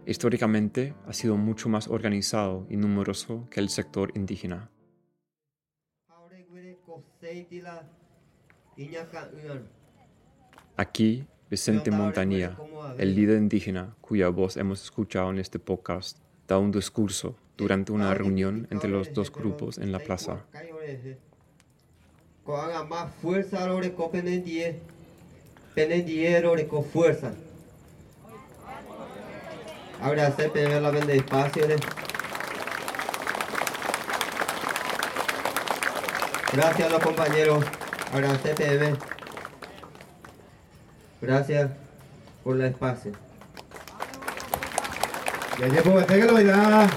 Históricamente 0.05 0.93
ha 1.07 1.13
sido 1.13 1.37
mucho 1.37 1.69
más 1.69 1.87
organizado 1.87 2.67
y 2.69 2.75
numeroso 2.75 3.47
que 3.49 3.61
el 3.61 3.69
sector 3.69 4.11
indígena. 4.13 4.70
Aquí 10.75 11.27
Vicente 11.51 11.91
Montañía, 11.91 12.57
el 12.97 13.13
líder 13.13 13.37
indígena 13.37 13.95
cuya 14.01 14.29
voz 14.29 14.57
hemos 14.57 14.81
escuchado 14.83 15.29
en 15.29 15.37
este 15.37 15.59
podcast, 15.59 16.17
da 16.47 16.57
un 16.57 16.71
discurso 16.71 17.35
durante 17.57 17.91
una 17.91 18.13
reunión 18.13 18.67
entre 18.71 18.89
los 18.89 19.13
dos 19.13 19.31
grupos 19.31 19.77
en 19.77 19.91
la 19.91 19.99
plaza. 19.99 20.45
La 20.53 20.63
Gracias 36.53 36.89
a 36.89 36.91
los 36.91 37.01
compañeros. 37.01 37.63
Ahora 38.11 38.37
CPB. 38.37 38.97
Gracias 41.21 41.71
por 42.43 42.57
el 42.57 42.63
espacio. 42.63 43.13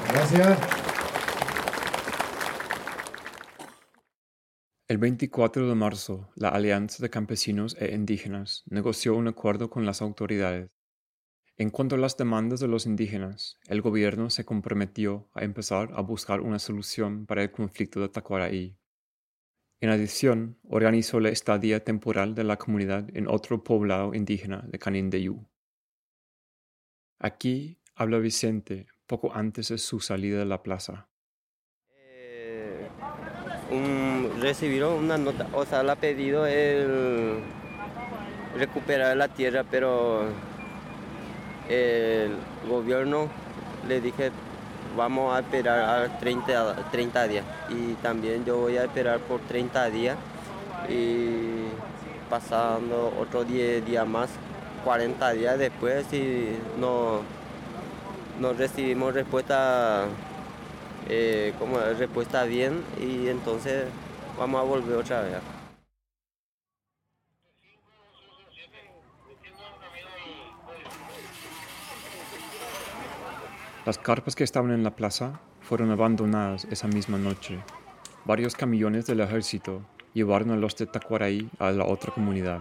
Gracias. 0.08 0.58
El 4.88 4.98
24 4.98 5.68
de 5.68 5.74
marzo, 5.74 6.30
la 6.34 6.48
Alianza 6.48 7.02
de 7.02 7.10
Campesinos 7.10 7.76
e 7.78 7.94
Indígenas 7.94 8.64
negoció 8.66 9.14
un 9.14 9.28
acuerdo 9.28 9.70
con 9.70 9.86
las 9.86 10.02
autoridades. 10.02 10.70
En 11.56 11.70
cuanto 11.70 11.94
a 11.94 11.98
las 11.98 12.16
demandas 12.16 12.58
de 12.58 12.66
los 12.66 12.86
indígenas, 12.86 13.58
el 13.68 13.82
gobierno 13.82 14.30
se 14.30 14.44
comprometió 14.44 15.28
a 15.32 15.44
empezar 15.44 15.90
a 15.94 16.00
buscar 16.00 16.40
una 16.40 16.58
solución 16.58 17.26
para 17.26 17.44
el 17.44 17.52
conflicto 17.52 18.00
de 18.00 18.08
Tacuaraí. 18.08 18.76
En 19.84 19.90
adición, 19.90 20.56
organizó 20.66 21.20
la 21.20 21.28
estadía 21.28 21.84
temporal 21.84 22.34
de 22.34 22.42
la 22.42 22.56
comunidad 22.56 23.04
en 23.14 23.28
otro 23.28 23.62
poblado 23.62 24.14
indígena 24.14 24.64
de 24.66 24.78
Canindeyú. 24.78 25.44
Aquí 27.18 27.76
habla 27.94 28.16
Vicente 28.16 28.86
poco 29.06 29.34
antes 29.34 29.68
de 29.68 29.76
su 29.76 30.00
salida 30.00 30.38
de 30.38 30.46
la 30.46 30.62
plaza. 30.62 31.10
Eh, 31.90 32.88
recibieron 34.40 35.04
una 35.04 35.18
nota, 35.18 35.50
o 35.52 35.66
sea, 35.66 35.82
le 35.82 35.92
ha 35.92 35.96
pedido 35.96 36.46
el 36.46 37.40
recuperar 38.56 39.14
la 39.18 39.28
tierra, 39.28 39.64
pero 39.70 40.30
el 41.68 42.34
gobierno 42.66 43.28
le 43.86 44.00
dije 44.00 44.30
vamos 44.96 45.34
a 45.34 45.40
esperar 45.40 45.80
a 45.80 46.18
30, 46.18 46.90
30 46.90 47.28
días 47.28 47.44
y 47.68 47.94
también 47.94 48.44
yo 48.44 48.58
voy 48.58 48.76
a 48.76 48.84
esperar 48.84 49.18
por 49.20 49.40
30 49.40 49.90
días 49.90 50.16
y 50.88 51.66
pasando 52.30 53.12
otros 53.20 53.46
10 53.46 53.84
días 53.84 54.06
más, 54.06 54.30
40 54.84 55.32
días 55.32 55.58
después 55.58 56.06
si 56.10 56.56
no, 56.78 57.20
no 58.40 58.52
recibimos 58.52 59.14
respuesta 59.14 60.06
eh, 61.08 61.52
como 61.58 61.78
respuesta 61.78 62.44
bien 62.44 62.82
y 63.00 63.28
entonces 63.28 63.84
vamos 64.38 64.60
a 64.60 64.64
volver 64.64 64.96
otra 64.96 65.20
vez. 65.22 65.53
Las 73.86 73.98
carpas 73.98 74.34
que 74.34 74.44
estaban 74.44 74.70
en 74.70 74.82
la 74.82 74.96
plaza 74.96 75.40
fueron 75.60 75.90
abandonadas 75.90 76.66
esa 76.70 76.88
misma 76.88 77.18
noche. 77.18 77.58
Varios 78.24 78.54
camiones 78.54 79.04
del 79.04 79.20
ejército 79.20 79.82
llevaron 80.14 80.52
a 80.52 80.56
los 80.56 80.74
de 80.76 80.86
Tacuaraí 80.86 81.50
a 81.58 81.70
la 81.70 81.84
otra 81.84 82.10
comunidad. 82.10 82.60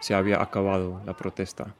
Se 0.00 0.14
había 0.14 0.40
acabado 0.40 1.02
la 1.04 1.14
protesta. 1.14 1.74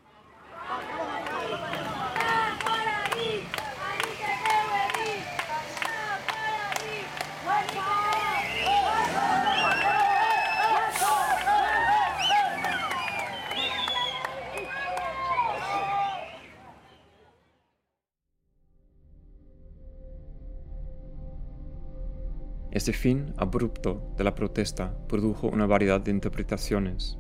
Este 22.85 22.93
fin 22.93 23.33
abrupto 23.39 24.13
de 24.19 24.25
la 24.25 24.35
protesta 24.35 24.95
produjo 25.09 25.47
una 25.47 25.65
variedad 25.65 26.03
de 26.03 26.11
interpretaciones. 26.11 27.19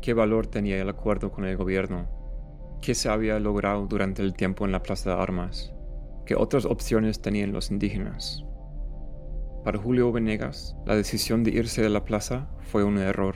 ¿Qué 0.00 0.14
valor 0.14 0.46
tenía 0.46 0.80
el 0.80 0.88
acuerdo 0.88 1.32
con 1.32 1.44
el 1.44 1.56
gobierno? 1.56 2.08
¿Qué 2.80 2.94
se 2.94 3.08
había 3.08 3.40
logrado 3.40 3.88
durante 3.88 4.22
el 4.22 4.32
tiempo 4.32 4.64
en 4.64 4.70
la 4.70 4.84
Plaza 4.84 5.10
de 5.10 5.20
Armas? 5.20 5.74
¿Qué 6.24 6.36
otras 6.36 6.66
opciones 6.66 7.20
tenían 7.20 7.50
los 7.50 7.72
indígenas? 7.72 8.44
Para 9.64 9.76
Julio 9.76 10.12
Venegas, 10.12 10.76
la 10.86 10.94
decisión 10.94 11.42
de 11.42 11.50
irse 11.50 11.82
de 11.82 11.90
la 11.90 12.04
plaza 12.04 12.48
fue 12.60 12.84
un 12.84 12.98
error. 12.98 13.34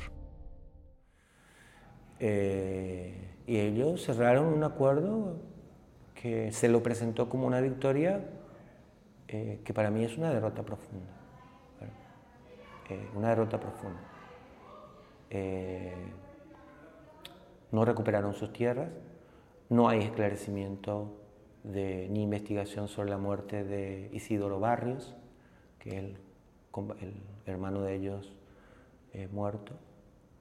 Eh, 2.20 3.40
y 3.44 3.56
ellos 3.56 4.04
cerraron 4.04 4.54
un 4.54 4.62
acuerdo 4.62 5.40
que 6.14 6.52
se 6.52 6.68
lo 6.68 6.84
presentó 6.84 7.28
como 7.28 7.44
una 7.48 7.60
victoria 7.60 8.24
eh, 9.26 9.62
que 9.64 9.74
para 9.74 9.90
mí 9.90 10.04
es 10.04 10.16
una 10.16 10.30
derrota 10.30 10.62
profunda. 10.62 11.15
Eh, 12.88 13.08
una 13.14 13.30
derrota 13.30 13.58
profunda. 13.58 14.00
Eh, 15.30 15.94
no 17.72 17.84
recuperaron 17.84 18.32
sus 18.34 18.52
tierras, 18.52 18.90
no 19.68 19.88
hay 19.88 20.00
esclarecimiento 20.00 21.16
de, 21.64 22.06
ni 22.10 22.22
investigación 22.22 22.86
sobre 22.86 23.10
la 23.10 23.18
muerte 23.18 23.64
de 23.64 24.08
Isidoro 24.12 24.60
Barrios, 24.60 25.16
que 25.80 25.90
es 25.90 25.96
el, 25.96 26.18
hermano 27.44 27.82
de 27.82 27.94
ellos 27.96 28.34
eh, 29.12 29.28
muerto, 29.32 29.72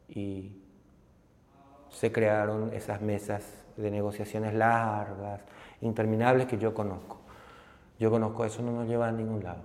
y 0.08 0.62
se 1.90 2.12
crearon 2.12 2.74
esas 2.74 3.02
mesas 3.02 3.66
de 3.78 3.90
negociaciones 3.90 4.54
largas, 4.54 5.42
interminables 5.82 6.46
que 6.46 6.58
yo 6.58 6.74
conozco. 6.74 7.22
Yo 7.98 8.12
conozco 8.12 8.46
eso, 8.46 8.62
no 8.62 8.72
nos 8.72 8.88
lleva 8.88 9.08
a 9.08 9.12
ningún 9.12 9.44
lado. 9.44 9.64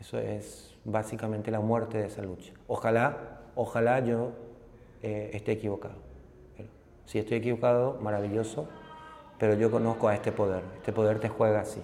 Eso 0.00 0.18
es 0.18 0.75
básicamente 0.86 1.50
la 1.50 1.60
muerte 1.60 1.98
de 1.98 2.06
esa 2.06 2.22
lucha. 2.22 2.52
Ojalá, 2.68 3.50
ojalá 3.54 4.00
yo 4.00 4.32
eh, 5.02 5.30
esté 5.34 5.52
equivocado. 5.52 5.96
Pero 6.56 6.68
si 7.04 7.18
estoy 7.18 7.38
equivocado, 7.38 7.98
maravilloso, 8.00 8.68
pero 9.38 9.54
yo 9.54 9.70
conozco 9.70 10.08
a 10.08 10.14
este 10.14 10.32
poder. 10.32 10.62
Este 10.76 10.92
poder 10.92 11.18
te 11.20 11.28
juega 11.28 11.60
así. 11.60 11.82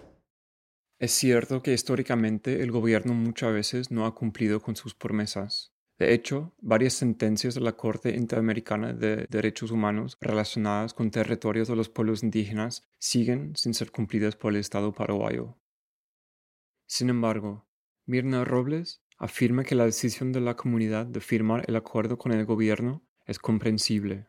Es 0.98 1.12
cierto 1.12 1.62
que 1.62 1.72
históricamente 1.72 2.62
el 2.62 2.70
gobierno 2.70 3.12
muchas 3.12 3.52
veces 3.52 3.90
no 3.90 4.06
ha 4.06 4.14
cumplido 4.14 4.60
con 4.60 4.76
sus 4.76 4.94
promesas. 4.94 5.72
De 5.98 6.14
hecho, 6.14 6.52
varias 6.60 6.94
sentencias 6.94 7.54
de 7.54 7.60
la 7.60 7.72
Corte 7.72 8.14
Interamericana 8.16 8.92
de 8.92 9.26
Derechos 9.28 9.72
Humanos 9.72 10.16
relacionadas 10.20 10.94
con 10.94 11.10
territorios 11.10 11.68
de 11.68 11.76
los 11.76 11.88
pueblos 11.88 12.22
indígenas 12.22 12.88
siguen 12.98 13.54
sin 13.56 13.74
ser 13.74 13.90
cumplidas 13.90 14.36
por 14.36 14.52
el 14.52 14.60
Estado 14.60 14.92
paraguayo. 14.92 15.56
Sin 16.86 17.10
embargo, 17.10 17.66
Mirna 18.06 18.44
Robles 18.44 19.00
afirma 19.16 19.62
que 19.62 19.76
la 19.76 19.84
decisión 19.84 20.32
de 20.32 20.40
la 20.40 20.56
comunidad 20.56 21.06
de 21.06 21.20
firmar 21.20 21.64
el 21.68 21.76
acuerdo 21.76 22.18
con 22.18 22.32
el 22.32 22.44
gobierno 22.44 23.02
es 23.26 23.38
comprensible. 23.38 24.26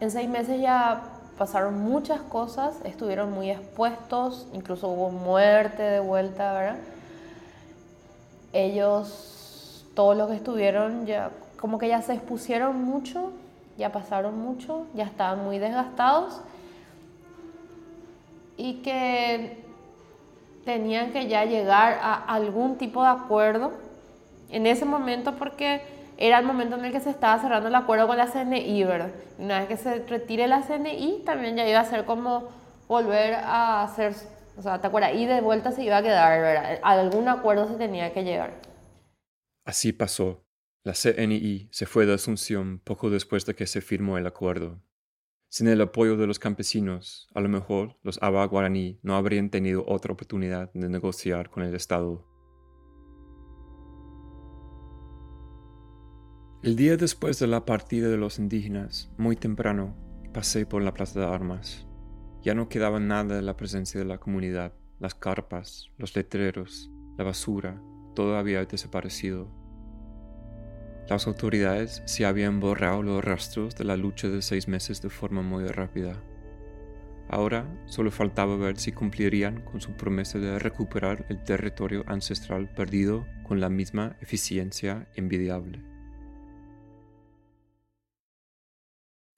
En 0.00 0.10
seis 0.10 0.28
meses 0.28 0.60
ya 0.60 1.20
pasaron 1.36 1.78
muchas 1.78 2.20
cosas, 2.22 2.76
estuvieron 2.84 3.32
muy 3.32 3.50
expuestos, 3.50 4.48
incluso 4.54 4.88
hubo 4.88 5.10
muerte 5.10 5.82
de 5.82 6.00
vuelta, 6.00 6.52
¿verdad? 6.54 6.78
Ellos, 8.54 9.86
todos 9.94 10.16
los 10.16 10.30
que 10.30 10.36
estuvieron, 10.36 11.06
ya 11.06 11.30
como 11.58 11.78
que 11.78 11.88
ya 11.88 12.00
se 12.00 12.14
expusieron 12.14 12.82
mucho, 12.82 13.32
ya 13.76 13.92
pasaron 13.92 14.38
mucho, 14.38 14.86
ya 14.94 15.04
estaban 15.04 15.44
muy 15.44 15.58
desgastados 15.58 16.40
y 18.56 18.82
que 18.82 19.61
tenían 20.64 21.12
que 21.12 21.28
ya 21.28 21.44
llegar 21.44 21.98
a 22.00 22.14
algún 22.14 22.78
tipo 22.78 23.02
de 23.02 23.08
acuerdo 23.08 23.72
en 24.50 24.66
ese 24.66 24.84
momento 24.84 25.36
porque 25.36 25.82
era 26.18 26.38
el 26.38 26.44
momento 26.44 26.76
en 26.76 26.84
el 26.84 26.92
que 26.92 27.00
se 27.00 27.10
estaba 27.10 27.40
cerrando 27.40 27.68
el 27.68 27.74
acuerdo 27.74 28.06
con 28.06 28.16
la 28.16 28.26
CNI, 28.26 28.84
¿verdad? 28.84 29.10
Una 29.38 29.60
vez 29.60 29.68
que 29.68 29.76
se 29.76 30.06
retire 30.06 30.46
la 30.46 30.62
CNI, 30.62 31.22
también 31.24 31.56
ya 31.56 31.68
iba 31.68 31.80
a 31.80 31.84
ser 31.84 32.04
como 32.04 32.48
volver 32.86 33.34
a 33.34 33.82
hacer, 33.82 34.14
o 34.56 34.62
sea, 34.62 34.80
¿te 34.80 34.86
acuerdas? 34.86 35.14
Y 35.14 35.26
de 35.26 35.40
vuelta 35.40 35.72
se 35.72 35.82
iba 35.82 35.96
a 35.96 36.02
quedar, 36.02 36.40
¿verdad? 36.40 36.78
Algún 36.82 37.28
acuerdo 37.28 37.66
se 37.66 37.74
tenía 37.74 38.12
que 38.12 38.22
llegar. 38.22 38.60
Así 39.64 39.92
pasó. 39.92 40.44
La 40.84 40.94
CNI 40.94 41.68
se 41.70 41.86
fue 41.86 42.06
de 42.06 42.14
Asunción 42.14 42.80
poco 42.80 43.08
después 43.08 43.46
de 43.46 43.54
que 43.54 43.66
se 43.66 43.80
firmó 43.80 44.18
el 44.18 44.26
acuerdo. 44.26 44.80
Sin 45.52 45.68
el 45.68 45.82
apoyo 45.82 46.16
de 46.16 46.26
los 46.26 46.38
campesinos, 46.38 47.28
a 47.34 47.42
lo 47.42 47.50
mejor 47.50 47.98
los 48.02 48.18
Aba 48.22 48.42
guaraní 48.46 48.98
no 49.02 49.16
habrían 49.16 49.50
tenido 49.50 49.84
otra 49.86 50.14
oportunidad 50.14 50.72
de 50.72 50.88
negociar 50.88 51.50
con 51.50 51.62
el 51.62 51.74
Estado. 51.74 52.26
El 56.62 56.74
día 56.74 56.96
después 56.96 57.38
de 57.38 57.48
la 57.48 57.66
partida 57.66 58.08
de 58.08 58.16
los 58.16 58.38
indígenas, 58.38 59.12
muy 59.18 59.36
temprano, 59.36 59.94
pasé 60.32 60.64
por 60.64 60.82
la 60.82 60.94
plaza 60.94 61.20
de 61.20 61.26
armas. 61.26 61.86
Ya 62.40 62.54
no 62.54 62.70
quedaba 62.70 62.98
nada 62.98 63.36
de 63.36 63.42
la 63.42 63.58
presencia 63.58 64.00
de 64.00 64.06
la 64.06 64.16
comunidad, 64.16 64.72
las 65.00 65.14
carpas, 65.14 65.90
los 65.98 66.16
letreros, 66.16 66.90
la 67.18 67.24
basura, 67.24 67.78
todo 68.14 68.38
había 68.38 68.64
desaparecido. 68.64 69.61
Las 71.08 71.26
autoridades 71.26 72.02
se 72.06 72.24
habían 72.24 72.60
borrado 72.60 73.02
los 73.02 73.24
rastros 73.24 73.74
de 73.74 73.84
la 73.84 73.96
lucha 73.96 74.28
de 74.28 74.40
seis 74.40 74.68
meses 74.68 75.02
de 75.02 75.10
forma 75.10 75.42
muy 75.42 75.66
rápida. 75.66 76.22
Ahora 77.28 77.66
solo 77.86 78.10
faltaba 78.10 78.56
ver 78.56 78.78
si 78.78 78.92
cumplirían 78.92 79.62
con 79.62 79.80
su 79.80 79.92
promesa 79.92 80.38
de 80.38 80.58
recuperar 80.58 81.24
el 81.28 81.42
territorio 81.42 82.04
ancestral 82.06 82.68
perdido 82.68 83.26
con 83.42 83.60
la 83.60 83.68
misma 83.68 84.16
eficiencia 84.20 85.08
envidiable. 85.14 85.82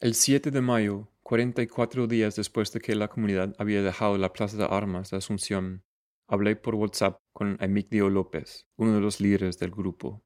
El 0.00 0.14
7 0.14 0.50
de 0.50 0.60
mayo, 0.60 1.08
44 1.22 2.06
días 2.06 2.36
después 2.36 2.72
de 2.72 2.80
que 2.80 2.94
la 2.94 3.08
comunidad 3.08 3.54
había 3.58 3.80
dejado 3.82 4.18
la 4.18 4.32
plaza 4.32 4.56
de 4.56 4.64
armas 4.64 5.10
de 5.10 5.16
Asunción, 5.16 5.82
hablé 6.26 6.56
por 6.56 6.74
WhatsApp 6.74 7.20
con 7.32 7.56
Emigdio 7.60 8.10
López, 8.10 8.66
uno 8.76 8.92
de 8.94 9.00
los 9.00 9.20
líderes 9.20 9.58
del 9.58 9.70
grupo. 9.70 10.22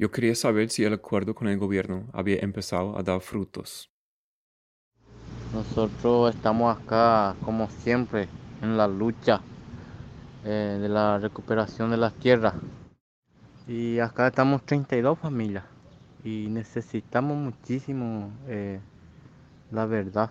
Yo 0.00 0.12
quería 0.12 0.36
saber 0.36 0.70
si 0.70 0.84
el 0.84 0.92
acuerdo 0.92 1.34
con 1.34 1.48
el 1.48 1.58
gobierno 1.58 2.06
había 2.12 2.36
empezado 2.36 2.96
a 2.96 3.02
dar 3.02 3.20
frutos. 3.20 3.90
Nosotros 5.52 6.32
estamos 6.32 6.76
acá, 6.76 7.34
como 7.44 7.68
siempre, 7.68 8.28
en 8.62 8.76
la 8.76 8.86
lucha 8.86 9.40
eh, 10.44 10.78
de 10.80 10.88
la 10.88 11.18
recuperación 11.18 11.90
de 11.90 11.96
las 11.96 12.14
tierras. 12.14 12.54
Y 13.66 13.98
acá 13.98 14.28
estamos 14.28 14.62
32 14.64 15.18
familias 15.18 15.64
y 16.22 16.46
necesitamos 16.48 17.36
muchísimo 17.36 18.30
eh, 18.46 18.78
la 19.72 19.84
verdad, 19.86 20.30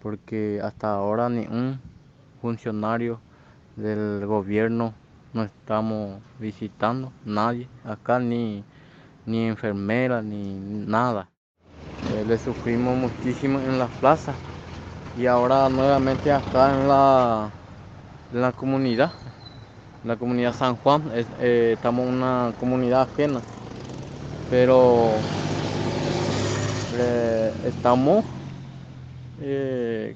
porque 0.00 0.60
hasta 0.62 0.92
ahora 0.92 1.28
ni 1.28 1.48
un 1.48 1.80
funcionario 2.40 3.18
del 3.74 4.24
gobierno 4.24 4.94
no 5.32 5.42
estamos 5.44 6.22
visitando 6.38 7.12
nadie 7.24 7.68
acá 7.84 8.18
ni 8.18 8.64
ni 9.26 9.46
enfermera 9.46 10.22
ni 10.22 10.54
nada. 10.86 11.30
Eh, 12.02 12.24
le 12.26 12.38
sufrimos 12.38 12.96
muchísimo 12.96 13.60
en 13.60 13.78
la 13.78 13.88
plaza 13.88 14.38
y 15.14 15.26
ahora 15.26 15.68
nuevamente 15.70 16.32
acá 16.32 16.70
en 16.72 16.88
la 16.88 17.52
en 18.32 18.40
la 18.42 18.52
comunidad 18.52 19.12
la 20.02 20.16
comunidad 20.16 20.54
San 20.54 20.76
Juan. 20.76 21.10
Eh, 21.12 21.72
estamos 21.74 22.06
en 22.06 22.14
una 22.14 22.54
comunidad 22.58 23.02
ajena 23.02 23.44
pero 24.48 25.20
eh, 26.90 27.54
estamos 27.62 28.24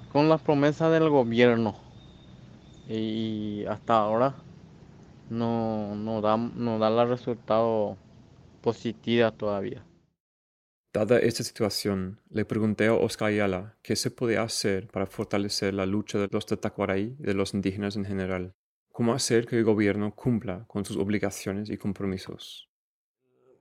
con 0.08 0.28
las 0.28 0.42
promesas 0.42 0.92
del 0.92 1.08
gobierno. 1.08 1.76
Y 2.86 3.64
hasta 3.68 3.96
ahora 3.98 4.34
no, 5.32 5.94
no, 5.96 6.20
da, 6.20 6.36
no 6.36 6.78
da 6.78 6.90
la 6.90 7.04
resultado 7.06 7.96
positiva 8.60 9.30
todavía. 9.32 9.84
Dada 10.92 11.18
esta 11.18 11.42
situación, 11.42 12.20
le 12.28 12.44
pregunté 12.44 12.86
a 12.86 12.94
Oscar 12.94 13.28
Ayala 13.28 13.76
qué 13.82 13.96
se 13.96 14.10
puede 14.10 14.36
hacer 14.36 14.88
para 14.88 15.06
fortalecer 15.06 15.72
la 15.72 15.86
lucha 15.86 16.18
de 16.18 16.28
los 16.30 16.44
Tatacuaray 16.44 17.16
y 17.18 17.22
de 17.22 17.32
los 17.32 17.54
indígenas 17.54 17.96
en 17.96 18.04
general. 18.04 18.54
¿Cómo 18.92 19.14
hacer 19.14 19.46
que 19.46 19.56
el 19.56 19.64
gobierno 19.64 20.14
cumpla 20.14 20.66
con 20.68 20.84
sus 20.84 20.98
obligaciones 20.98 21.70
y 21.70 21.78
compromisos? 21.78 22.68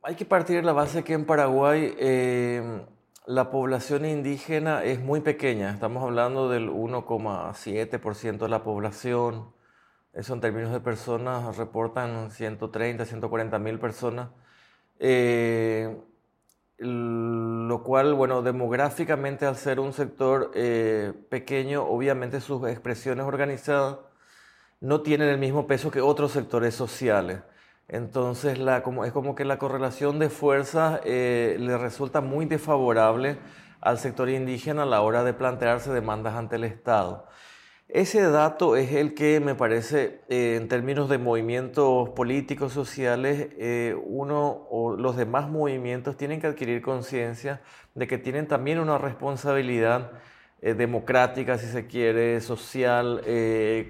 Hay 0.04 0.16
que 0.16 0.26
partir 0.26 0.58
de 0.58 0.64
la 0.64 0.74
base 0.74 1.06
que 1.06 1.14
en 1.14 1.24
Paraguay 1.24 1.96
eh, 1.98 2.82
la 3.28 3.50
población 3.50 4.04
indígena 4.04 4.84
es 4.84 5.00
muy 5.00 5.22
pequeña. 5.22 5.72
Estamos 5.72 6.04
hablando 6.04 6.50
del 6.50 6.70
1,7% 6.70 8.40
de 8.40 8.50
la 8.50 8.62
población 8.62 9.54
eso 10.14 10.34
en 10.34 10.42
términos 10.42 10.72
de 10.72 10.80
personas 10.80 11.58
reportan 11.58 12.32
130, 12.32 13.06
140 13.06 13.60
mil 13.60 13.80
personas, 13.80 14.30
eh, 15.00 15.98
lo 16.78 17.84
cual, 17.84 18.14
bueno, 18.14 18.42
demográficamente 18.42 19.46
al 19.46 19.56
ser 19.56 19.80
un 19.80 19.94
sector 19.94 20.52
eh, 20.56 21.14
pequeño, 21.30 21.84
obviamente 21.84 22.42
sus 22.42 22.68
expresiones 22.68 23.26
organizadas 23.26 23.98
no 24.82 25.02
tienen 25.02 25.30
el 25.30 25.38
mismo 25.38 25.68
peso 25.68 25.92
que 25.92 26.02
otros 26.02 26.32
sectores 26.32 26.76
sociales. 26.76 27.42
Entonces 27.88 28.58
la, 28.58 28.84
como, 28.84 29.06
es 29.06 29.12
como 29.12 29.36
que 29.36 29.46
la 29.46 29.60
correlación 29.60 30.18
de 30.20 30.30
fuerzas 30.30 31.02
eh, 31.06 31.58
le 31.60 31.78
resulta 31.78 32.22
muy 32.22 32.46
desfavorable 32.46 33.38
al 33.82 34.00
sector 34.00 34.30
indígena 34.30 34.84
a 34.84 34.86
la 34.86 35.02
hora 35.02 35.24
de 35.24 35.34
plantearse 35.34 35.92
demandas 35.92 36.36
ante 36.36 36.56
el 36.56 36.64
Estado. 36.64 37.28
Ese 37.94 38.22
dato 38.22 38.78
es 38.78 38.94
el 38.94 39.14
que 39.14 39.42
me 39.42 39.54
parece, 39.54 40.22
eh, 40.30 40.56
en 40.56 40.70
términos 40.70 41.10
de 41.10 41.18
movimientos 41.18 42.08
políticos, 42.12 42.72
sociales, 42.72 43.50
eh, 43.58 43.98
uno 44.06 44.66
o 44.70 44.96
los 44.96 45.18
demás 45.18 45.50
movimientos 45.50 46.16
tienen 46.16 46.40
que 46.40 46.48
adquirir 46.48 46.82
conciencia 46.82 47.60
de 47.94 48.08
que 48.08 48.18
tienen 48.18 48.48
también 48.48 48.80
una 48.80 48.98
responsabilidad 48.98 50.14
eh, 50.62 50.74
democrática, 50.74 51.58
si 51.58 51.66
se 51.66 51.88
quiere, 51.88 52.40
social, 52.40 53.24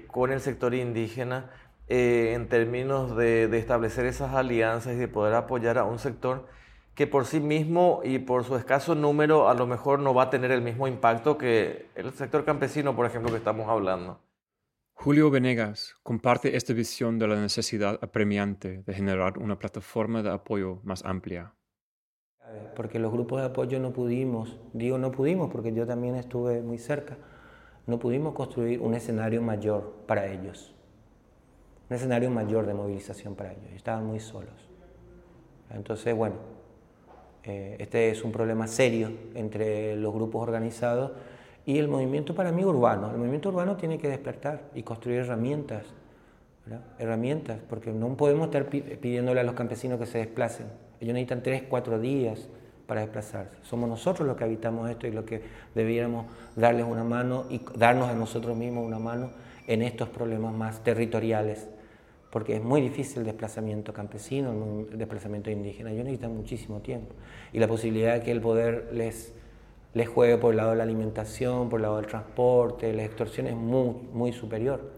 con 0.08 0.32
el 0.32 0.40
sector 0.40 0.74
indígena, 0.74 1.50
en 1.86 2.48
términos 2.48 3.16
de, 3.16 3.46
de 3.46 3.58
establecer 3.58 4.06
esas 4.06 4.34
alianzas 4.34 4.94
y 4.94 4.96
de 4.96 5.06
poder 5.08 5.34
apoyar 5.34 5.78
a 5.78 5.84
un 5.84 6.00
sector 6.00 6.48
que 6.94 7.06
por 7.06 7.24
sí 7.24 7.40
mismo 7.40 8.00
y 8.04 8.18
por 8.18 8.44
su 8.44 8.56
escaso 8.56 8.94
número 8.94 9.48
a 9.48 9.54
lo 9.54 9.66
mejor 9.66 9.98
no 9.98 10.12
va 10.14 10.24
a 10.24 10.30
tener 10.30 10.50
el 10.50 10.60
mismo 10.60 10.86
impacto 10.86 11.38
que 11.38 11.86
el 11.94 12.12
sector 12.12 12.44
campesino, 12.44 12.94
por 12.94 13.06
ejemplo, 13.06 13.30
que 13.30 13.38
estamos 13.38 13.68
hablando. 13.68 14.20
Julio 14.94 15.30
Venegas 15.30 15.96
comparte 16.02 16.54
esta 16.56 16.74
visión 16.74 17.18
de 17.18 17.26
la 17.26 17.36
necesidad 17.36 17.98
apremiante 18.02 18.82
de 18.82 18.94
generar 18.94 19.38
una 19.38 19.58
plataforma 19.58 20.22
de 20.22 20.30
apoyo 20.30 20.80
más 20.84 21.04
amplia. 21.04 21.54
Porque 22.76 22.98
los 22.98 23.10
grupos 23.10 23.40
de 23.40 23.46
apoyo 23.46 23.80
no 23.80 23.92
pudimos, 23.92 24.60
digo 24.74 24.98
no 24.98 25.10
pudimos 25.10 25.50
porque 25.50 25.72
yo 25.72 25.86
también 25.86 26.14
estuve 26.16 26.60
muy 26.60 26.78
cerca, 26.78 27.16
no 27.86 27.98
pudimos 27.98 28.34
construir 28.34 28.80
un 28.80 28.94
escenario 28.94 29.40
mayor 29.42 30.04
para 30.06 30.26
ellos, 30.26 30.74
un 31.88 31.96
escenario 31.96 32.30
mayor 32.30 32.66
de 32.66 32.74
movilización 32.74 33.34
para 33.34 33.52
ellos, 33.52 33.72
estaban 33.74 34.06
muy 34.06 34.20
solos. 34.20 34.68
Entonces, 35.70 36.14
bueno, 36.14 36.36
eh, 37.44 37.76
este 37.78 38.10
es 38.10 38.22
un 38.22 38.32
problema 38.32 38.66
serio 38.66 39.10
entre 39.34 39.96
los 39.96 40.14
grupos 40.14 40.42
organizados 40.42 41.12
y 41.66 41.78
el 41.78 41.88
movimiento 41.88 42.34
para 42.34 42.52
mí 42.52 42.64
urbano. 42.64 43.10
El 43.10 43.18
movimiento 43.18 43.48
urbano 43.48 43.76
tiene 43.76 43.98
que 43.98 44.08
despertar 44.08 44.62
y 44.74 44.82
construir 44.82 45.20
herramientas, 45.20 45.84
herramientas, 46.98 47.58
porque 47.68 47.92
no 47.92 48.16
podemos 48.16 48.46
estar 48.46 48.66
pidiéndole 48.66 49.40
a 49.40 49.44
los 49.44 49.54
campesinos 49.54 49.98
que 49.98 50.06
se 50.06 50.18
desplacen. 50.18 50.66
Ellos 51.00 51.14
necesitan 51.14 51.42
tres, 51.42 51.64
cuatro 51.68 51.98
días 51.98 52.48
para 52.86 53.00
desplazarse. 53.00 53.56
Somos 53.62 53.88
nosotros 53.88 54.26
los 54.26 54.36
que 54.36 54.44
habitamos 54.44 54.88
esto 54.90 55.06
y 55.06 55.12
los 55.12 55.24
que 55.24 55.42
debiéramos 55.74 56.26
darles 56.56 56.86
una 56.86 57.04
mano 57.04 57.46
y 57.50 57.60
darnos 57.76 58.08
a 58.08 58.14
nosotros 58.14 58.56
mismos 58.56 58.86
una 58.86 58.98
mano 58.98 59.30
en 59.66 59.82
estos 59.82 60.08
problemas 60.08 60.52
más 60.54 60.82
territoriales 60.82 61.68
porque 62.32 62.56
es 62.56 62.62
muy 62.64 62.80
difícil 62.80 63.18
el 63.18 63.24
desplazamiento 63.26 63.92
campesino, 63.92 64.86
el 64.90 64.96
desplazamiento 64.96 65.50
indígena. 65.50 65.90
Ellos 65.90 66.04
necesitan 66.04 66.34
muchísimo 66.34 66.80
tiempo. 66.80 67.14
Y 67.52 67.58
la 67.58 67.68
posibilidad 67.68 68.14
de 68.14 68.22
que 68.22 68.32
el 68.32 68.40
poder 68.40 68.88
les, 68.94 69.34
les 69.92 70.08
juegue 70.08 70.38
por 70.38 70.52
el 70.52 70.56
lado 70.56 70.70
de 70.70 70.76
la 70.76 70.84
alimentación, 70.84 71.68
por 71.68 71.80
el 71.80 71.82
lado 71.82 71.96
del 71.96 72.06
transporte, 72.06 72.90
la 72.94 73.04
extorsión 73.04 73.48
es 73.48 73.54
muy, 73.54 73.94
muy 74.14 74.32
superior. 74.32 74.92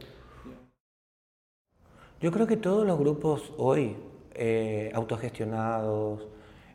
Yo 2.20 2.30
creo 2.30 2.46
que 2.46 2.56
todos 2.56 2.86
los 2.86 2.96
grupos 3.00 3.52
hoy, 3.58 3.96
eh, 4.34 4.92
autogestionados, 4.94 6.28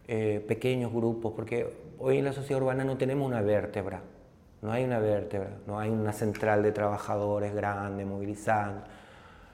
eh, 0.10 0.44
pequeños 0.46 0.92
grupos, 0.92 1.32
porque 1.38 1.74
hoy 2.00 2.18
en 2.18 2.26
la 2.26 2.34
sociedad 2.34 2.62
urbana 2.62 2.84
no 2.84 2.98
tenemos 2.98 3.26
una 3.26 3.42
vértebra, 3.42 4.02
no 4.62 4.74
hay 4.74 4.84
una 4.84 5.00
vértebra, 5.00 5.52
no 5.66 5.80
hay 5.80 5.90
una 5.90 6.12
central 6.12 6.64
de 6.64 6.74
grande, 6.74 8.04
movilizando 8.04 8.99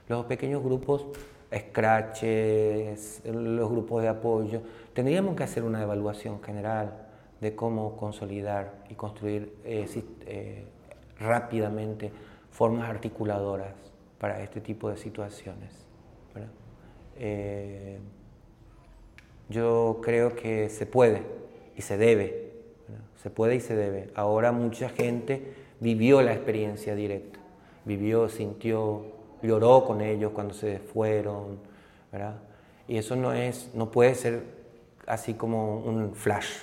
los 0.08 0.26
pequeños 0.26 0.62
grupos, 0.62 1.06
scratches, 1.54 3.22
los 3.24 3.70
grupos 3.70 4.02
de 4.02 4.08
apoyo, 4.08 4.62
tendríamos 4.92 5.36
que 5.36 5.44
hacer 5.44 5.62
una 5.62 5.82
evaluación 5.82 6.42
general 6.42 7.06
de 7.40 7.54
cómo 7.54 7.96
consolidar 7.96 8.84
y 8.88 8.94
construir 8.94 9.54
eh, 9.64 9.86
eh, 10.26 10.64
rápidamente 11.18 12.10
formas 12.50 12.88
articuladoras 12.88 13.74
para 14.18 14.42
este 14.42 14.60
tipo 14.60 14.88
de 14.90 14.96
situaciones. 14.96 15.70
Eh, 17.18 17.98
yo 19.48 20.00
creo 20.02 20.34
que 20.34 20.68
se 20.68 20.86
puede 20.86 21.22
y 21.76 21.82
se 21.82 21.96
debe, 21.96 22.52
se 23.22 23.30
puede 23.30 23.56
y 23.56 23.60
se 23.60 23.74
debe. 23.76 24.10
Ahora 24.14 24.52
mucha 24.52 24.88
gente 24.88 25.54
vivió 25.80 26.20
la 26.22 26.32
experiencia 26.32 26.94
directa, 26.94 27.38
vivió, 27.84 28.28
sintió, 28.28 29.15
lloró 29.46 29.84
con 29.84 30.00
ellos 30.00 30.32
cuando 30.32 30.54
se 30.54 30.78
fueron, 30.78 31.58
¿verdad? 32.12 32.36
Y 32.88 32.98
eso 32.98 33.16
no, 33.16 33.32
es, 33.32 33.70
no 33.74 33.90
puede 33.90 34.14
ser 34.14 34.42
así 35.06 35.34
como 35.34 35.78
un 35.78 36.14
flash, 36.14 36.58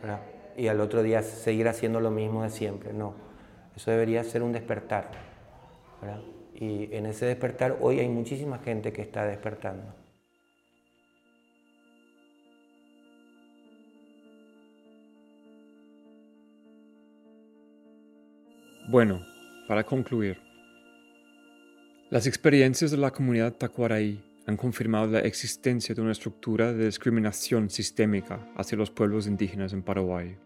¿verdad? 0.00 0.20
Y 0.56 0.68
al 0.68 0.80
otro 0.80 1.02
día 1.02 1.22
seguir 1.22 1.68
haciendo 1.68 2.00
lo 2.00 2.10
mismo 2.10 2.42
de 2.42 2.50
siempre, 2.50 2.92
no. 2.92 3.14
Eso 3.76 3.90
debería 3.90 4.22
ser 4.22 4.42
un 4.42 4.52
despertar, 4.52 5.10
¿verdad? 6.00 6.20
Y 6.54 6.94
en 6.94 7.06
ese 7.06 7.26
despertar 7.26 7.78
hoy 7.80 7.98
hay 7.98 8.08
muchísima 8.08 8.58
gente 8.58 8.92
que 8.92 9.02
está 9.02 9.24
despertando. 9.26 9.84
Bueno, 18.88 19.20
para 19.66 19.82
concluir, 19.82 20.43
las 22.14 22.28
experiencias 22.28 22.92
de 22.92 22.96
la 22.96 23.10
comunidad 23.10 23.54
tacuaraí 23.54 24.22
han 24.46 24.56
confirmado 24.56 25.08
la 25.08 25.18
existencia 25.18 25.96
de 25.96 26.00
una 26.00 26.12
estructura 26.12 26.72
de 26.72 26.86
discriminación 26.86 27.70
sistémica 27.70 28.48
hacia 28.54 28.78
los 28.78 28.92
pueblos 28.92 29.26
indígenas 29.26 29.72
en 29.72 29.82
Paraguay. 29.82 30.36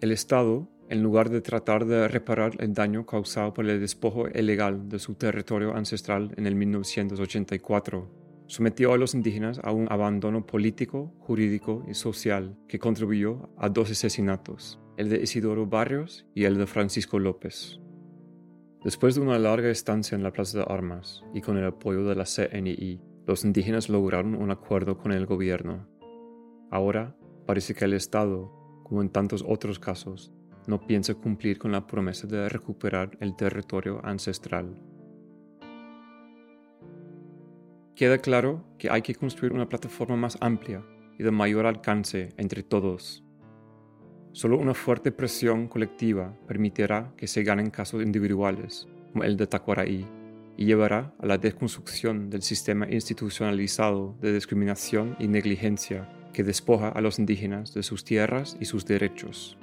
El 0.00 0.12
Estado, 0.12 0.66
en 0.88 1.02
lugar 1.02 1.28
de 1.28 1.42
tratar 1.42 1.84
de 1.84 2.08
reparar 2.08 2.52
el 2.60 2.72
daño 2.72 3.04
causado 3.04 3.52
por 3.52 3.68
el 3.68 3.78
despojo 3.78 4.26
ilegal 4.26 4.88
de 4.88 4.98
su 4.98 5.16
territorio 5.16 5.76
ancestral 5.76 6.32
en 6.38 6.46
el 6.46 6.54
1984, 6.54 8.10
sometió 8.46 8.94
a 8.94 8.96
los 8.96 9.12
indígenas 9.12 9.60
a 9.62 9.72
un 9.72 9.86
abandono 9.92 10.46
político, 10.46 11.12
jurídico 11.18 11.84
y 11.86 11.92
social 11.92 12.56
que 12.66 12.78
contribuyó 12.78 13.50
a 13.58 13.68
dos 13.68 13.90
asesinatos, 13.90 14.80
el 14.96 15.10
de 15.10 15.20
Isidoro 15.20 15.66
Barrios 15.66 16.24
y 16.34 16.44
el 16.44 16.56
de 16.56 16.66
Francisco 16.66 17.18
López. 17.18 17.80
Después 18.84 19.16
de 19.16 19.20
una 19.20 19.40
larga 19.40 19.70
estancia 19.70 20.14
en 20.14 20.22
la 20.22 20.32
Plaza 20.32 20.58
de 20.58 20.64
Armas 20.68 21.24
y 21.34 21.40
con 21.40 21.56
el 21.58 21.66
apoyo 21.66 22.04
de 22.04 22.14
la 22.14 22.24
CNI, 22.24 23.00
los 23.26 23.44
indígenas 23.44 23.88
lograron 23.88 24.36
un 24.36 24.52
acuerdo 24.52 24.96
con 24.98 25.10
el 25.10 25.26
gobierno. 25.26 25.88
Ahora 26.70 27.16
parece 27.44 27.74
que 27.74 27.86
el 27.86 27.94
Estado, 27.94 28.52
como 28.84 29.02
en 29.02 29.10
tantos 29.10 29.44
otros 29.46 29.80
casos, 29.80 30.32
no 30.68 30.86
piensa 30.86 31.14
cumplir 31.14 31.58
con 31.58 31.72
la 31.72 31.88
promesa 31.88 32.28
de 32.28 32.48
recuperar 32.48 33.16
el 33.20 33.34
territorio 33.34 34.00
ancestral. 34.04 34.80
Queda 37.96 38.18
claro 38.18 38.64
que 38.78 38.90
hay 38.90 39.02
que 39.02 39.16
construir 39.16 39.52
una 39.52 39.68
plataforma 39.68 40.14
más 40.14 40.38
amplia 40.40 40.84
y 41.18 41.24
de 41.24 41.32
mayor 41.32 41.66
alcance 41.66 42.28
entre 42.36 42.62
todos 42.62 43.24
Solo 44.38 44.56
una 44.56 44.72
fuerte 44.72 45.10
presión 45.10 45.66
colectiva 45.66 46.32
permitirá 46.46 47.12
que 47.16 47.26
se 47.26 47.42
ganen 47.42 47.70
casos 47.70 48.04
individuales, 48.04 48.86
como 49.12 49.24
el 49.24 49.36
de 49.36 49.48
Tacuaraí, 49.48 50.06
y 50.56 50.64
llevará 50.64 51.12
a 51.18 51.26
la 51.26 51.38
desconstrucción 51.38 52.30
del 52.30 52.42
sistema 52.42 52.86
institucionalizado 52.88 54.14
de 54.20 54.32
discriminación 54.32 55.16
y 55.18 55.26
negligencia 55.26 56.08
que 56.32 56.44
despoja 56.44 56.88
a 56.88 57.00
los 57.00 57.18
indígenas 57.18 57.74
de 57.74 57.82
sus 57.82 58.04
tierras 58.04 58.56
y 58.60 58.66
sus 58.66 58.86
derechos. 58.86 59.58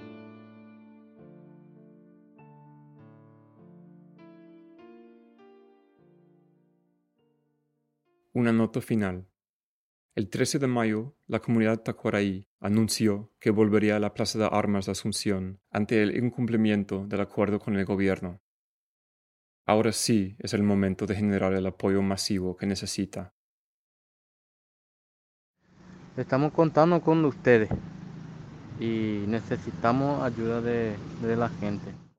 Una 8.33 8.51
nota 8.51 8.81
final. 8.81 9.25
El 10.15 10.29
13 10.29 10.59
de 10.59 10.67
mayo, 10.67 11.17
la 11.27 11.41
comunidad 11.41 11.81
tacuaraí 11.81 12.47
anunció 12.61 13.33
que 13.37 13.49
volvería 13.49 13.97
a 13.97 13.99
la 13.99 14.13
Plaza 14.13 14.39
de 14.39 14.47
Armas 14.49 14.85
de 14.85 14.93
Asunción 14.93 15.59
ante 15.71 16.01
el 16.01 16.15
incumplimiento 16.15 17.05
del 17.05 17.19
acuerdo 17.19 17.59
con 17.59 17.75
el 17.75 17.83
gobierno. 17.83 18.39
Ahora 19.65 19.91
sí 19.91 20.37
es 20.39 20.53
el 20.53 20.63
momento 20.63 21.05
de 21.05 21.15
generar 21.15 21.51
el 21.51 21.65
apoyo 21.65 22.01
masivo 22.01 22.55
que 22.55 22.65
necesita. 22.65 23.33
Estamos 26.15 26.53
contando 26.53 27.01
con 27.01 27.25
ustedes 27.25 27.67
y 28.79 29.25
necesitamos 29.27 30.23
ayuda 30.23 30.61
de, 30.61 30.95
de 31.23 31.35
la 31.35 31.49
gente. 31.49 32.04